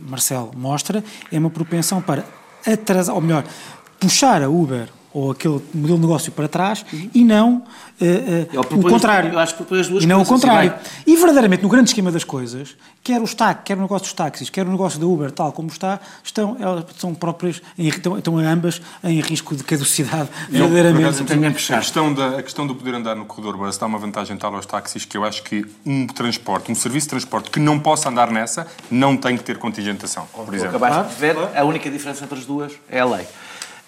Marcelo 0.09 0.53
mostra, 0.55 1.03
é 1.33 1.39
uma 1.39 1.51
propensão 1.51 2.01
para 2.01 2.25
atrasar, 2.65 3.15
ou 3.15 3.21
melhor, 3.21 3.45
puxar 3.99 4.41
a 4.41 4.49
Uber 4.49 4.89
ou 5.13 5.31
aquele 5.31 5.61
modelo 5.75 5.97
de 5.97 6.03
negócio 6.03 6.33
para 6.33 6.49
trás 6.49 6.85
uhum. 6.93 7.11
e 7.15 7.25
não 7.25 7.57
uh, 7.57 8.57
uh, 8.57 8.79
o 8.79 8.91
contrário. 8.91 9.33
Eu 9.33 9.39
acho 9.39 9.55
que 9.55 9.81
as 9.81 9.89
duas 9.89 10.05
e 10.05 10.07
não 10.07 10.23
o 10.23 10.27
contrário. 10.27 10.75
E 11.07 11.17
verdadeiramente, 11.17 11.63
no 11.63 11.69
grande 11.69 11.91
esquema 11.91 12.11
das 12.11 12.25
coisas, 12.25 12.77
quer 13.03 13.21
o 13.21 13.29
TAC, 13.29 13.65
quer 13.65 13.77
o 13.77 13.83
negócio 13.83 14.05
dos 14.05 14.13
táxis, 14.13 14.49
quer 14.49 14.67
o 14.67 14.71
negócio 14.71 14.99
da 14.99 15.07
Uber, 15.07 15.31
tal 15.31 15.53
como 15.53 15.69
está, 15.69 16.01
estão, 16.23 16.57
elas 16.59 16.85
são 16.97 17.15
próprias, 17.15 17.61
estão, 17.77 18.17
estão 18.17 18.39
ambas 18.39 18.81
em 19.05 19.21
risco 19.21 19.55
de 19.55 19.65
caducidade, 19.65 20.29
eu, 20.51 20.69
verdadeiramente. 20.69 21.73
a, 21.73 21.79
questão 21.79 22.13
da, 22.15 22.39
a 22.39 22.43
questão 22.43 22.67
do 22.67 22.75
poder 22.75 22.95
andar 22.95 23.15
no 23.15 23.25
corredor 23.25 23.57
bus 23.57 23.77
dá 23.77 23.87
uma 23.87 23.99
vantagem 23.99 24.37
tal 24.37 24.55
aos 24.55 24.67
táxis 24.67 25.05
que 25.05 25.17
eu 25.17 25.25
acho 25.25 25.43
que 25.43 25.65
um 25.85 26.07
transporte, 26.07 26.71
um 26.71 26.75
serviço 26.75 27.07
de 27.07 27.11
transporte 27.11 27.51
que 27.51 27.61
não 27.61 27.79
possa 27.79 28.09
andar 28.09 28.31
nessa, 28.31 28.67
não 28.91 29.17
tem 29.17 29.37
que 29.37 29.45
ter 29.45 29.59
contingentação, 29.59 30.27
por 30.33 30.55
exemplo. 30.55 30.77
Acabaste 30.77 31.15
de 31.15 31.21
ver, 31.21 31.37
a 31.55 31.65
única 31.65 31.91
diferença 31.91 32.25
entre 32.25 32.39
as 32.39 32.47
duas 32.47 32.73
é 32.89 33.01
a 33.01 33.05
lei. 33.05 33.27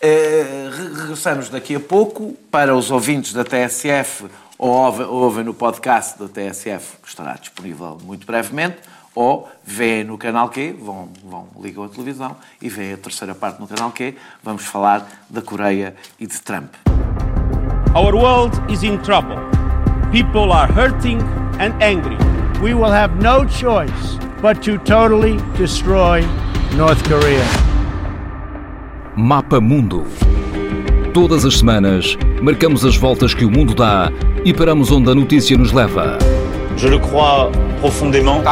Eh, 0.07 0.69
regressamos 0.99 1.49
daqui 1.49 1.75
a 1.75 1.81
pouco 1.81 2.35
para 2.51 2.77
os 2.77 2.91
ouvintes 2.91 3.33
da 3.33 3.43
TSF 3.43 4.27
ou 4.59 4.71
ouvem 5.09 5.43
no 5.43 5.55
podcast 5.55 6.19
da 6.19 6.29
TSF, 6.29 6.99
que 7.03 7.09
estará 7.09 7.33
disponível 7.41 7.97
muito 8.05 8.27
brevemente, 8.27 8.77
ou 9.15 9.49
vêem 9.65 10.05
no 10.05 10.19
canal 10.19 10.51
Q, 10.51 10.77
vão, 10.79 11.09
vão 11.25 11.49
ligam 11.59 11.85
a 11.85 11.89
televisão 11.89 12.37
e 12.61 12.69
vêem 12.69 12.93
a 12.93 12.99
terceira 12.99 13.35
parte 13.35 13.59
no 13.59 13.67
canal 13.67 13.93
Q. 13.93 14.15
Vamos 14.43 14.67
falar 14.67 15.09
da 15.31 15.41
Coreia 15.41 15.97
e 16.21 16.27
de 16.27 16.39
Trump. 16.43 16.75
Our 17.97 18.15
world 18.15 18.61
is 18.71 18.83
in 18.83 18.99
trouble. 18.99 19.39
People 20.13 20.53
are 20.53 20.71
hurting 20.71 21.23
and 21.59 21.83
angry. 21.83 22.19
We 22.61 22.75
will 22.75 22.93
have 22.93 23.17
no 23.23 23.47
choice 23.47 24.19
but 24.43 24.63
to 24.65 24.77
totally 24.85 25.39
destroy 25.57 26.21
North 26.77 27.03
Korea. 27.09 27.74
Mapa 29.17 29.61
Mundo. 29.61 30.05
Todas 31.13 31.45
as 31.45 31.59
semanas, 31.59 32.19
marcamos 32.43 32.85
as 32.85 32.97
voltas 32.97 33.33
que 33.33 33.45
o 33.45 33.51
mundo 33.51 33.73
dá 33.73 34.11
e 34.45 34.53
paramos 34.53 34.91
onde 34.91 35.09
a 35.09 35.15
notícia 35.15 35.57
nos 35.57 35.71
leva. 35.71 36.19
Je 36.77 36.89
le 36.89 36.99
crois 36.99 37.49
profondément. 37.81 38.43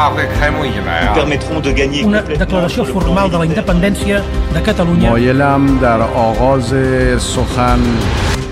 permettront 1.15 1.61
de 1.61 1.73
gagner 1.73 2.05
Una 2.05 2.23
declaració 2.23 2.85
formal 2.85 3.29
de 3.29 3.39
la 3.39 3.47
independència 3.47 4.23
de 4.55 4.63
Catalunya. 4.63 5.11
Moyelam 5.11 5.79
dar 5.81 6.01
Oroze 6.15 7.19
Sohan 7.19 7.83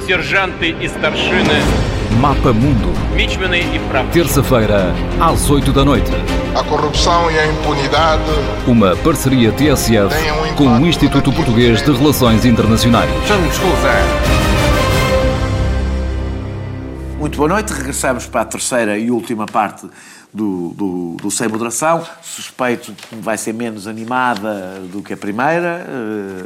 Сержанты 0.09 0.75
и 0.79 0.87
старшины. 0.87 1.61
Mapa 2.19 2.53
Mundo. 2.53 2.93
Terça-feira, 4.13 4.93
às 5.19 5.49
8 5.49 5.73
da 5.73 5.83
noite. 5.83 6.11
A 6.55 6.63
corrupção 6.63 7.29
e 7.29 7.37
a 7.37 7.47
impunidade. 7.47 8.23
Uma 8.67 8.95
parceria 8.97 9.51
TSF 9.51 10.15
um 10.31 10.55
com 10.55 10.67
o 10.67 10.87
Instituto 10.87 11.31
Português 11.33 11.81
de 11.81 11.91
Relações 11.91 12.45
Internacionais. 12.45 13.09
Muito 17.19 17.37
boa 17.37 17.49
noite. 17.49 17.73
Regressamos 17.73 18.27
para 18.27 18.41
a 18.41 18.45
terceira 18.45 18.97
e 18.97 19.11
última 19.11 19.45
parte 19.45 19.87
do, 20.33 20.69
do, 20.69 21.17
do 21.21 21.31
Sem 21.31 21.47
Moderação. 21.47 22.05
Suspeito 22.21 22.93
que 22.93 23.15
vai 23.15 23.37
ser 23.37 23.53
menos 23.53 23.87
animada 23.87 24.79
do 24.91 25.01
que 25.01 25.13
a 25.13 25.17
primeira. 25.17 25.85
Uh, 25.89 26.45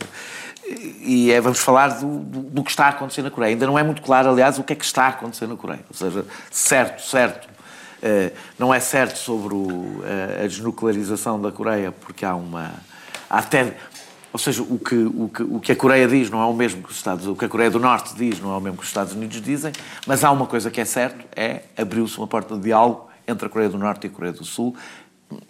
e 0.66 1.30
é, 1.30 1.40
vamos 1.40 1.58
falar 1.58 1.88
do, 2.00 2.18
do, 2.20 2.40
do, 2.40 2.64
que 2.64 2.70
está 2.70 2.86
a 2.86 2.88
acontecer 2.88 3.22
na 3.22 3.30
Coreia. 3.30 3.52
Ainda 3.52 3.66
não 3.66 3.78
é 3.78 3.82
muito 3.82 4.00
claro, 4.02 4.30
aliás, 4.30 4.58
o 4.58 4.64
que 4.64 4.72
é 4.72 4.76
que 4.76 4.84
está 4.84 5.04
a 5.04 5.08
acontecer 5.08 5.46
na 5.46 5.56
Coreia. 5.56 5.84
Ou 5.88 5.96
seja, 5.96 6.24
certo, 6.50 7.02
certo, 7.02 7.46
uh, 7.46 8.34
não 8.58 8.72
é 8.72 8.80
certo 8.80 9.18
sobre 9.18 9.54
o, 9.54 9.58
uh, 9.58 10.42
a 10.42 10.46
desnuclearização 10.46 11.40
da 11.40 11.52
Coreia, 11.52 11.92
porque 11.92 12.24
há 12.24 12.34
uma. 12.34 12.72
Há 13.28 13.38
até, 13.38 13.76
ou 14.32 14.38
seja, 14.38 14.62
o 14.62 14.78
que, 14.78 14.94
o, 14.94 15.28
que, 15.28 15.42
o 15.42 15.60
que 15.60 15.72
a 15.72 15.76
Coreia 15.76 16.08
diz 16.08 16.30
não 16.30 16.40
é 16.40 16.46
o 16.46 16.54
mesmo 16.54 16.82
que 16.82 16.90
os 16.90 16.96
Estados 16.96 17.26
o 17.26 17.36
que 17.36 17.44
a 17.44 17.48
Coreia 17.48 17.70
do 17.70 17.78
Norte 17.78 18.14
diz 18.14 18.40
não 18.40 18.52
é 18.52 18.56
o 18.56 18.60
mesmo 18.60 18.78
que 18.78 18.82
os 18.82 18.88
Estados 18.88 19.12
Unidos 19.12 19.40
dizem, 19.40 19.72
mas 20.06 20.24
há 20.24 20.30
uma 20.30 20.46
coisa 20.46 20.70
que 20.70 20.80
é 20.80 20.84
certo, 20.84 21.24
é 21.36 21.62
abriu-se 21.76 22.16
uma 22.18 22.26
porta 22.26 22.54
de 22.56 22.62
diálogo 22.62 23.08
entre 23.28 23.46
a 23.46 23.48
Coreia 23.48 23.70
do 23.70 23.78
Norte 23.78 24.06
e 24.06 24.06
a 24.08 24.10
Coreia 24.10 24.32
do 24.32 24.44
Sul, 24.44 24.74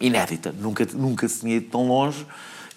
inédita. 0.01 0.53
Nunca, 0.53 0.87
nunca 0.93 1.29
se 1.29 1.41
tinha 1.41 1.57
ido 1.57 1.71
tão 1.71 1.87
longe. 1.87 2.27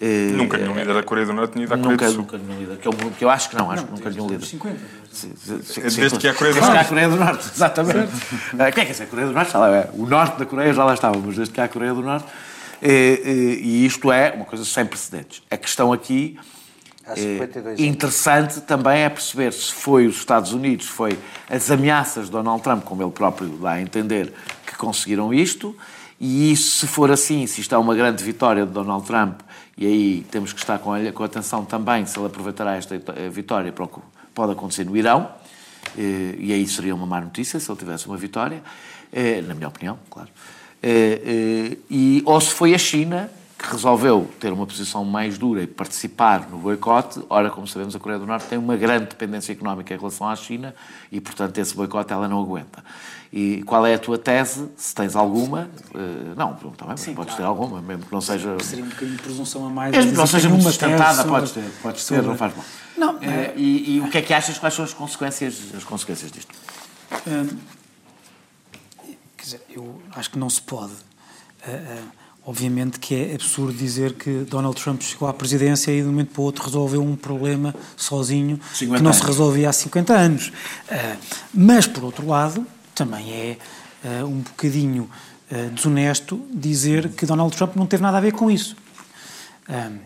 Eh, 0.00 0.30
nunca 0.32 0.56
nenhum 0.56 0.74
líder 0.74 0.94
da 0.94 1.02
Coreia 1.02 1.26
do 1.26 1.32
Norte 1.32 1.52
tinha 1.54 1.64
ido 1.64 1.74
à 1.74 1.76
Coreia 1.76 1.90
nunca, 1.90 2.06
do 2.06 2.12
Sul. 2.12 2.20
Nunca 2.22 2.38
nenhum 2.38 2.60
líder, 2.60 2.76
que 2.76 2.86
eu, 2.86 2.92
que 2.92 3.24
eu 3.24 3.30
acho 3.30 3.50
que 3.50 3.56
não, 3.56 3.70
acho 3.70 3.82
não, 3.82 3.88
que 3.88 3.94
nunca 3.96 4.10
nenhum 4.10 4.28
líder. 4.28 4.46
50. 4.46 4.78
Desde 5.96 6.18
que 6.18 6.28
há 6.28 6.30
a 6.30 6.34
Coreia 6.34 6.54
do 6.54 6.60
Norte. 6.60 6.70
Desde 6.70 6.70
que 6.70 6.78
há 6.78 6.80
a 6.80 6.84
Coreia 6.84 7.08
do 7.08 7.16
Norte, 7.16 7.50
exatamente. 7.52 8.12
O 8.54 8.62
é 8.62 8.72
que 8.72 8.80
é 8.80 8.84
que 8.84 9.02
é 9.02 9.04
a 9.04 9.08
Coreia 9.08 9.28
do 9.28 9.34
Norte? 9.34 9.56
É, 9.56 9.90
o 9.94 10.06
norte 10.06 10.38
da 10.38 10.46
Coreia 10.46 10.72
já 10.72 10.84
lá 10.84 10.94
estava, 10.94 11.18
mas 11.18 11.34
desde 11.34 11.52
que 11.52 11.60
há 11.60 11.64
a 11.64 11.68
Coreia 11.68 11.94
do 11.94 12.02
Norte. 12.02 12.26
E, 12.80 13.84
isto 13.84 14.12
é 14.12 14.32
uma 14.36 14.44
coisa 14.44 14.64
sem 14.64 14.86
precedentes. 14.86 15.42
A 15.50 15.56
questão 15.56 15.92
aqui 15.92 16.38
é, 17.04 17.82
interessante 17.82 18.60
também 18.60 19.00
é 19.00 19.08
perceber 19.08 19.52
se 19.52 19.72
foi 19.72 20.06
os 20.06 20.16
Estados 20.16 20.52
Unidos, 20.52 20.86
foi 20.86 21.18
as 21.50 21.72
ameaças 21.72 22.26
de 22.26 22.30
Donald 22.30 22.62
Trump, 22.62 22.84
como 22.84 23.02
ele 23.02 23.10
próprio 23.10 23.48
dá 23.48 23.72
a 23.72 23.80
entender, 23.80 24.32
que 24.64 24.76
conseguiram 24.76 25.34
isto, 25.34 25.74
e 26.20 26.52
isso, 26.52 26.78
se 26.78 26.86
for 26.86 27.10
assim, 27.10 27.46
se 27.46 27.60
isto 27.60 27.74
é 27.74 27.78
uma 27.78 27.94
grande 27.94 28.22
vitória 28.22 28.66
de 28.66 28.72
Donald 28.72 29.04
Trump 29.06 29.40
e 29.78 29.86
aí 29.86 30.26
temos 30.28 30.52
que 30.52 30.58
estar 30.58 30.80
com, 30.80 30.92
a, 30.92 31.12
com 31.12 31.22
atenção 31.22 31.64
também 31.64 32.04
se 32.04 32.18
ele 32.18 32.26
aproveitará 32.26 32.74
esta 32.74 32.96
eh, 32.96 33.28
vitória 33.30 33.70
para 33.70 33.84
o 33.84 33.88
que 33.88 34.00
pode 34.34 34.52
acontecer 34.52 34.84
no 34.84 34.96
Irão, 34.96 35.30
eh, 35.96 36.34
e 36.36 36.52
aí 36.52 36.66
seria 36.66 36.92
uma 36.96 37.06
má 37.06 37.20
notícia 37.20 37.60
se 37.60 37.70
ele 37.70 37.78
tivesse 37.78 38.08
uma 38.08 38.16
vitória, 38.16 38.60
eh, 39.12 39.40
na 39.42 39.54
minha 39.54 39.68
opinião, 39.68 39.96
claro. 40.10 40.28
E, 40.82 42.22
ou 42.24 42.40
se 42.40 42.52
foi 42.52 42.74
a 42.74 42.78
China 42.78 43.30
que 43.58 43.72
resolveu 43.72 44.30
ter 44.38 44.52
uma 44.52 44.64
posição 44.64 45.04
mais 45.04 45.36
dura 45.36 45.64
e 45.64 45.66
participar 45.66 46.48
no 46.48 46.58
boicote. 46.58 47.20
Ora, 47.28 47.50
como 47.50 47.66
sabemos, 47.66 47.96
a 47.96 47.98
Coreia 47.98 48.20
do 48.20 48.24
Norte 48.24 48.46
tem 48.46 48.56
uma 48.56 48.76
grande 48.76 49.06
dependência 49.06 49.52
económica 49.52 49.92
em 49.92 49.98
relação 49.98 50.28
à 50.28 50.36
China 50.36 50.72
e, 51.10 51.20
portanto, 51.20 51.58
esse 51.58 51.74
boicote 51.74 52.12
ela 52.12 52.28
não 52.28 52.40
aguenta. 52.40 52.84
E 53.32 53.62
qual 53.64 53.84
é 53.84 53.94
a 53.94 53.98
tua 53.98 54.16
tese, 54.16 54.68
se 54.76 54.94
tens 54.94 55.16
alguma? 55.16 55.68
Uh, 55.92 56.34
não, 56.36 56.54
também 56.54 56.96
Sim, 56.96 57.14
podes 57.14 57.34
claro. 57.34 57.36
ter 57.36 57.62
alguma, 57.62 57.82
mesmo 57.82 58.06
que 58.06 58.12
não 58.12 58.20
seja... 58.20 58.56
Seria 58.60 58.84
um 58.84 58.88
bocadinho 58.88 59.16
de 59.16 59.22
presunção 59.22 59.66
a 59.66 59.70
mais. 59.70 59.90
Mesmo 59.90 60.12
que 60.12 60.16
não 60.16 60.26
seja 60.26 60.48
muito 60.48 60.62
sustentada, 60.62 61.24
podes 61.24 61.50
ter, 61.50 61.64
podes 61.82 62.06
ter, 62.06 62.22
não 62.22 62.36
faz 62.36 62.54
mal. 62.56 62.64
Não, 62.96 63.18
é... 63.20 63.52
e, 63.56 63.96
e, 63.96 64.00
o 64.00 64.08
que 64.08 64.18
é 64.18 64.22
que 64.22 64.32
achas, 64.32 64.56
quais 64.56 64.72
são 64.72 64.84
as 64.84 64.94
consequências, 64.94 65.74
as 65.76 65.82
consequências 65.82 66.30
disto? 66.30 66.54
Hum, 67.26 67.58
quer 69.36 69.44
dizer, 69.44 69.62
eu 69.68 70.00
acho 70.14 70.30
que 70.30 70.38
não 70.38 70.48
se 70.48 70.62
pode... 70.62 70.92
Uh, 71.66 71.70
uh, 71.70 72.27
Obviamente 72.48 72.98
que 72.98 73.14
é 73.14 73.34
absurdo 73.34 73.74
dizer 73.74 74.14
que 74.14 74.46
Donald 74.48 74.80
Trump 74.80 75.02
chegou 75.02 75.28
à 75.28 75.34
presidência 75.34 75.90
e 75.92 76.00
de 76.00 76.04
um 76.04 76.12
momento 76.12 76.30
para 76.30 76.40
o 76.40 76.44
outro 76.44 76.64
resolveu 76.64 77.02
um 77.02 77.14
problema 77.14 77.74
sozinho 77.94 78.58
que 78.78 78.86
não 78.86 79.12
se 79.12 79.22
resolvia 79.22 79.68
há 79.68 79.72
50 79.74 80.14
anos. 80.14 80.48
Uh, 80.48 81.18
mas, 81.52 81.86
por 81.86 82.04
outro 82.04 82.26
lado, 82.26 82.66
também 82.94 83.30
é 83.30 83.58
uh, 84.22 84.24
um 84.24 84.38
bocadinho 84.38 85.10
uh, 85.52 85.70
desonesto 85.74 86.40
dizer 86.50 87.10
que 87.10 87.26
Donald 87.26 87.54
Trump 87.54 87.76
não 87.76 87.84
teve 87.84 88.02
nada 88.02 88.16
a 88.16 88.20
ver 88.22 88.32
com 88.32 88.50
isso. 88.50 88.74
Um, 89.68 89.98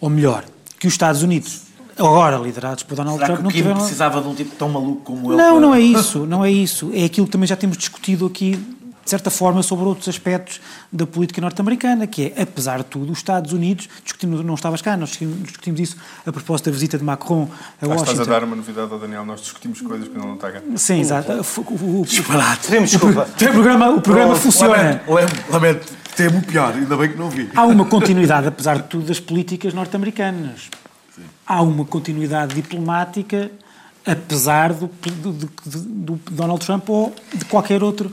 ou 0.00 0.10
melhor, 0.10 0.44
que 0.76 0.88
os 0.88 0.94
Estados 0.94 1.22
Unidos, 1.22 1.62
agora 1.96 2.36
liderados 2.36 2.82
por 2.82 2.96
Donald 2.96 3.18
Será 3.18 3.26
Trump, 3.26 3.38
que 3.38 3.44
não 3.44 3.50
Kim 3.52 3.58
tiveram. 3.58 3.78
precisava 3.78 4.20
de 4.20 4.26
um 4.26 4.34
tipo 4.34 4.56
tão 4.56 4.68
maluco 4.70 5.02
como 5.02 5.28
ele? 5.32 5.36
Não, 5.40 5.52
para- 5.52 5.60
não 5.60 5.72
é 5.72 5.80
isso, 5.80 6.26
não 6.26 6.44
é 6.44 6.50
isso. 6.50 6.90
É 6.92 7.04
aquilo 7.04 7.26
que 7.26 7.32
também 7.32 7.46
já 7.46 7.54
temos 7.54 7.78
discutido 7.78 8.26
aqui, 8.26 8.58
de 9.10 9.12
certa 9.12 9.28
forma, 9.28 9.60
sobre 9.60 9.84
outros 9.86 10.08
aspectos 10.08 10.60
da 10.92 11.04
política 11.04 11.40
norte-americana, 11.40 12.06
que 12.06 12.32
é, 12.36 12.42
apesar 12.42 12.78
de 12.78 12.84
tudo, 12.84 13.10
os 13.10 13.18
Estados 13.18 13.52
Unidos, 13.52 13.88
discutimos, 14.04 14.44
não 14.44 14.54
estavas 14.54 14.80
cá, 14.80 14.96
nós 14.96 15.18
discutimos, 15.42 15.80
isso 15.80 15.96
a 16.24 16.30
propósito 16.30 16.66
da 16.66 16.72
visita 16.72 16.96
de 16.96 17.02
Macron 17.02 17.48
a 17.82 17.86
Ah, 17.86 17.88
Washington. 17.88 18.12
estás 18.12 18.28
a 18.28 18.30
dar 18.30 18.44
uma 18.44 18.54
novidade 18.54 18.92
ao 18.92 19.00
Daniel, 19.00 19.24
nós 19.24 19.40
discutimos 19.40 19.80
coisas 19.80 20.06
que 20.06 20.14
ele 20.16 20.24
não 20.24 20.34
está 20.34 20.52
cá. 20.52 20.60
Sim, 20.76 21.00
exato. 21.00 21.32
O, 21.32 21.60
o, 21.72 22.00
o, 22.02 22.04
Disparate. 22.04 22.70
Desculpa. 22.70 23.22
o 23.34 23.52
programa, 23.52 23.90
o 23.90 24.00
programa 24.00 24.36
funciona. 24.36 25.02
Lamento, 25.08 25.52
lamento. 25.52 25.92
Temo 26.14 26.40
pior, 26.42 26.72
ainda 26.72 26.96
bem 26.96 27.08
que 27.10 27.18
não 27.18 27.30
vi. 27.30 27.50
Há 27.56 27.64
uma 27.64 27.84
continuidade, 27.84 28.46
apesar 28.46 28.76
de 28.76 28.84
tudo, 28.84 29.06
das 29.06 29.18
políticas 29.18 29.74
norte-americanas. 29.74 30.70
Há 31.44 31.60
uma 31.62 31.84
continuidade 31.84 32.54
diplomática, 32.54 33.50
apesar 34.06 34.72
do, 34.72 34.86
do, 34.86 35.32
do- 35.32 35.50
do 35.66 36.20
Donald 36.30 36.64
Trump 36.64 36.88
ou 36.88 37.12
de 37.34 37.44
qualquer 37.44 37.82
outro 37.82 38.10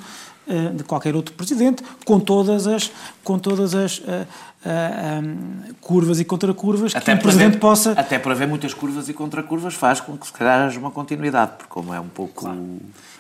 de 0.75 0.83
qualquer 0.83 1.15
outro 1.15 1.33
presidente, 1.35 1.83
com 2.05 2.19
todas 2.19 2.67
as 2.67 2.91
com 3.23 3.37
todas 3.37 3.75
as 3.75 4.01
eh, 4.07 4.25
eh, 4.65 5.19
um, 5.21 5.73
curvas 5.81 6.19
e 6.19 6.25
contracurvas 6.25 6.93
que 6.93 6.99
por 6.99 7.17
presidente 7.21 7.47
haver- 7.47 7.59
possa 7.59 7.91
Até 7.91 8.17
por 8.17 8.31
haver 8.31 8.47
muitas 8.47 8.73
curvas 8.73 9.09
e 9.09 9.13
contracurvas 9.13 9.73
faz 9.73 9.99
com 9.99 10.17
que 10.17 10.25
se 10.25 10.33
calhar 10.33 10.61
haja 10.67 10.79
uma 10.79 10.91
continuidade, 10.91 11.51
porque 11.57 11.69
como 11.69 11.93
é 11.93 11.99
um 11.99 12.07
pouco... 12.07 12.47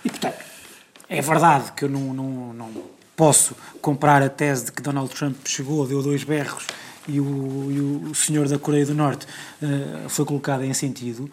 E, 0.05 0.09
portanto, 0.09 0.35
é 1.09 1.21
verdade 1.21 1.71
que 1.73 1.83
eu 1.85 1.89
não, 1.89 2.13
não, 2.13 2.53
não 2.53 2.69
posso 3.15 3.55
comprar 3.81 4.21
a 4.21 4.29
tese 4.29 4.65
de 4.65 4.71
que 4.71 4.81
Donald 4.81 5.09
Trump 5.13 5.35
chegou, 5.45 5.85
deu 5.87 6.01
dois 6.03 6.23
berros 6.23 6.65
e 7.07 7.19
o, 7.21 7.25
e 8.05 8.09
o 8.11 8.13
senhor 8.13 8.47
da 8.49 8.59
Coreia 8.59 8.85
do 8.85 8.93
Norte 8.93 9.25
eh, 9.61 10.05
foi 10.09 10.25
colocado 10.25 10.63
em 10.63 10.73
sentido, 10.73 11.29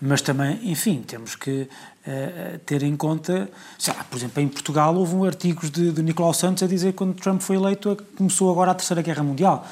mas 0.00 0.20
também, 0.20 0.58
enfim, 0.62 1.02
temos 1.06 1.34
que 1.34 1.68
eh, 2.06 2.60
ter 2.64 2.82
em 2.82 2.94
conta, 2.94 3.48
sei 3.78 3.94
lá, 3.94 4.04
por 4.04 4.16
exemplo, 4.16 4.42
em 4.42 4.46
Portugal 4.46 4.94
houve 4.94 5.14
um 5.14 5.24
artigos 5.24 5.70
de, 5.70 5.90
de 5.90 6.02
Nicolau 6.02 6.34
Santos 6.34 6.62
a 6.62 6.66
dizer 6.66 6.92
que 6.92 6.98
quando 6.98 7.14
Trump 7.14 7.40
foi 7.40 7.56
eleito 7.56 7.90
é 7.90 7.96
começou 8.16 8.50
agora 8.50 8.70
a 8.70 8.74
Terceira 8.74 9.02
Guerra 9.02 9.22
Mundial. 9.22 9.66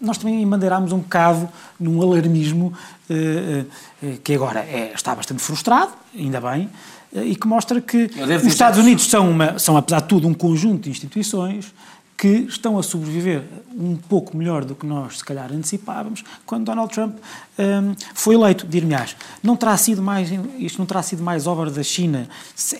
Nós 0.00 0.18
também 0.18 0.42
embandeirámos 0.42 0.92
um 0.92 0.98
bocado 0.98 1.48
num 1.78 2.02
alarmismo 2.02 2.74
eh, 3.08 3.64
eh, 4.02 4.18
que 4.22 4.34
agora 4.34 4.60
é, 4.60 4.92
está 4.94 5.14
bastante 5.14 5.40
frustrado, 5.40 5.92
ainda 6.14 6.40
bem, 6.40 6.68
e 7.14 7.34
que 7.34 7.46
mostra 7.46 7.80
que 7.80 8.10
os 8.36 8.46
Estados 8.46 8.78
Unidos 8.78 9.08
são, 9.08 9.30
uma, 9.30 9.58
são, 9.58 9.76
apesar 9.76 10.00
de 10.02 10.08
tudo, 10.08 10.28
um 10.28 10.34
conjunto 10.34 10.82
de 10.82 10.90
instituições 10.90 11.72
que 12.18 12.46
estão 12.48 12.76
a 12.76 12.82
sobreviver 12.82 13.44
um 13.72 13.94
pouco 13.94 14.36
melhor 14.36 14.64
do 14.64 14.74
que 14.74 14.84
nós, 14.84 15.18
se 15.18 15.24
calhar, 15.24 15.52
antecipávamos, 15.52 16.24
quando 16.44 16.64
Donald 16.64 16.92
Trump 16.92 17.16
hum, 17.56 17.94
foi 18.12 18.34
eleito. 18.34 18.66
Dir-me-ás, 18.66 19.14
não 19.40 19.54
terá 19.54 19.76
sido 19.76 20.02
mais, 20.02 20.28
isto 20.58 20.80
não 20.80 20.86
terá 20.86 21.00
sido 21.00 21.22
mais 21.22 21.46
obra 21.46 21.70
da 21.70 21.82
China? 21.84 22.28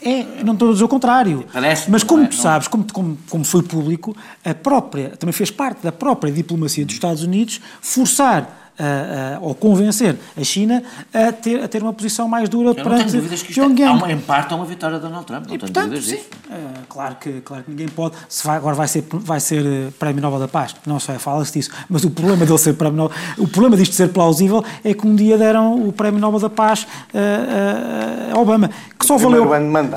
É, 0.02 0.42
não 0.42 0.54
estou 0.54 0.70
a 0.70 0.72
dizer 0.72 0.84
o 0.84 0.88
contrário. 0.88 1.46
Parece-me, 1.52 1.92
Mas 1.92 2.02
como 2.02 2.24
é? 2.24 2.26
tu 2.26 2.34
sabes, 2.34 2.66
como, 2.66 2.84
como, 2.92 3.16
como 3.30 3.44
foi 3.44 3.62
público, 3.62 4.16
a 4.44 4.52
própria, 4.52 5.10
também 5.10 5.32
fez 5.32 5.52
parte 5.52 5.84
da 5.84 5.92
própria 5.92 6.32
diplomacia 6.32 6.84
dos 6.84 6.94
Estados 6.96 7.22
Unidos 7.22 7.60
forçar 7.80 8.67
a- 8.78 9.36
a- 9.36 9.40
ou 9.40 9.54
convencer 9.54 10.16
a 10.36 10.44
China 10.44 10.82
a 11.12 11.32
ter, 11.32 11.62
a 11.62 11.68
ter 11.68 11.82
uma 11.82 11.92
posição 11.92 12.28
mais 12.28 12.48
dura 12.48 12.68
Eu 12.70 12.74
não 12.74 12.74
tenho 12.74 12.88
perante 12.90 13.12
dúvidas 13.16 13.42
que 13.42 13.50
isto 13.50 13.60
é, 13.60 13.64
Pyongyang. 13.64 13.90
há 13.90 13.94
uma, 13.94 14.12
em 14.12 14.18
parte 14.18 14.52
é 14.52 14.56
uma 14.56 14.64
vitória 14.64 14.96
de 14.98 15.02
Donald 15.02 15.26
Trump, 15.26 15.40
não 15.42 15.48
tenho 15.48 15.60
Portanto, 15.60 15.84
dúvidas 15.84 16.04
sim, 16.04 16.16
disso. 16.16 16.26
eh, 16.50 16.56
claro, 16.88 17.16
que, 17.16 17.40
claro 17.40 17.64
que 17.64 17.70
ninguém 17.70 17.88
pode. 17.88 18.14
Se 18.28 18.46
vai, 18.46 18.56
agora 18.56 18.74
vai 18.76 18.88
ser, 18.88 19.04
vai 19.10 19.40
ser 19.40 19.64
eh, 19.66 19.88
Prémio 19.98 20.22
Nobel 20.22 20.38
da 20.40 20.48
Paz, 20.48 20.74
não 20.86 20.98
sei, 21.00 21.18
fala-se 21.18 21.52
disso, 21.52 21.70
mas 21.88 22.04
o 22.04 22.10
problema 22.10 22.44
dele 22.46 22.58
ser 22.58 22.74
Prémio 22.74 22.96
Nobel, 22.98 23.16
o 23.38 23.48
problema 23.48 23.76
disto 23.76 23.94
ser 23.94 24.08
plausível 24.08 24.64
é 24.84 24.94
que 24.94 25.06
um 25.06 25.14
dia 25.14 25.36
deram 25.36 25.86
o 25.88 25.92
Prémio 25.92 26.20
Nobel 26.20 26.40
da 26.40 26.50
Paz 26.50 26.86
eh, 27.12 28.32
a 28.32 28.38
Obama, 28.38 28.70
que 28.98 29.06
só, 29.06 29.16
valeu, 29.16 29.48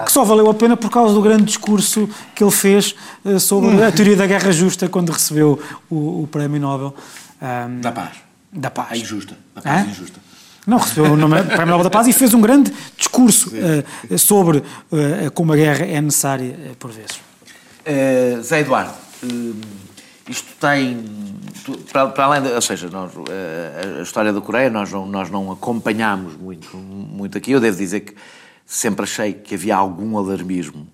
que 0.05 0.11
só 0.11 0.23
valeu 0.23 0.49
a 0.49 0.53
pena 0.53 0.75
por 0.77 0.89
causa 0.89 1.13
do 1.13 1.21
grande 1.21 1.43
discurso 1.43 2.09
que 2.35 2.43
ele 2.43 2.51
fez 2.51 2.95
sobre 3.39 3.83
a 3.83 3.91
teoria 3.93 4.15
da 4.15 4.25
guerra 4.25 4.51
justa 4.51 4.87
quando 4.89 5.11
recebeu 5.11 5.59
o, 5.89 6.23
o 6.23 6.27
Prémio 6.31 6.59
Nobel. 6.59 6.95
ahm, 7.41 7.81
Da 7.81 7.91
paz. 7.91 8.11
Da 8.51 8.69
paz. 8.69 8.91
A 8.91 8.97
injusta. 8.97 9.37
Da 9.55 9.61
paz 9.61 9.87
Hã? 9.87 9.89
injusta. 9.89 10.19
Não, 10.67 10.77
recebeu 10.77 11.13
o 11.13 11.17
nome- 11.17 11.41
Prémio 11.43 11.65
Nobel 11.67 11.83
da 11.85 11.89
Paz 11.89 12.07
e 12.07 12.13
fez 12.13 12.35
um 12.35 12.41
grande 12.41 12.71
discurso 12.95 13.51
eh, 13.55 14.17
sobre 14.17 14.59
eh, 14.91 15.29
como 15.33 15.53
a 15.53 15.55
guerra 15.55 15.85
é 15.85 15.99
necessária 15.99 16.55
eh, 16.65 16.71
por 16.77 16.91
vezes. 16.91 17.19
Zé 18.43 18.59
Eduardo, 18.59 18.93
isto 20.29 20.47
tem. 20.59 21.03
Para, 21.91 22.09
para 22.09 22.25
além, 22.25 22.41
de, 22.43 22.49
ou 22.49 22.61
seja, 22.61 22.89
nós, 22.89 23.11
a 23.97 24.01
história 24.03 24.31
da 24.31 24.39
Coreia 24.39 24.69
nós 24.69 24.91
não, 24.91 25.05
nós 25.07 25.29
não 25.31 25.51
acompanhámos 25.51 26.35
muito, 26.37 26.77
muito 26.77 27.37
aqui. 27.39 27.51
Eu 27.51 27.59
devo 27.59 27.75
dizer 27.77 28.01
que 28.01 28.13
sempre 28.65 29.03
achei 29.03 29.33
que 29.33 29.55
havia 29.55 29.75
algum 29.75 30.15
alarmismo 30.17 30.87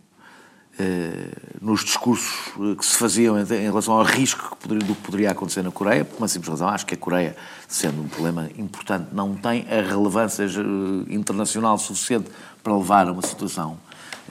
nos 1.61 1.83
discursos 1.83 2.51
eh, 2.59 2.75
que 2.75 2.85
se 2.85 2.95
faziam 2.95 3.37
em, 3.39 3.45
relação 3.45 3.95
ao 3.95 4.03
risco 4.03 4.55
que 4.55 4.67
poderia, 4.67 4.87
do 4.87 4.95
que 4.95 5.01
poderia 5.01 5.31
acontecer 5.31 5.63
na 5.63 5.71
Coreia, 5.71 6.05
por 6.05 6.17
uma 6.17 6.27
simples 6.27 6.49
razão. 6.49 6.69
Acho 6.69 6.85
que 6.85 6.93
a 6.93 6.97
Coreia, 6.97 7.35
sendo 7.67 8.01
um 8.01 8.07
problema 8.07 8.49
importante, 8.57 9.07
não 9.11 9.35
tem 9.35 9.65
a 9.69 9.81
relevância 9.81 10.43
eh, 10.43 11.13
internacional 11.13 11.77
suficiente 11.77 12.29
para 12.63 12.75
levar 12.75 13.07
a 13.07 13.11
uma 13.11 13.21
situação 13.21 13.77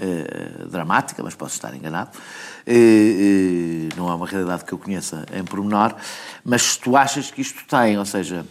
eh, 0.01 0.67
dramática, 0.71 1.23
mas 1.23 1.35
posso 1.35 1.55
estar 1.55 1.75
enganado. 1.75 2.11
Eh, 2.67 2.75
eh, 2.75 3.89
não 3.97 4.11
é 4.11 4.15
uma 4.15 4.27
realidade 4.27 4.65
que 4.65 4.73
eu 4.73 4.79
conheça 4.79 5.25
em 5.33 5.43
pormenor, 5.43 5.95
mas 6.45 6.63
se 6.63 6.79
tu 6.79 6.97
achas 6.97 7.31
que 7.31 7.41
isto 7.41 7.65
tem, 7.67 7.99
ou 7.99 8.05
seja, 8.05 8.47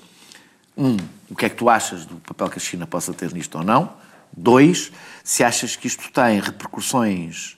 um, 0.76 0.98
o 1.30 1.36
que 1.36 1.46
é 1.46 1.50
que 1.50 1.56
tu 1.56 1.70
achas 1.70 2.06
do 2.06 2.16
papel 2.16 2.50
que 2.50 2.58
a 2.58 2.62
China 2.62 2.88
possa 2.88 3.14
ter 3.14 3.32
nisto 3.32 3.58
ou 3.58 3.64
não? 3.64 3.94
Dois, 4.36 4.92
se 5.24 5.44
achas 5.44 5.76
que 5.76 5.88
isto 5.88 6.12
tem 6.12 6.40
repercussões 6.40 7.58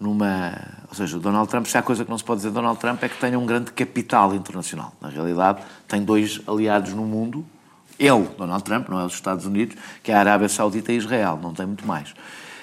numa. 0.00 0.52
Ou 0.88 0.94
seja, 0.94 1.18
Donald 1.18 1.48
Trump, 1.48 1.66
se 1.66 1.76
há 1.76 1.82
coisa 1.82 2.04
que 2.04 2.10
não 2.10 2.18
se 2.18 2.24
pode 2.24 2.38
dizer 2.38 2.48
de 2.48 2.54
Donald 2.54 2.78
Trump 2.78 3.02
é 3.02 3.08
que 3.08 3.18
tenha 3.18 3.38
um 3.38 3.44
grande 3.44 3.72
capital 3.72 4.34
internacional. 4.34 4.92
Na 5.00 5.08
realidade, 5.08 5.60
tem 5.86 6.02
dois 6.02 6.40
aliados 6.46 6.94
no 6.94 7.04
mundo. 7.04 7.44
Ele, 7.98 8.28
Donald 8.38 8.62
Trump, 8.62 8.88
não 8.88 9.00
é 9.00 9.04
os 9.04 9.14
Estados 9.14 9.44
Unidos, 9.44 9.76
que 10.02 10.12
é 10.12 10.14
a 10.14 10.20
Arábia 10.20 10.48
Saudita 10.48 10.92
e 10.92 10.96
Israel, 10.96 11.38
não 11.42 11.52
tem 11.52 11.66
muito 11.66 11.84
mais. 11.84 12.14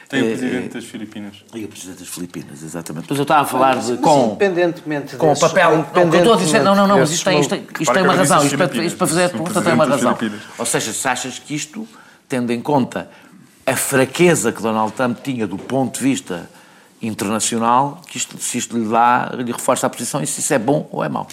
Tem 0.08 0.22
o 0.22 0.26
Eh, 0.26 0.30
presidente 0.30 0.66
eh, 0.66 0.70
das 0.70 0.86
Filipinas. 0.86 1.44
E 1.54 1.66
o 1.66 1.68
presidente 1.68 2.00
das 2.00 2.08
Filipinas, 2.08 2.64
exatamente. 2.64 3.08
Mas 3.10 3.18
eu 3.18 3.24
estava 3.24 3.42
a 3.42 3.46
falar 3.46 3.78
de, 3.78 3.98
com. 3.98 4.28
independentemente 4.28 5.16
Com 5.18 5.34
o 5.34 5.40
papel. 5.40 5.72
Não, 5.94 6.10
o 6.10 6.16
estou 6.16 6.34
a 6.34 6.38
dizer, 6.38 6.64
não, 6.64 6.76
não, 6.76 6.88
não, 6.88 7.00
mas 7.00 7.12
isto 7.12 7.26
tem, 7.26 7.40
isto 7.40 7.56
isto 7.80 7.94
tem 7.94 8.04
uma 8.04 8.14
razão. 8.14 8.46
Isto 8.46 8.58
para, 8.58 8.84
isto 8.84 8.98
para 8.98 9.08
fazer 9.08 9.24
a 9.26 9.30
pergunta 9.30 9.62
tem 9.62 9.74
uma 9.74 9.86
razão. 9.86 10.18
Ou 10.58 10.66
seja, 10.66 10.94
se 10.94 11.08
achas 11.08 11.40
que 11.40 11.54
isto, 11.54 11.88
tendo 12.30 12.52
em 12.54 12.62
conta 12.62 13.10
a 13.66 13.76
fraqueza 13.76 14.52
que 14.52 14.62
Donald 14.62 14.94
Trump 14.94 15.18
tinha 15.24 15.48
do 15.48 15.58
ponto 15.58 15.98
de 15.98 16.04
vista 16.04 16.48
internacional, 17.02 18.02
que 18.08 18.18
isto, 18.18 18.38
se 18.40 18.58
isto 18.58 18.78
lhe 18.78 18.88
dá, 18.90 19.32
lhe 19.34 19.52
reforça 19.52 19.86
a 19.88 19.90
posição 19.90 20.22
e 20.22 20.28
se 20.28 20.40
isso 20.40 20.54
é 20.54 20.60
bom 20.60 20.88
ou 20.92 21.04
é 21.04 21.10
mau. 21.10 21.28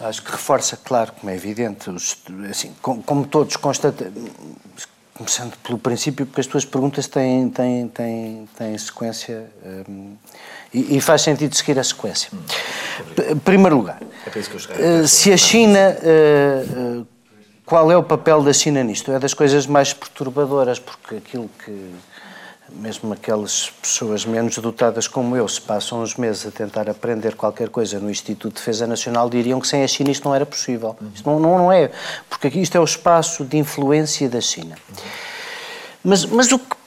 Acho 0.00 0.22
que 0.22 0.32
reforça, 0.32 0.76
claro, 0.82 1.12
como 1.12 1.30
é 1.30 1.36
evidente, 1.36 1.88
os- 1.88 2.16
assim, 2.50 2.72
como, 2.82 3.02
como 3.04 3.24
todos 3.26 3.54
constatam, 3.56 4.08
começando 5.14 5.56
pelo 5.58 5.78
princípio, 5.78 6.26
porque 6.26 6.40
as 6.40 6.46
tuas 6.46 6.64
perguntas 6.64 7.06
têm, 7.06 7.48
têm, 7.50 7.86
têm, 7.88 8.48
têm 8.56 8.76
sequência 8.78 9.48
hum, 9.88 10.16
e, 10.74 10.96
e 10.96 11.00
faz 11.00 11.22
sentido 11.22 11.54
seguir 11.54 11.78
a 11.78 11.84
sequência. 11.84 12.30
Em 13.30 13.36
primeiro 13.38 13.76
lugar, 13.76 14.00
É 14.76 15.02
eh, 15.02 15.06
se 15.06 15.32
a 15.32 15.36
China. 15.36 15.78
eh, 15.78 17.02
qual 17.64 17.90
é 17.92 17.96
o 17.96 18.02
papel 18.02 18.42
da 18.42 18.52
China 18.52 18.82
nisto? 18.82 19.12
É 19.12 19.18
das 19.20 19.32
coisas 19.34 19.66
mais 19.66 19.92
perturbadoras, 19.94 20.78
porque 20.80 21.16
aquilo 21.16 21.48
que. 21.64 21.94
Mesmo 22.76 23.12
aquelas 23.12 23.70
pessoas 23.82 24.24
menos 24.24 24.58
dotadas 24.58 25.06
como 25.06 25.36
eu, 25.36 25.46
se 25.48 25.60
passam 25.60 26.02
uns 26.02 26.16
meses 26.16 26.46
a 26.46 26.50
tentar 26.50 26.88
aprender 26.88 27.34
qualquer 27.34 27.68
coisa 27.68 28.00
no 28.00 28.10
Instituto 28.10 28.54
de 28.54 28.60
Defesa 28.60 28.86
Nacional, 28.86 29.28
diriam 29.30 29.60
que 29.60 29.66
sem 29.66 29.82
a 29.82 29.88
China 29.88 30.10
isto 30.10 30.24
não 30.24 30.34
era 30.34 30.46
possível. 30.46 30.96
Isto 31.14 31.28
não, 31.28 31.38
não, 31.38 31.58
não 31.58 31.72
é, 31.72 31.90
porque 32.28 32.48
aqui 32.48 32.60
isto 32.60 32.76
é 32.76 32.80
o 32.80 32.84
espaço 32.84 33.44
de 33.44 33.56
influência 33.58 34.28
da 34.28 34.40
China. 34.40 34.76
Mas, 36.02 36.24
mas 36.24 36.50
o 36.50 36.58
que 36.58 36.82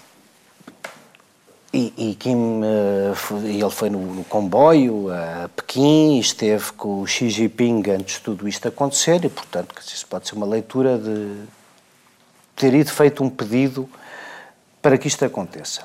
e, 1.76 1.94
e 1.98 2.16
Kim, 2.16 2.62
eh, 2.64 3.14
ele 3.44 3.70
foi 3.70 3.90
no, 3.90 4.00
no 4.00 4.24
comboio 4.24 5.12
a 5.12 5.50
Pequim, 5.50 6.18
esteve 6.20 6.72
com 6.72 7.02
o 7.02 7.06
Xi 7.06 7.30
Jinping 7.30 7.84
antes 7.90 8.16
de 8.16 8.22
tudo 8.22 8.48
isto 8.48 8.66
acontecer, 8.66 9.26
e 9.26 9.30
portanto, 9.30 9.76
isso 9.86 10.08
pode 10.08 10.26
ser 10.26 10.36
uma 10.36 10.46
leitura 10.46 10.98
de 10.98 11.44
ter 12.56 12.74
ido 12.74 12.90
feito 12.90 13.22
um 13.22 13.30
pedido 13.30 13.90
para 14.86 15.00
que 15.00 15.08
isto 15.08 15.26
aconteça. 15.26 15.82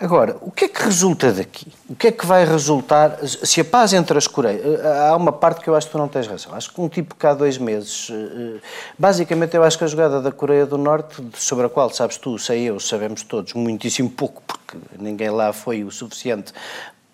Agora, 0.00 0.38
o 0.40 0.50
que 0.50 0.64
é 0.64 0.68
que 0.68 0.82
resulta 0.82 1.30
daqui? 1.30 1.70
O 1.90 1.94
que 1.94 2.06
é 2.06 2.12
que 2.12 2.24
vai 2.24 2.42
resultar 2.46 3.18
se 3.22 3.60
a 3.60 3.64
paz 3.66 3.92
entre 3.92 4.16
as 4.16 4.26
Coreias... 4.26 4.82
Há 4.82 5.14
uma 5.14 5.30
parte 5.30 5.60
que 5.60 5.68
eu 5.68 5.76
acho 5.76 5.88
que 5.88 5.92
tu 5.92 5.98
não 5.98 6.08
tens 6.08 6.26
razão. 6.26 6.54
Acho 6.54 6.72
que 6.72 6.80
um 6.80 6.88
tipo 6.88 7.14
que 7.14 7.26
há 7.26 7.34
dois 7.34 7.58
meses... 7.58 8.08
eh, 8.10 8.60
Basicamente, 8.98 9.54
eu 9.54 9.62
acho 9.62 9.76
que 9.76 9.84
a 9.84 9.86
jogada 9.86 10.22
da 10.22 10.32
Coreia 10.32 10.64
do 10.64 10.78
Norte, 10.78 11.22
sobre 11.34 11.66
a 11.66 11.68
qual, 11.68 11.90
sabes 11.90 12.16
tu, 12.16 12.38
sei 12.38 12.62
eu, 12.62 12.80
sabemos 12.80 13.22
todos, 13.22 13.52
muitíssimo 13.52 14.08
pouco, 14.08 14.42
porque 14.46 14.78
ninguém 14.98 15.28
lá 15.28 15.52
foi 15.52 15.84
o 15.84 15.90
suficiente 15.90 16.54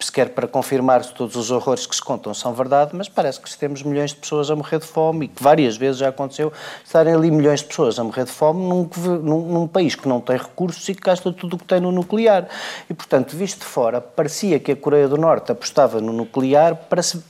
sequer 0.04 0.30
para 0.30 0.46
confirmar 0.46 1.04
se 1.04 1.12
todos 1.12 1.36
os 1.36 1.50
horrores 1.50 1.86
que 1.86 1.94
se 1.94 2.02
contam 2.02 2.34
são 2.34 2.52
verdade, 2.52 2.90
mas 2.94 3.08
parece 3.08 3.40
que 3.40 3.56
temos 3.56 3.82
milhões 3.82 4.10
de 4.10 4.16
pessoas 4.16 4.50
a 4.50 4.56
morrer 4.56 4.78
de 4.78 4.86
fome 4.86 5.26
e 5.26 5.28
que 5.28 5.42
várias 5.42 5.76
vezes 5.76 5.98
já 5.98 6.08
aconteceu 6.08 6.52
estarem 6.84 7.14
ali 7.14 7.30
milhões 7.30 7.60
de 7.60 7.66
pessoas 7.66 7.98
a 7.98 8.04
morrer 8.04 8.24
de 8.24 8.30
fome 8.30 8.60
num, 8.60 8.88
num, 9.22 9.40
num 9.52 9.66
país 9.66 9.94
que 9.94 10.08
não 10.08 10.20
tem 10.20 10.36
recursos 10.36 10.88
e 10.88 10.94
que 10.94 11.00
gasta 11.00 11.32
tudo 11.32 11.54
o 11.56 11.58
que 11.58 11.64
tem 11.64 11.80
no 11.80 11.92
nuclear. 11.92 12.48
E, 12.88 12.94
portanto, 12.94 13.36
visto 13.36 13.60
de 13.60 13.66
fora, 13.66 14.00
parecia 14.00 14.58
que 14.58 14.72
a 14.72 14.76
Coreia 14.76 15.08
do 15.08 15.16
Norte 15.16 15.52
apostava 15.52 16.00
no 16.00 16.12
nuclear 16.12 16.76
para 16.88 17.02
se 17.02 17.22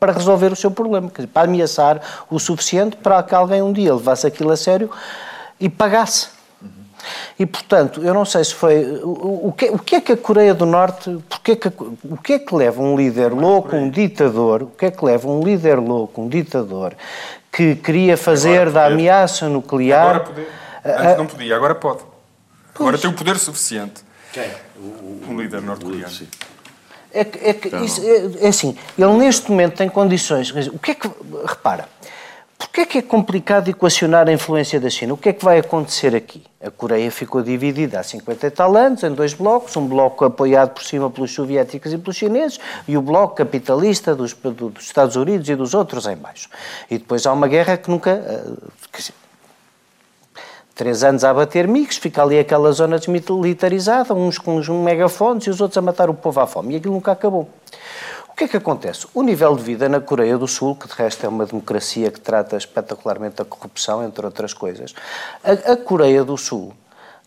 para 0.00 0.12
resolver 0.12 0.52
o 0.52 0.56
seu 0.56 0.70
problema, 0.70 1.10
para 1.32 1.46
ameaçar 1.46 2.00
o 2.30 2.38
suficiente 2.38 2.96
para 2.96 3.22
que 3.22 3.34
alguém 3.34 3.60
um 3.60 3.74
dia 3.74 3.94
levasse 3.94 4.26
aquilo 4.26 4.50
a 4.50 4.56
sério 4.56 4.90
e 5.60 5.68
pagasse. 5.68 6.35
E, 7.38 7.46
portanto, 7.46 8.02
eu 8.02 8.12
não 8.14 8.24
sei 8.24 8.44
se 8.44 8.54
foi. 8.54 8.84
O, 9.02 9.48
o, 9.48 9.52
que, 9.56 9.66
o 9.66 9.78
que 9.78 9.96
é 9.96 10.00
que 10.00 10.12
a 10.12 10.16
Coreia 10.16 10.54
do 10.54 10.66
Norte. 10.66 11.18
Porque 11.28 11.52
é 11.52 11.56
que, 11.56 11.68
o 11.68 12.16
que 12.22 12.32
é 12.34 12.38
que 12.38 12.54
leva 12.54 12.80
um 12.82 12.96
líder 12.96 13.32
louco, 13.32 13.74
um 13.76 13.88
ditador. 13.90 14.62
O 14.62 14.66
que 14.66 14.86
é 14.86 14.90
que 14.90 15.04
leva 15.04 15.28
um 15.28 15.42
líder 15.42 15.78
louco, 15.78 16.22
um 16.22 16.28
ditador, 16.28 16.94
que 17.52 17.74
queria 17.76 18.16
fazer 18.16 18.70
da 18.70 18.86
ameaça 18.86 19.48
nuclear. 19.48 20.06
Agora 20.16 20.20
poder. 20.20 20.48
Antes 20.84 21.16
não 21.18 21.26
podia, 21.26 21.56
agora 21.56 21.74
pode. 21.74 22.00
Agora 22.74 22.96
tem 22.98 23.10
o 23.10 23.12
poder 23.14 23.36
suficiente. 23.38 24.04
Quem? 24.32 24.50
Um 25.28 25.40
líder 25.40 25.62
norte-coreano. 25.62 26.12
É, 27.12 27.24
que- 27.24 27.38
é, 27.48 27.54
que 27.54 27.68
isso, 27.76 28.02
é, 28.04 28.44
é 28.44 28.48
assim, 28.48 28.76
ele 28.98 29.12
neste 29.14 29.50
momento 29.50 29.76
tem 29.76 29.88
condições. 29.88 30.50
O 30.68 30.78
que 30.78 30.90
é 30.90 30.94
que. 30.94 31.10
Repara, 31.46 31.88
Porquê 32.58 32.80
é 32.82 32.86
que 32.86 32.98
é 32.98 33.02
complicado 33.02 33.68
equacionar 33.68 34.28
a 34.28 34.32
influência 34.32 34.80
da 34.80 34.88
China? 34.88 35.12
O 35.14 35.16
que 35.16 35.28
é 35.28 35.32
que 35.32 35.44
vai 35.44 35.58
acontecer 35.58 36.14
aqui? 36.16 36.42
A 36.62 36.70
Coreia 36.70 37.10
ficou 37.10 37.42
dividida 37.42 38.00
há 38.00 38.02
50 38.02 38.46
e 38.46 38.50
tal 38.50 38.74
anos 38.76 39.02
em 39.02 39.12
dois 39.12 39.34
blocos, 39.34 39.76
um 39.76 39.86
bloco 39.86 40.24
apoiado 40.24 40.70
por 40.70 40.82
cima 40.82 41.10
pelos 41.10 41.32
soviéticos 41.32 41.92
e 41.92 41.98
pelos 41.98 42.16
chineses 42.16 42.58
e 42.88 42.96
o 42.96 43.02
bloco 43.02 43.34
capitalista 43.34 44.14
dos, 44.14 44.32
do- 44.32 44.70
dos 44.70 44.84
Estados 44.84 45.16
Unidos 45.16 45.48
e 45.50 45.54
dos 45.54 45.74
outros 45.74 46.06
em 46.06 46.16
baixo. 46.16 46.48
E 46.90 46.96
depois 46.96 47.26
há 47.26 47.32
uma 47.32 47.46
guerra 47.46 47.76
que 47.76 47.90
nunca... 47.90 48.10
eh, 48.10 48.42
dizer, 48.96 49.14
três 50.74 51.02
anos 51.04 51.24
a 51.24 51.32
bater 51.32 51.66
migos, 51.68 51.96
fica 51.96 52.22
ali 52.22 52.38
aquela 52.38 52.70
zona 52.72 52.98
desmilitarizada, 52.98 54.12
uns 54.14 54.38
com 54.38 54.56
uns 54.56 54.68
megafones 54.68 55.44
e 55.46 55.50
os 55.50 55.60
outros 55.60 55.76
a 55.78 55.82
matar 55.82 56.08
o 56.10 56.14
povo 56.14 56.40
à 56.40 56.46
fome. 56.46 56.74
E 56.74 56.76
aquilo 56.76 56.94
nunca 56.94 57.12
acabou. 57.12 57.48
O 58.36 58.38
que 58.38 58.44
é 58.44 58.48
que 58.48 58.56
acontece? 58.58 59.06
O 59.14 59.22
nível 59.22 59.56
de 59.56 59.62
vida 59.62 59.88
na 59.88 59.98
Coreia 59.98 60.36
do 60.36 60.46
Sul, 60.46 60.76
que 60.76 60.86
de 60.86 60.92
resto 60.92 61.24
é 61.24 61.28
uma 61.30 61.46
democracia 61.46 62.10
que 62.10 62.20
trata 62.20 62.54
espetacularmente 62.54 63.40
a 63.40 63.46
corrupção, 63.46 64.04
entre 64.04 64.26
outras 64.26 64.52
coisas, 64.52 64.94
a, 65.42 65.72
a 65.72 65.76
Coreia 65.78 66.22
do 66.22 66.36
Sul 66.36 66.74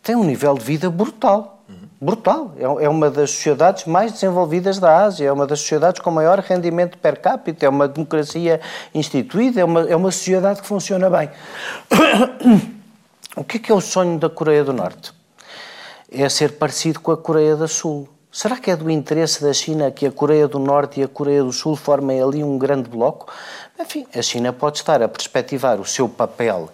tem 0.04 0.16
um 0.16 0.24
nível 0.24 0.54
de 0.54 0.64
vida 0.64 0.88
brutal. 0.88 1.64
Brutal. 2.00 2.54
É, 2.58 2.86
é 2.86 2.88
uma 2.88 3.10
das 3.10 3.32
sociedades 3.32 3.86
mais 3.86 4.12
desenvolvidas 4.12 4.78
da 4.78 5.04
Ásia, 5.04 5.28
é 5.28 5.32
uma 5.32 5.48
das 5.48 5.62
sociedades 5.62 6.00
com 6.00 6.12
maior 6.12 6.38
rendimento 6.42 6.96
per 7.00 7.20
capita, 7.20 7.66
é 7.66 7.70
uma 7.70 7.88
democracia 7.88 8.62
instituída, 8.94 9.62
é 9.62 9.66
uma, 9.66 9.90
é 9.90 9.96
uma 9.96 10.12
sociedade 10.12 10.62
que 10.62 10.68
funciona 10.68 11.10
bem. 11.10 11.32
O 13.36 13.44
que 13.44 13.58
é 13.58 13.60
que 13.60 13.72
é 13.72 13.76
o 13.76 13.82
sonho 13.82 14.20
da 14.20 14.30
Coreia 14.30 14.64
do 14.64 14.74
Norte? 14.74 15.12
É 16.12 16.30
ser 16.30 16.60
parecido 16.60 17.00
com 17.00 17.12
a 17.12 17.18
Coreia 17.18 17.56
do 17.56 17.68
Sul. 17.68 18.08
Será 18.32 18.58
que 18.58 18.70
é 18.70 18.76
do 18.76 18.92
interesse 18.92 19.42
da 19.42 19.52
China 19.52 19.90
que 19.90 20.06
a 20.06 20.12
Coreia 20.12 20.48
do 20.48 20.60
Norte 20.60 21.00
e 21.00 21.04
a 21.04 21.08
Coreia 21.08 21.44
do 21.44 21.52
Sul 21.52 21.76
formem 21.76 22.22
ali 22.22 22.44
um 22.44 22.60
grande 22.60 22.88
bloco? 22.88 23.32
Enfim, 23.80 24.06
a 24.14 24.22
China 24.22 24.54
pode 24.54 24.78
estar 24.78 25.02
a 25.02 25.08
perspectivar 25.08 25.80
o 25.80 25.86
seu 25.86 26.08
papel 26.08 26.70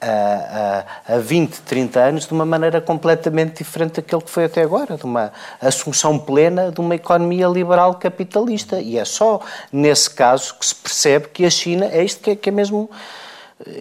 a, 0.00 0.84
a, 1.08 1.14
a 1.14 1.18
20, 1.18 1.62
30 1.62 2.00
anos 2.00 2.26
de 2.26 2.32
uma 2.32 2.44
maneira 2.44 2.78
completamente 2.80 3.58
diferente 3.58 3.96
daquele 3.96 4.20
que 4.22 4.30
foi 4.30 4.44
até 4.44 4.62
agora, 4.62 4.98
de 4.98 5.04
uma 5.04 5.32
assunção 5.60 6.18
plena 6.18 6.70
de 6.70 6.80
uma 6.80 6.94
economia 6.94 7.48
liberal 7.48 7.94
capitalista. 7.94 8.78
E 8.78 8.98
é 8.98 9.04
só 9.06 9.40
nesse 9.72 10.10
caso 10.10 10.56
que 10.58 10.66
se 10.66 10.74
percebe 10.74 11.28
que 11.28 11.46
a 11.46 11.50
China 11.50 11.86
é 11.86 12.04
isto 12.04 12.20
que 12.22 12.32
é, 12.32 12.36
que 12.36 12.50
é 12.50 12.52
mesmo 12.52 12.90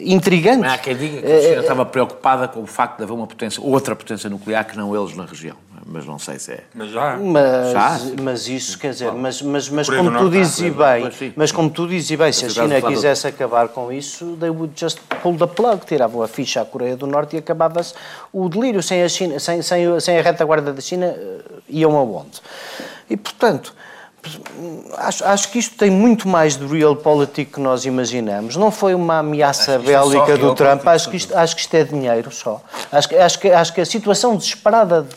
intrigante. 0.01 0.59
Não 0.59 0.69
há 0.69 0.77
quem 0.77 0.95
diga 0.95 1.21
que 1.21 1.31
a 1.31 1.41
China 1.41 1.61
estava 1.61 1.85
preocupada 1.85 2.47
com 2.47 2.61
o 2.61 2.67
facto 2.67 2.97
de 2.97 3.03
haver 3.03 3.13
uma 3.13 3.27
potência, 3.27 3.61
outra 3.61 3.95
potência 3.95 4.29
nuclear 4.29 4.65
que 4.65 4.77
não 4.77 4.95
eles 4.95 5.15
na 5.15 5.25
região. 5.25 5.55
Mas 5.89 6.05
não 6.05 6.19
sei 6.19 6.37
se 6.37 6.51
é. 6.51 6.63
Mas 6.75 6.89
já. 6.89 7.15
Mas, 7.15 7.71
Já? 7.71 7.99
mas 8.21 8.47
isso, 8.49 8.77
quer 8.77 8.91
dizer, 8.91 9.11
mas, 9.13 9.41
mas, 9.41 9.69
mas 9.69 9.89
como 9.89 10.17
tu 10.17 10.29
dizes 10.29 10.59
e 10.59 10.69
bem, 10.69 11.33
mas 11.33 11.51
como 11.51 11.69
tu 11.69 11.87
dizes 11.87 12.09
e 12.11 12.17
bem, 12.17 12.33
se 12.33 12.43
a 12.43 12.47
Mas 12.47 12.55
China 12.55 12.81
quisesse 12.81 13.25
acabar 13.25 13.69
com 13.69 13.89
isso, 13.89 14.35
they 14.37 14.49
would 14.49 14.73
just 14.75 14.99
pull 15.21 15.37
the 15.37 15.47
plug, 15.47 15.85
tiravam 15.85 16.21
a 16.21 16.27
ficha 16.27 16.61
à 16.61 16.65
Coreia 16.65 16.97
do 16.97 17.07
Norte 17.07 17.37
e 17.37 17.39
acabava-se 17.39 17.93
o 18.33 18.49
delírio. 18.49 18.83
Sem 18.83 19.01
a, 19.01 19.07
China, 19.07 19.39
sem, 19.39 19.61
sem, 19.61 19.99
sem 20.01 20.19
a 20.19 20.21
retaguarda 20.21 20.73
da 20.73 20.81
China, 20.81 21.05
eh, 21.05 21.39
iam 21.69 21.95
aonde? 21.95 22.41
E, 23.09 23.15
portanto, 23.15 23.73
acho, 24.97 25.25
acho 25.25 25.51
que 25.51 25.59
isto 25.59 25.75
tem 25.77 25.89
muito 25.89 26.27
mais 26.27 26.55
de 26.57 26.65
realpolitik 26.65 27.53
que 27.53 27.59
nós 27.59 27.85
imaginamos. 27.85 28.55
Não 28.55 28.71
foi 28.71 28.93
uma 28.93 29.19
ameaça 29.19 29.77
isto 29.77 29.89
é 29.89 29.93
bélica 29.99 30.37
do 30.37 30.53
Trump, 30.55 30.85
acho 30.87 31.09
que, 31.09 31.17
isto, 31.17 31.37
acho 31.37 31.55
que 31.55 31.61
isto 31.61 31.73
é 31.75 31.83
dinheiro 31.83 32.31
só. 32.31 32.61
Acho 32.91 33.09
que, 33.09 33.15
acho 33.15 33.39
que, 33.39 33.49
acho 33.49 33.73
que 33.73 33.81
a 33.81 33.85
situação 33.85 34.35
desesperada, 34.35 35.07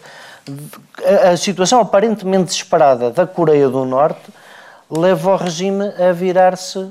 de- 0.46 0.53
de- 0.55 1.28
a, 1.32 1.36
situação 1.36 1.80
aparentemente 1.80 2.44
desesperada 2.44 3.11
da 3.11 3.26
Coreia 3.26 3.68
do 3.68 3.84
Norte 3.84 4.20
leva 4.90 5.32
o 5.32 5.36
regime 5.36 5.92
a 5.98 6.12
virar-se 6.12 6.88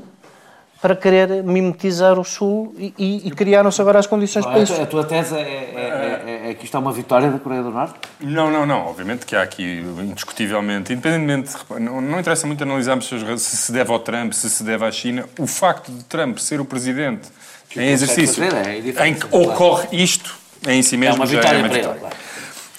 para 0.81 0.95
querer 0.95 1.43
mimetizar 1.43 2.17
o 2.17 2.23
Sul 2.23 2.73
e, 2.77 2.93
e- 2.97 3.27
e 3.27 3.31
criaram-se 3.31 3.81
agora 3.81 3.99
as 3.99 4.07
condições 4.07 4.45
para 4.45 4.59
isso. 4.59 4.81
a 4.81 4.85
tua 4.85 5.03
tese 5.03 5.35
é, 5.35 5.39
é- 5.41 6.23
é- 6.25 6.38
é 6.49 6.53
que 6.53 6.65
isto 6.65 6.75
é 6.75 6.79
uma 6.79 6.91
vitória 6.91 7.29
da 7.31 7.39
Coreia 7.39 7.63
do 7.63 7.71
Norte? 7.71 7.93
Não, 8.19 8.49
não, 8.51 8.65
não. 8.65 8.87
Obviamente 8.87 9.25
que 9.25 9.35
há 9.35 9.41
aqui, 9.41 9.83
indiscutivelmente, 10.01 10.91
independentemente, 10.93 11.51
não, 11.79 12.01
não 12.01 12.19
interessa 12.19 12.45
muito 12.47 12.63
analisarmos 12.63 13.07
se 13.07 13.57
se 13.57 13.71
deve 13.71 13.91
ao 13.91 13.99
Trump, 13.99 14.33
se 14.33 14.49
se 14.49 14.63
deve 14.63 14.85
à 14.85 14.91
China. 14.91 15.25
O 15.37 15.47
facto 15.47 15.91
de 15.91 16.03
Trump 16.05 16.37
ser 16.37 16.59
o 16.59 16.65
presidente 16.65 17.29
Que 17.69 17.81
em 17.81 17.89
exercício 17.89 18.43
fazer, 18.43 18.55
é 18.97 19.07
em 19.07 19.13
que 19.15 19.25
ocorre 19.31 19.87
isto 19.91 20.35
em 20.67 20.81
si 20.81 20.97
mesmo 20.97 21.15
é 21.15 21.19
uma 21.19 21.25
já 21.27 21.37
vitória 21.37 21.57
é 21.57 21.59
uma 21.61 21.69
para 21.69 21.77
ele. 21.77 21.87
vitória. 21.87 22.11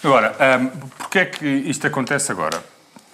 claro. 0.02 0.26
Agora, 0.32 0.58
hum, 0.60 0.70
porquê 0.98 1.18
é 1.20 1.24
que 1.26 1.46
isto 1.46 1.86
acontece 1.86 2.32
agora? 2.32 2.62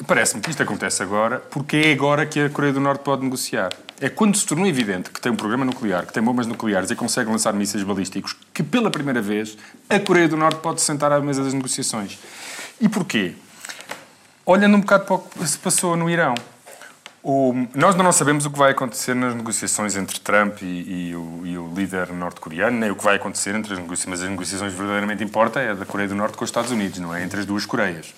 Parece-me 0.07 0.43
que 0.43 0.51
isto 0.51 0.63
acontece 0.63 1.03
agora 1.03 1.39
porque 1.51 1.77
é 1.77 1.93
agora 1.93 2.27
que 2.27 2.39
a 2.41 2.51
Coreia 2.51 2.73
do 2.73 2.81
Norte 2.81 3.01
pode 3.03 3.23
negociar. 3.23 3.73
É 3.99 4.11
quando 4.11 4.37
se 4.37 4.45
tornou 4.45 4.67
evidente 4.67 5.09
que 5.11 5.19
tem 5.21 5.33
um 5.33 5.37
programa 5.37 5.65
nuclear, 5.65 6.05
que 6.07 6.13
tem 6.13 6.23
bombas 6.23 6.47
nucleares 6.47 6.91
e 6.91 6.95
consegue 6.95 7.31
lançar 7.31 7.55
mísseis 7.55 7.83
balísticos, 7.83 8.37
que 8.53 8.63
pela 8.63 8.91
primeira 8.91 9.23
vez 9.23 9.57
a 9.89 9.99
Coreia 9.99 10.29
do 10.29 10.37
Norte 10.37 10.61
pode 10.61 10.81
se 10.81 10.87
sentar 10.87 11.11
à 11.13 11.21
mesa 11.21 11.43
das 11.43 11.55
negociações. 11.55 12.19
E 12.79 12.89
porquê? 12.91 13.33
Olhando 14.45 14.77
um 14.77 14.81
bocado 14.81 15.07
para 15.07 15.15
o 15.15 15.19
que 15.19 15.47
se 15.49 15.59
passou 15.59 15.97
no 15.97 16.11
Irão. 16.11 16.35
O- 17.23 17.67
nós 17.75 17.97
não 17.97 18.13
sabemos 18.13 18.45
o 18.45 18.51
que 18.51 18.59
vai 18.59 18.73
acontecer 18.73 19.15
nas 19.15 19.35
negociações 19.35 19.97
entre 19.97 20.21
Trump 20.21 20.61
e, 20.63 21.09
e 21.11 21.17
o, 21.17 21.43
e 21.45 21.59
o 21.59 21.73
líder 21.75 22.13
norte-coreano, 22.13 22.79
nem 22.79 22.91
o 22.91 22.95
que 22.97 23.03
vai 23.03 23.17
acontecer 23.17 23.55
entre 23.55 23.73
as 23.73 23.79
negociações, 23.79 24.11
mas 24.11 24.23
as 24.23 24.31
negociações 24.31 24.73
verdadeiramente 24.75 25.25
importa 25.25 25.59
é 25.59 25.75
da 25.75 25.87
Coreia 25.87 26.09
do 26.09 26.15
Norte 26.15 26.37
com 26.37 26.45
os 26.45 26.51
Estados 26.51 26.71
Unidos, 26.71 26.99
não 27.01 27.13
é? 27.15 27.25
Entre 27.25 27.41
as 27.41 27.47
duas 27.47 27.65
Coreias. 27.67 28.15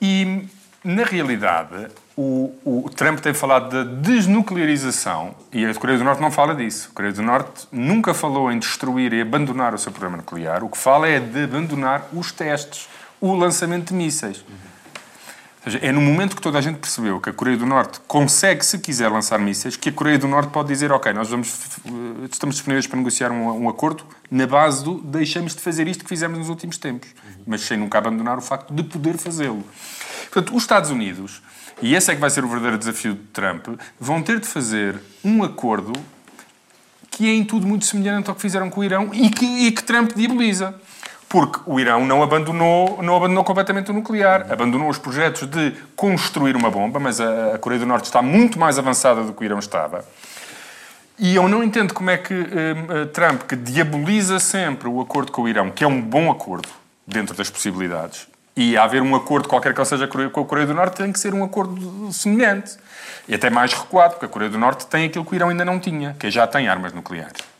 E, 0.00 0.46
na 0.84 1.04
realidade, 1.04 1.88
o, 2.16 2.52
o 2.64 2.90
Trump 2.90 3.20
tem 3.20 3.32
falado 3.32 3.70
da 3.70 3.84
desnuclearização 3.84 5.34
e 5.52 5.64
a 5.64 5.74
Coreia 5.74 5.98
do 5.98 6.04
Norte 6.04 6.20
não 6.20 6.30
fala 6.30 6.54
disso. 6.54 6.88
A 6.92 6.94
Coreia 6.94 7.14
do 7.14 7.22
Norte 7.22 7.66
nunca 7.70 8.12
falou 8.12 8.50
em 8.50 8.58
destruir 8.58 9.12
e 9.12 9.20
abandonar 9.20 9.74
o 9.74 9.78
seu 9.78 9.92
programa 9.92 10.18
nuclear. 10.18 10.62
O 10.62 10.68
que 10.68 10.76
fala 10.76 11.08
é 11.08 11.20
de 11.20 11.44
abandonar 11.44 12.08
os 12.12 12.32
testes, 12.32 12.88
o 13.20 13.34
lançamento 13.34 13.88
de 13.88 13.94
mísseis. 13.94 14.44
Ou 15.64 15.70
seja, 15.70 15.78
é 15.84 15.92
no 15.92 16.00
momento 16.00 16.34
que 16.34 16.42
toda 16.42 16.58
a 16.58 16.60
gente 16.60 16.78
percebeu 16.78 17.20
que 17.20 17.30
a 17.30 17.32
Coreia 17.32 17.56
do 17.56 17.64
Norte 17.64 18.00
consegue, 18.08 18.66
se 18.66 18.78
quiser, 18.78 19.08
lançar 19.08 19.38
mísseis, 19.38 19.76
que 19.76 19.90
a 19.90 19.92
Coreia 19.92 20.18
do 20.18 20.26
Norte 20.26 20.50
pode 20.50 20.68
dizer, 20.68 20.90
ok, 20.90 21.12
nós 21.12 21.28
vamos, 21.28 21.54
eh, 21.84 22.28
estamos 22.30 22.56
disponíveis 22.56 22.88
para 22.88 22.98
negociar 22.98 23.30
um, 23.30 23.64
um 23.64 23.68
acordo 23.68 24.04
na 24.28 24.44
base 24.44 24.82
do 24.82 25.00
deixamos 25.00 25.54
de 25.54 25.60
fazer 25.60 25.86
isto 25.86 26.02
que 26.02 26.08
fizemos 26.08 26.36
nos 26.36 26.48
últimos 26.48 26.78
tempos, 26.78 27.08
mas 27.46 27.60
sem 27.60 27.78
nunca 27.78 27.98
abandonar 27.98 28.38
o 28.38 28.42
facto 28.42 28.74
de 28.74 28.82
poder 28.82 29.16
fazê-lo. 29.16 29.64
Portanto, 30.32 30.56
os 30.56 30.64
Estados 30.64 30.90
Unidos, 30.90 31.40
e 31.80 31.94
esse 31.94 32.10
é 32.10 32.14
que 32.14 32.20
vai 32.20 32.30
ser 32.30 32.44
o 32.44 32.48
verdadeiro 32.48 32.78
desafio 32.78 33.14
de 33.14 33.20
Trump, 33.32 33.68
vão 34.00 34.20
ter 34.20 34.40
de 34.40 34.48
fazer 34.48 34.98
um 35.24 35.44
acordo 35.44 35.92
que 37.08 37.28
é 37.28 37.34
em 37.34 37.44
tudo 37.44 37.68
muito 37.68 37.84
semelhante 37.84 38.28
ao 38.28 38.34
que 38.34 38.40
fizeram 38.40 38.68
com 38.68 38.80
o 38.80 38.84
Irão 38.84 39.10
e 39.12 39.30
que, 39.30 39.44
e 39.44 39.70
que 39.70 39.84
Trump 39.84 40.12
diaboliza. 40.16 40.74
Porque 41.32 41.60
o 41.64 41.80
Irão 41.80 42.04
não 42.04 42.22
abandonou, 42.22 43.02
não 43.02 43.16
abandonou 43.16 43.42
completamente 43.42 43.90
o 43.90 43.94
nuclear, 43.94 44.44
abandonou 44.52 44.90
os 44.90 44.98
projetos 44.98 45.48
de 45.48 45.72
construir 45.96 46.54
uma 46.54 46.70
bomba, 46.70 47.00
mas 47.00 47.22
a, 47.22 47.54
a 47.54 47.58
Coreia 47.58 47.80
do 47.80 47.86
Norte 47.86 48.04
está 48.04 48.20
muito 48.20 48.58
mais 48.58 48.78
avançada 48.78 49.22
do 49.22 49.32
que 49.32 49.40
o 49.40 49.44
Irão 49.44 49.58
estava. 49.58 50.04
E 51.18 51.34
eu 51.34 51.48
não 51.48 51.64
entendo 51.64 51.94
como 51.94 52.10
é 52.10 52.18
que 52.18 52.34
hum, 52.34 52.46
eh, 52.46 53.06
Trump, 53.14 53.44
que 53.44 53.56
diaboliza 53.56 54.38
sempre 54.38 54.86
o 54.86 55.00
acordo 55.00 55.32
com 55.32 55.40
o 55.40 55.48
Irão, 55.48 55.70
que 55.70 55.82
é 55.82 55.86
um 55.86 56.02
bom 56.02 56.30
acordo, 56.30 56.68
dentro 57.06 57.34
das 57.34 57.48
possibilidades, 57.48 58.28
e 58.54 58.76
haver 58.76 59.00
um 59.00 59.16
acordo, 59.16 59.48
qualquer 59.48 59.72
que 59.72 59.82
seja 59.86 60.06
com 60.06 60.40
a 60.40 60.44
Coreia 60.44 60.66
do 60.66 60.74
Norte, 60.74 60.96
tem 60.96 61.10
que 61.10 61.18
ser 61.18 61.32
um 61.32 61.42
acordo 61.42 62.12
semelhante. 62.12 62.76
E 63.26 63.34
até 63.34 63.48
mais 63.48 63.72
recuado, 63.72 64.16
porque 64.16 64.26
a 64.26 64.28
Coreia 64.28 64.50
do 64.50 64.58
Norte 64.58 64.86
tem 64.86 65.06
aquilo 65.06 65.24
que 65.24 65.32
o 65.32 65.34
Irão 65.34 65.48
ainda 65.48 65.64
não 65.64 65.80
tinha, 65.80 66.14
que 66.18 66.30
já 66.30 66.46
tem 66.46 66.68
armas 66.68 66.92
nucleares. 66.92 67.51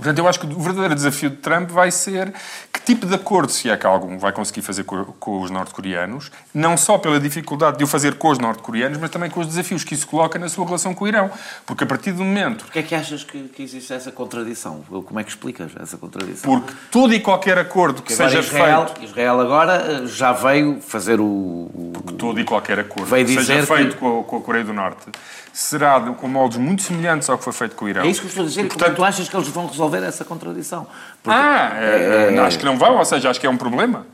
Portanto, 0.00 0.18
eu 0.18 0.26
acho 0.26 0.40
que 0.40 0.46
o 0.46 0.60
verdadeiro 0.60 0.94
desafio 0.94 1.28
de 1.28 1.36
Trump 1.36 1.70
vai 1.70 1.90
ser 1.90 2.32
que 2.72 2.80
tipo 2.80 3.06
de 3.06 3.14
acordo, 3.14 3.52
se 3.52 3.68
é 3.68 3.76
que 3.76 3.86
algum, 3.86 4.18
vai 4.18 4.32
conseguir 4.32 4.62
fazer 4.62 4.84
com, 4.84 5.04
com 5.04 5.42
os 5.42 5.50
norte-coreanos, 5.50 6.32
não 6.54 6.76
só 6.76 6.96
pela 6.96 7.20
dificuldade 7.20 7.76
de 7.76 7.84
o 7.84 7.86
fazer 7.86 8.14
com 8.14 8.30
os 8.30 8.38
norte-coreanos, 8.38 8.96
mas 8.98 9.10
também 9.10 9.28
com 9.28 9.40
os 9.40 9.46
desafios 9.46 9.84
que 9.84 9.94
isso 9.94 10.06
coloca 10.06 10.38
na 10.38 10.48
sua 10.48 10.64
relação 10.64 10.94
com 10.94 11.04
o 11.04 11.08
Irão. 11.08 11.30
Porque 11.66 11.84
a 11.84 11.86
partir 11.86 12.12
do 12.12 12.24
momento... 12.24 12.64
Porquê 12.64 12.78
é 12.78 12.82
que 12.82 12.94
achas 12.94 13.22
que, 13.22 13.42
que 13.48 13.62
existe 13.62 13.92
essa 13.92 14.10
contradição? 14.10 14.82
Como 14.88 15.20
é 15.20 15.22
que 15.22 15.30
explicas 15.30 15.70
essa 15.78 15.98
contradição? 15.98 16.50
Porque 16.50 16.72
todo 16.90 17.12
e 17.12 17.20
qualquer 17.20 17.58
acordo 17.58 18.00
que 18.00 18.14
seja 18.14 18.38
Israel, 18.38 18.86
feito... 18.86 19.04
Israel 19.04 19.40
agora 19.40 19.74
eh, 19.74 20.06
já 20.06 20.32
veio 20.32 20.80
fazer 20.80 21.20
o... 21.20 21.70
Porque 21.92 22.14
todo 22.14 22.40
e 22.40 22.44
qualquer 22.44 22.78
acordo 22.78 23.14
que 23.14 23.44
seja 23.44 23.66
feito 23.66 23.92
que... 23.92 23.98
com, 23.98 24.20
a, 24.20 24.24
com 24.24 24.36
a 24.38 24.40
Coreia 24.40 24.64
do 24.64 24.72
Norte 24.72 25.10
será 25.52 26.00
com 26.00 26.28
moldes 26.28 26.58
muito 26.58 26.82
semelhantes 26.82 27.28
ao 27.28 27.36
que 27.36 27.44
foi 27.44 27.52
feito 27.52 27.74
com 27.74 27.84
o 27.84 27.88
Irão. 27.88 28.04
É 28.04 28.08
isso 28.08 28.20
que 28.20 28.26
eu 28.26 28.28
estou 28.28 28.44
a 28.44 28.46
dizer. 28.46 28.60
E, 28.60 28.68
portanto, 28.68 28.94
como 28.94 28.94
é 28.94 28.96
tu 28.96 29.04
achas 29.04 29.28
que 29.28 29.36
eles 29.36 29.48
vão 29.48 29.66
resolver 29.66 29.89
essa 29.98 30.24
contradição? 30.24 30.86
Porque, 31.22 31.38
ah, 31.38 31.72
é, 31.80 32.34
é, 32.34 32.38
acho 32.40 32.58
que 32.58 32.64
não 32.64 32.78
vão, 32.78 32.96
ou 32.96 33.04
seja, 33.04 33.30
acho 33.30 33.40
que 33.40 33.46
é 33.46 33.50
um 33.50 33.56
problema. 33.56 34.06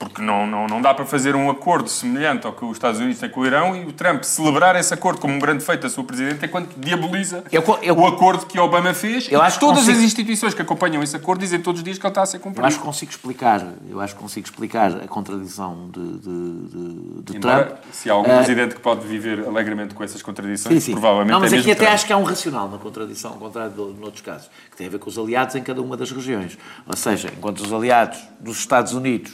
Porque 0.00 0.22
não, 0.22 0.46
não, 0.46 0.66
não 0.66 0.80
dá 0.80 0.94
para 0.94 1.04
fazer 1.04 1.36
um 1.36 1.50
acordo 1.50 1.86
semelhante 1.86 2.46
ao 2.46 2.54
que 2.54 2.64
os 2.64 2.72
Estados 2.72 2.98
Unidos 2.98 3.18
têm 3.20 3.28
com 3.28 3.40
o 3.42 3.46
Irão 3.46 3.76
e 3.76 3.84
o 3.84 3.92
Trump 3.92 4.22
celebrar 4.22 4.74
esse 4.74 4.94
acordo 4.94 5.20
como 5.20 5.34
um 5.34 5.38
grande 5.38 5.62
feito 5.62 5.82
da 5.82 5.90
sua 5.90 6.02
Presidente 6.02 6.42
enquanto 6.42 6.74
diaboliza 6.78 7.44
eu, 7.52 7.62
eu, 7.82 7.98
o 7.98 8.06
acordo 8.06 8.46
que 8.46 8.58
Obama 8.58 8.94
fez 8.94 9.30
eu 9.30 9.42
acho 9.42 9.58
que 9.58 9.60
todas 9.60 9.80
consigo... 9.80 9.98
as 9.98 10.02
instituições 10.02 10.54
que 10.54 10.62
acompanham 10.62 11.02
esse 11.02 11.14
acordo 11.14 11.40
dizem 11.40 11.60
todos 11.60 11.80
os 11.80 11.84
dias 11.84 11.98
que 11.98 12.06
ele 12.06 12.10
está 12.10 12.22
a 12.22 12.26
ser 12.26 12.38
cumprido. 12.38 12.62
Eu 12.62 12.68
acho 12.68 12.78
que 12.78 12.82
consigo 12.82 13.10
explicar, 13.10 13.62
eu 13.90 14.00
acho 14.00 14.14
que 14.14 14.22
consigo 14.22 14.46
explicar 14.46 14.90
a 14.90 15.06
contradição 15.06 15.90
de, 15.92 16.18
de, 16.18 16.68
de, 16.68 17.22
de 17.34 17.38
Trump. 17.38 17.68
Se 17.92 18.08
há 18.08 18.14
algum 18.14 18.32
uh, 18.32 18.36
presidente 18.36 18.76
que 18.76 18.80
pode 18.80 19.06
viver 19.06 19.46
alegremente 19.46 19.94
com 19.94 20.02
essas 20.02 20.22
contradições, 20.22 20.76
sim, 20.76 20.80
sim. 20.80 20.92
provavelmente 20.92 21.32
não, 21.32 21.40
mas 21.40 21.52
é 21.52 21.58
aqui 21.58 21.72
até 21.72 21.80
Trump. 21.84 21.92
acho 21.92 22.06
que 22.06 22.12
há 22.14 22.16
um 22.16 22.24
racional 22.24 22.70
na 22.70 22.78
contradição, 22.78 23.32
ao 23.32 23.36
contrário 23.36 23.70
de, 23.72 23.76
de 23.76 24.02
outros 24.02 24.22
casos, 24.22 24.50
que 24.70 24.78
tem 24.78 24.86
a 24.86 24.90
ver 24.90 24.98
com 24.98 25.10
os 25.10 25.18
aliados 25.18 25.54
em 25.56 25.62
cada 25.62 25.82
uma 25.82 25.94
das 25.94 26.10
regiões. 26.10 26.56
Ou 26.86 26.96
seja, 26.96 27.30
enquanto 27.36 27.60
os 27.60 27.70
aliados 27.70 28.18
dos 28.40 28.58
Estados 28.58 28.94
Unidos 28.94 29.32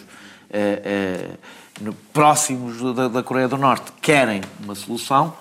próximos 2.13 2.95
da, 2.95 3.09
da, 3.09 3.23
Coreia 3.23 3.49
do 3.49 3.57
Norte 3.57 3.93
querem 4.01 4.41
uma 4.63 4.75
solução, 4.75 5.35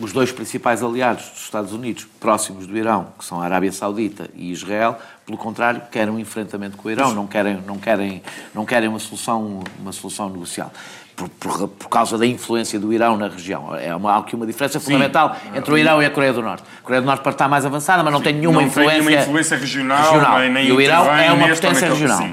os 0.00 0.12
dois 0.12 0.32
principais 0.32 0.82
aliados 0.82 1.28
dos 1.28 1.42
Estados 1.42 1.72
Unidos, 1.72 2.06
próximos 2.18 2.66
do 2.66 2.76
Irão, 2.76 3.08
que 3.18 3.24
são 3.24 3.40
a 3.40 3.44
Arábia 3.44 3.70
Saudita 3.70 4.30
e 4.34 4.50
Israel, 4.50 4.98
pelo 5.26 5.36
contrário, 5.36 5.82
querem 5.90 6.12
um 6.12 6.18
enfrentamento 6.18 6.76
com 6.76 6.88
o 6.88 6.90
Irão, 6.90 7.14
não 7.14 7.26
querem, 7.26 7.62
não 7.66 7.78
querem, 7.78 8.22
não 8.54 8.64
querem 8.64 8.88
uma, 8.88 8.98
solução, 8.98 9.62
uma 9.78 9.92
solução 9.92 10.30
negocial. 10.30 10.72
Por, 11.14 11.28
por, 11.28 11.68
por, 11.68 11.88
causa 11.90 12.16
da 12.16 12.24
influência 12.24 12.80
do 12.80 12.94
Irão 12.94 13.18
na 13.18 13.28
região. 13.28 13.76
É 13.76 13.94
uma, 13.94 14.14
há 14.14 14.18
aqui 14.20 14.34
uma 14.34 14.46
diferença 14.46 14.78
Sim. 14.78 14.86
fundamental 14.86 15.36
entre 15.54 15.70
o 15.70 15.76
Irão 15.76 16.02
e 16.02 16.06
a 16.06 16.10
Coreia 16.10 16.32
do 16.32 16.40
Norte. 16.40 16.64
A 16.78 16.82
Coreia 16.82 17.02
do 17.02 17.04
Norte 17.04 17.22
pode 17.22 17.34
estar 17.34 17.46
mais 17.46 17.66
avançada, 17.66 18.02
mas 18.02 18.10
não 18.10 18.20
Sim. 18.20 18.24
tem 18.24 18.34
nenhuma 18.36 18.62
não 18.62 18.68
influência, 18.68 18.94
tem 18.94 19.04
nenhuma 19.04 19.22
influência 19.22 19.56
regional, 19.58 20.12
regional. 20.12 20.38
Nem, 20.38 20.50
nem 20.50 20.66
e 20.66 20.72
o 20.72 20.80
Irão 20.80 21.14
é 21.14 21.30
uma 21.30 21.48
potência 21.48 21.88
regional. 21.88 22.26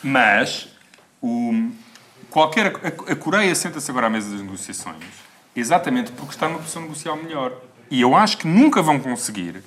Mas 0.00 0.69
o, 1.22 1.70
qualquer, 2.30 2.66
a, 2.66 3.12
a 3.12 3.16
Coreia 3.16 3.54
senta-se 3.54 3.90
agora 3.90 4.06
à 4.06 4.10
mesa 4.10 4.30
das 4.30 4.40
negociações 4.40 5.30
exatamente 5.54 6.12
porque 6.12 6.32
está 6.34 6.48
numa 6.48 6.58
posição 6.58 6.82
negocial 6.82 7.16
melhor. 7.16 7.52
E 7.90 8.00
eu 8.00 8.14
acho 8.14 8.38
que 8.38 8.46
nunca 8.46 8.82
vão 8.82 8.98
conseguir. 8.98 9.62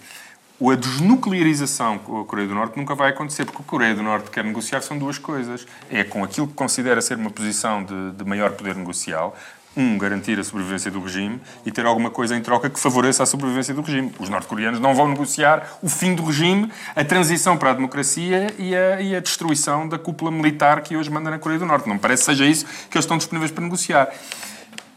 A 0.62 0.76
desnuclearização 0.76 1.97
com 1.97 2.22
a 2.22 2.26
Coreia 2.26 2.47
do 2.47 2.56
Norte 2.56 2.78
nunca 2.78 2.95
vai 2.95 3.10
acontecer, 3.10 3.43
porque 3.43 3.62
a 3.62 3.66
Coreia 3.66 3.93
do 3.93 4.01
Norte 4.01 4.32
quer 4.32 4.45
negociar 4.45 4.82
são 4.82 4.97
duas 4.97 5.18
coisas. 5.18 5.68
É 5.89 6.06
com 6.06 6.24
aquilo 6.24 6.47
que 6.47 6.54
considera 6.54 7.01
ser 7.01 7.18
uma 7.18 7.30
posição 7.30 7.84
de, 7.84 8.12
de 8.12 8.24
maior 8.24 8.51
poder 8.51 8.76
negocial, 8.76 9.38
um, 9.76 9.97
garantir 9.97 10.39
a 10.39 10.43
sobrevivência 10.43 10.91
do 10.91 10.99
regime 11.01 11.41
e 11.65 11.71
ter 11.71 11.86
alguma 11.86 12.09
coisa 12.09 12.36
em 12.36 12.41
troca 12.41 12.69
que 12.69 12.80
favoreça 12.80 13.24
a 13.24 13.26
sobrevivência 13.26 13.74
do 13.74 13.82
regime. 13.82 14.11
Os 14.19 14.30
norte-coreanos 14.30 14.80
não 14.80 14.93
vão 14.93 15.07
negociar 15.07 15.78
o 15.82 15.89
fim 15.89 16.15
do 16.15 16.24
regime, 16.24 16.71
a 16.95 17.03
transição 17.03 17.57
para 17.57 17.71
a 17.71 17.74
democracia 17.74 18.53
e 18.57 18.76
a, 18.76 19.01
e 19.01 19.15
a, 19.15 19.19
destruição 19.19 19.88
da 19.88 19.97
cúpula 19.97 20.32
militar 20.32 20.82
que 20.82 20.95
hoje 20.95 21.09
manda 21.09 21.30
na 21.30 21.39
Coreia 21.39 21.59
do 21.59 21.65
Norte. 21.65 21.88
Não 21.88 21.97
parece 21.97 22.24
que 22.24 22.32
seja 22.32 22.45
isso 22.45 22.65
que 22.65 22.97
eles 22.97 23.05
estão 23.05 23.17
disponíveis 23.17 23.51
para 23.51 23.63
negociar. 23.63 24.13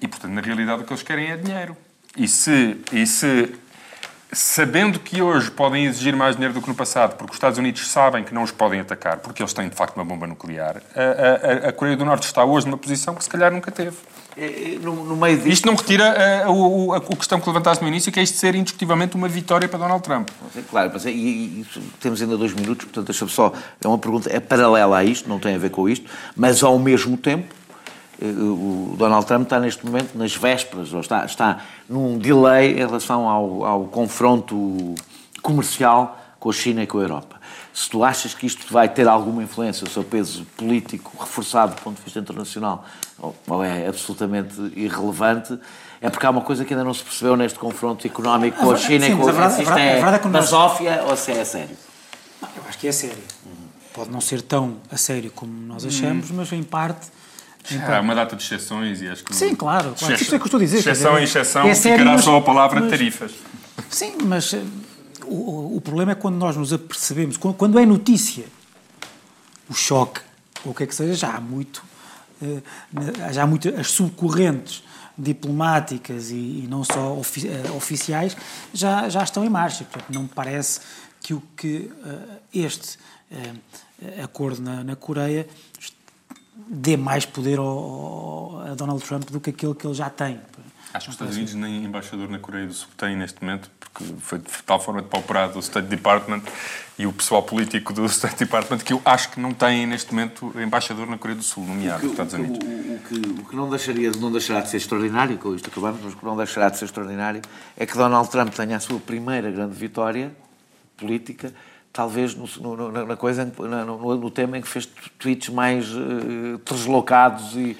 E, 0.01 0.07
portanto, 0.07 0.33
na 0.33 0.41
realidade, 0.41 0.83
o 0.83 0.85
que 0.85 0.93
eles 0.93 1.03
querem 1.03 1.31
é 1.31 1.37
dinheiro. 1.37 1.77
E 2.17 2.29
se, 2.29 2.79
e 2.93 3.07
se 3.07 3.55
sabendo 4.33 4.99
que 4.99 5.23
hoje 5.23 5.51
podem 5.51 5.87
exigir 5.87 6.15
mais 6.15 6.35
dinheiro 6.37 6.53
do 6.53 6.61
que 6.61 6.69
no 6.69 6.75
passado, 6.75 7.17
porque 7.17 7.31
os 7.31 7.37
Estados 7.37 7.59
Unidos 7.59 7.89
sabem 7.89 8.25
que 8.25 8.35
não 8.35 8.43
os 8.43 8.51
podem 8.51 8.81
atacar, 8.81 9.19
porque 9.19 9.43
eles 9.43 9.53
têm 9.53 9.69
de 9.69 9.75
facto 9.75 9.97
uma 9.97 10.05
bomba 10.05 10.27
nuclear, 10.27 10.83
a, 10.95 11.67
a, 11.67 11.69
a 11.69 11.73
Coreia 11.73 11.97
do 11.97 12.05
Norte 12.05 12.25
está 12.25 12.45
hoje 12.45 12.67
numa 12.67 12.77
posição 12.77 13.15
que 13.15 13.25
se 13.25 13.31
calhar 13.31 13.51
nunca 13.53 13.71
teve. 13.71 13.97
É, 14.37 14.75
é, 14.75 14.79
no, 14.79 15.05
no 15.05 15.17
meio 15.17 15.37
disto... 15.37 15.49
Isto 15.49 15.67
não 15.67 15.75
retira 15.75 16.45
uh, 16.47 16.53
o, 16.53 16.93
a, 16.93 16.99
o 16.99 17.17
questão 17.17 17.41
que 17.41 17.47
levantaste 17.49 17.83
no 17.83 17.89
início, 17.89 18.13
que 18.13 18.21
é 18.21 18.23
isto 18.23 18.37
ser 18.37 18.55
indiscutivelmente 18.55 19.17
uma 19.17 19.29
vitória 19.29 19.67
para 19.67 19.79
Donald 19.79 20.03
Trump. 20.03 20.29
Claro, 20.69 20.91
mas 20.93 21.07
é, 21.07 21.11
e, 21.11 21.63
e, 21.63 21.67
temos 22.01 22.21
ainda 22.21 22.37
dois 22.37 22.53
minutos, 22.53 22.85
portanto, 22.85 23.07
deixa-me 23.07 23.31
só. 23.31 23.53
É 23.83 23.89
uma 23.89 23.99
pergunta, 23.99 24.31
é 24.31 24.39
paralela 24.39 24.99
a 24.99 25.05
isto, 25.05 25.27
não 25.27 25.39
tem 25.39 25.55
a 25.55 25.59
ver 25.59 25.71
com 25.71 25.89
isto, 25.89 26.09
mas 26.37 26.63
ao 26.63 26.79
mesmo 26.79 27.17
tempo, 27.17 27.55
eh, 28.21 28.27
o 28.27 28.95
Donald 28.99 29.27
Trump 29.27 29.45
está 29.45 29.59
neste 29.59 29.87
momento 29.87 30.17
nas 30.19 30.37
vésperas, 30.37 30.93
ou 30.93 31.01
está, 31.01 31.25
está 31.25 31.63
num 31.89 32.19
delay 32.19 32.73
em 32.73 32.87
relação 32.87 33.27
ao, 33.27 33.65
ao 33.65 33.85
confronto 33.85 34.95
comercial 35.41 36.21
com 36.39 36.51
a 36.51 36.53
China 36.53 36.83
e 36.83 36.87
com 36.87 36.99
a 36.99 37.03
Europa 37.03 37.37
se 37.77 37.91
tu 37.91 38.03
achas 38.03 38.33
que 38.33 38.47
isto 38.47 38.73
vai 38.73 38.89
ter 38.89 39.07
alguma 39.07 39.43
influência, 39.43 39.87
o 39.87 39.91
seu 39.91 40.03
peso 40.03 40.47
político 40.57 41.15
reforçado 41.21 41.75
do 41.75 41.83
ponto 41.83 41.99
de 41.99 42.05
vista 42.05 42.19
internacional, 42.19 42.87
ou 43.47 43.63
é 43.63 43.87
absolutamente 43.87 44.55
irrelevante, 44.75 45.59
é 46.01 46.09
porque 46.09 46.25
há 46.25 46.31
uma 46.31 46.41
coisa 46.41 46.65
que 46.65 46.73
ainda 46.73 46.83
não 46.83 46.95
se 46.95 47.03
percebeu 47.03 47.37
neste 47.37 47.59
confronto 47.59 48.07
económico 48.07 48.57
com 48.57 48.71
a 48.71 48.79
China 48.79 49.05
Sim, 49.05 49.13
e 49.13 49.17
com 49.17 49.29
a 49.29 49.33
França. 49.35 49.63
Isto 49.63 49.75
é, 49.75 49.99
é 49.99 50.29
basófia 50.29 51.05
ou 51.07 51.15
se 51.19 51.33
é 51.33 51.41
a 51.43 51.45
sério? 51.45 51.77
Eu 52.41 52.63
acho 52.67 52.79
que 52.79 52.89
é 52.89 52.93
sério. 52.93 53.23
Pode 53.93 54.11
não 54.11 54.23
ser 54.23 54.41
tão 54.41 54.79
a 54.91 54.97
sério 54.97 55.31
como 55.31 55.53
nós 55.53 55.85
achamos, 55.85 56.31
mas 56.31 56.51
em 56.55 56.63
parte... 56.63 57.09
Em 57.71 57.79
Há 57.79 58.01
uma 58.01 58.15
data 58.15 58.37
de 58.37 58.43
exceções 58.43 59.03
e 59.03 59.09
acho 59.09 59.23
que... 59.23 59.37
Sim, 59.37 59.55
claro. 59.55 59.95
claro. 59.99 60.15
Isto 60.15 60.35
é 60.35 60.39
que 60.39 60.43
eu 60.43 60.47
estou 60.47 60.59
a 60.59 60.63
dizer. 60.63 60.79
Exceção 60.79 61.19
em 61.19 61.25
exceção, 61.25 61.69
é 61.69 61.75
sério, 61.75 61.99
ficará 61.99 62.17
mas, 62.17 62.25
só 62.25 62.37
a 62.39 62.41
palavra 62.41 62.81
mas, 62.81 62.91
tarifas. 62.91 63.33
Sim, 63.91 64.15
mas 64.25 64.55
o, 65.27 65.77
o, 65.77 65.81
problema 65.81 66.13
é 66.13 66.15
quando 66.15 66.37
nós 66.37 66.57
nos 66.57 66.73
apercebemos, 66.73 67.37
quando, 67.37 67.55
quando, 67.55 67.79
é 67.79 67.87
notícia 67.87 68.45
o 69.69 69.75
choque, 69.75 70.21
ou 70.65 70.73
o 70.73 70.75
que 70.75 70.85
é 70.85 70.87
que 70.87 70.95
seja, 70.95 71.15
já 71.15 71.35
há 71.35 71.41
muito, 71.41 71.85
uh, 72.43 72.63
já 73.33 73.43
há 73.43 73.47
muito 73.47 73.69
as 73.69 73.91
subcorrentes 73.91 74.83
diplomáticas 75.19 76.31
e, 76.31 76.35
e 76.35 76.67
não 76.69 76.85
só 76.85 77.17
ofi 77.17 77.47
uh, 77.47 77.77
oficiais 77.77 78.37
já, 78.73 79.09
já 79.09 79.23
estão 79.23 79.45
em 79.45 79.49
marcha. 79.49 79.85
Portanto, 79.85 80.13
não 80.13 80.23
me 80.23 80.29
parece 80.29 80.81
que 81.21 81.35
o 81.35 81.43
que 81.57 81.91
uh, 82.05 82.39
este 82.53 82.99
acordo 84.23 84.63
na, 84.63 84.85
na 84.85 84.95
Coreia 84.95 85.49
dê 86.69 86.97
mais 86.97 87.25
poder 87.25 87.59
ao, 87.59 87.67
ao, 87.67 88.61
a 88.61 88.75
Donald 88.75 89.03
Trump 89.03 89.31
do 89.31 89.41
que 89.41 89.51
aquele 89.51 89.75
que 89.75 89.87
ele 89.87 89.95
já 89.95 90.11
tem. 90.11 90.41
Acho 90.97 91.07
que 91.07 91.11
os 91.11 91.15
Estados 91.15 91.37
Unidos 91.37 91.55
nem 91.55 91.85
embaixador 91.85 92.31
na 92.31 92.39
Coreia 92.39 92.67
do 92.67 92.73
Sul 92.73 92.89
têm 92.97 93.15
neste 93.15 93.45
momento, 93.45 93.71
porque 93.79 94.03
foi 94.19 94.39
de 94.39 94.51
tal 94.65 94.81
forma 94.81 95.03
depauperado 95.03 95.59
o 95.59 95.61
State 95.61 95.89
Department 95.89 96.41
e 96.99 97.07
o 97.07 97.13
pessoal 97.13 97.43
político 97.43 97.93
do 97.93 98.07
State 98.09 98.37
Department 98.37 98.79
que 98.79 98.95
eu 98.95 99.03
acho 99.05 99.31
que 99.31 99.39
não 99.39 99.53
têm 99.53 99.87
neste 99.87 100.15
momento 100.15 100.55
embaixador 100.59 101.07
na 101.07 101.19
Coreia 101.19 101.37
do 101.37 101.45
Sul, 101.45 101.67
nomeado 101.67 102.03
nos 102.03 102.13
Estados 102.13 102.33
Unidos. 102.33 102.59
O, 102.63 102.67
o, 102.67 102.95
o, 102.95 102.99
que, 103.01 103.15
o 103.15 103.45
que 103.45 103.57
não, 103.57 103.69
deixaria, 103.69 104.11
não 104.13 104.33
deixará 104.33 104.63
de 104.63 104.71
ser 104.71 104.79
extraordinário, 104.79 105.37
com 105.37 105.55
isto 105.55 105.69
acabamos, 105.69 106.01
mas 106.03 106.15
o 106.15 106.17
que 106.17 106.25
não 106.25 106.37
deixará 106.37 106.71
de 106.71 106.79
ser 106.79 106.87
extraordinário 106.87 107.43
é 107.77 107.85
que 107.85 107.95
Donald 107.95 108.31
Trump 108.31 108.55
tenha 108.55 108.79
a 108.79 108.81
sua 108.81 108.99
primeira 108.99 109.51
grande 109.51 109.75
vitória 109.75 110.35
política 110.97 111.53
talvez 111.93 112.35
no, 112.35 112.77
no, 112.77 113.07
na 113.07 113.17
coisa, 113.17 113.51
no, 113.59 114.17
no, 114.19 114.31
tema 114.31 114.59
em 114.59 114.61
que 114.61 114.69
fez 114.69 114.87
tweets 115.19 115.49
mais 115.49 115.91
uh, 115.95 116.61
deslocados 116.63 117.57
e, 117.57 117.75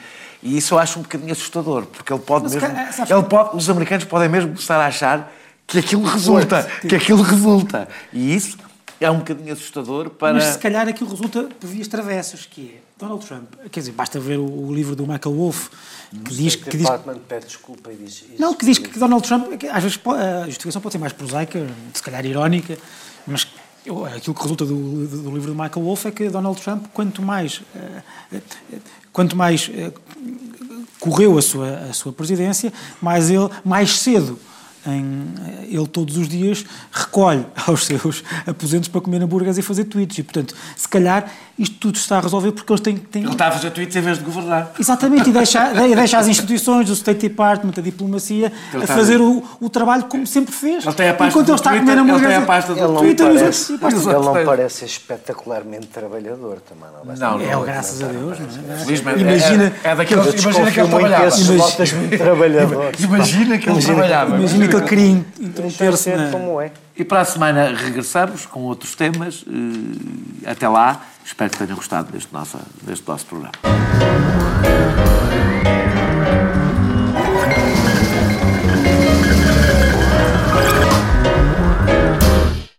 e 0.47 0.57
isso 0.59 0.75
eu 0.75 0.79
acho 0.79 1.01
um 1.01 1.03
bocadinho 1.03 1.33
assustador, 1.33 1.87
porque 1.87 2.13
ele 2.13 2.23
pode 2.23 2.45
Mas, 2.45 2.55
mesmo. 2.55 2.69
ele 3.11 3.23
pode, 3.25 3.57
os 3.57 3.69
americanos 3.69 4.05
podem 4.05 4.29
mesmo 4.29 4.51
começar 4.51 4.77
a 4.77 4.87
achar 4.87 5.33
que 5.67 5.81
aquilo 5.81 6.05
resulta. 6.05 6.63
Que 6.89 6.95
aquilo 6.95 7.21
resulta. 7.23 7.89
E 8.13 8.33
isso 8.33 8.57
é 9.01 9.11
um 9.11 9.19
bocadinho 9.19 9.53
assustador 9.53 10.09
para. 10.11 10.35
Mas 10.35 10.45
se 10.45 10.59
calhar 10.59 10.87
aquilo 10.87 11.11
resulta 11.11 11.49
por 11.59 11.67
vias 11.67 11.89
travessas, 11.89 12.47
que 12.47 12.77
é 12.77 12.81
Donald 12.97 13.27
Trump. 13.27 13.49
Quer 13.73 13.81
dizer, 13.81 13.93
basta 13.93 14.21
ver 14.21 14.39
o, 14.39 14.69
o 14.69 14.73
livro 14.73 14.95
do 14.95 15.03
Michael 15.03 15.35
Wolff, 15.35 15.69
que 16.25 16.33
diz 16.33 16.55
que. 16.55 16.71
que 16.71 16.77
diz, 16.77 16.89
pede 17.29 17.47
desculpa 17.47 17.93
e 17.93 17.97
diz. 17.97 18.25
Não, 18.39 18.55
que 18.55 18.65
diz 18.65 18.79
que 18.79 18.97
Donald 18.97 19.27
Trump, 19.27 19.49
às 19.73 19.83
vezes 19.83 19.99
a 20.07 20.47
justificação 20.47 20.81
pode 20.81 20.93
ser 20.93 20.99
mais 20.99 21.13
prosaica, 21.13 21.67
se 21.93 22.03
calhar 22.05 22.25
irónica, 22.25 22.79
mas 23.27 23.49
aquilo 24.17 24.35
que 24.35 24.43
resulta 24.43 24.65
do, 24.65 25.07
do, 25.07 25.31
livro 25.31 25.53
do 25.53 25.61
Michael 25.61 25.85
Wolff 25.85 26.09
é 26.09 26.11
que 26.11 26.29
Donald 26.29 26.61
Trump, 26.61 26.87
quanto 26.93 27.21
mais. 27.21 27.59
Uh, 27.75 28.03
uh, 28.33 28.81
quanto 29.17 29.35
mais 29.35 29.69
uh, 29.69 29.95
correu 31.01 31.39
a 31.39 31.43
sua, 31.43 31.71
a 31.89 31.93
sua 31.95 32.13
presidência, 32.13 32.71
mais 33.01 33.31
ele, 33.31 33.49
mais 33.65 33.99
cedo, 33.99 34.39
em, 34.87 35.25
ele 35.75 35.89
todos 35.89 36.19
os 36.19 36.29
dias 36.29 36.67
recolhe 36.93 37.47
aos 37.67 37.87
seus 37.87 38.23
aposentos 38.47 38.91
para 38.91 39.01
comer 39.01 39.23
hambúrgueres 39.23 39.57
e 39.57 39.63
fazer 39.63 39.85
tweets. 39.85 40.19
E, 40.19 40.23
portanto, 40.23 40.55
se 40.77 40.87
calhar 40.87 41.33
isto 41.59 41.77
tudo 41.79 41.97
está 41.97 42.19
a 42.19 42.21
resolver 42.21 42.53
porque 42.53 42.71
eles 42.71 42.81
têm... 42.81 42.97
têm... 42.97 43.23
Ele 43.23 43.33
está 43.33 43.49
a 43.49 43.53
fazer 43.53 43.71
tweets 43.71 43.97
em 43.97 44.01
vez 44.01 44.19
de 44.19 44.25
governar. 44.25 44.73
Exatamente, 44.79 45.31
e 45.31 45.33
deixa, 45.33 45.73
deixa 45.73 46.19
as 46.19 46.29
instituições, 46.29 46.91
o 46.91 46.93
State 46.93 47.29
Department, 47.29 47.73
a 47.79 47.81
diplomacia, 47.81 48.53
ele 48.75 48.85
a 48.85 48.87
fazer 48.87 49.21
o, 49.21 49.43
o, 49.61 49.71
trabalho 49.71 50.05
como 50.05 50.27
sempre 50.27 50.55
fez. 50.55 50.85
Ele 50.85 50.95
tem 50.95 51.09
a 51.09 51.15
pasta 51.15 51.31
Enquanto 51.31 51.49
ele 51.49 51.57
está 51.57 51.71
Twitter, 51.71 51.93
a 51.93 51.97
comer. 51.97 52.15
Ele 52.15 52.27
tem 52.27 52.37
a 52.37 52.43
pasta 52.43 52.75
do 52.75 52.81
ele 52.81 52.99
Twitter. 52.99 53.27
Não 53.27 53.35
parece, 53.35 53.73
ele 53.73 54.13
não 54.13 54.45
parece 54.45 54.85
espetacularmente 54.85 55.87
trabalhador 55.87 56.61
também. 56.61 57.17
Não, 57.19 57.39
não, 57.39 57.63
é, 57.63 57.67
graças 57.67 58.03
a 58.03 58.09
Deus. 58.09 58.39
Não 58.39 59.15
é? 59.15 59.21
Imagina, 59.21 59.73
é, 59.83 59.89
é 59.89 59.95
daqueles, 59.95 60.43
imagina 60.43 60.71
que 60.71 60.81
ele 60.81 60.89
trabalhava. 60.89 61.37
Imagina, 61.39 62.19
trabalhadores. 62.19 63.01
Imagina 63.01 63.59
que 63.59 63.71
ele 63.71 63.83
trabalhava. 63.83 64.37
Imagina 64.37 64.69
que 64.69 64.77
ele 64.77 64.87
queria 64.87 65.25
interromper-se 65.41 66.11
como 66.31 66.61
é. 66.61 66.71
E 66.99 67.05
para 67.05 67.21
a 67.21 67.25
semana 67.25 67.75
regressamos 67.75 68.47
com 68.47 68.61
outros 68.63 68.95
temas. 68.95 69.45
Até 70.47 70.69
lá, 70.69 71.03
espero 71.27 71.51
que 71.51 71.59
tenham 71.59 71.77
gostado 71.77 72.13
deste 72.13 72.33
nosso, 72.33 72.59
deste 72.83 73.07
nosso 73.09 73.27
programa. 73.27 73.53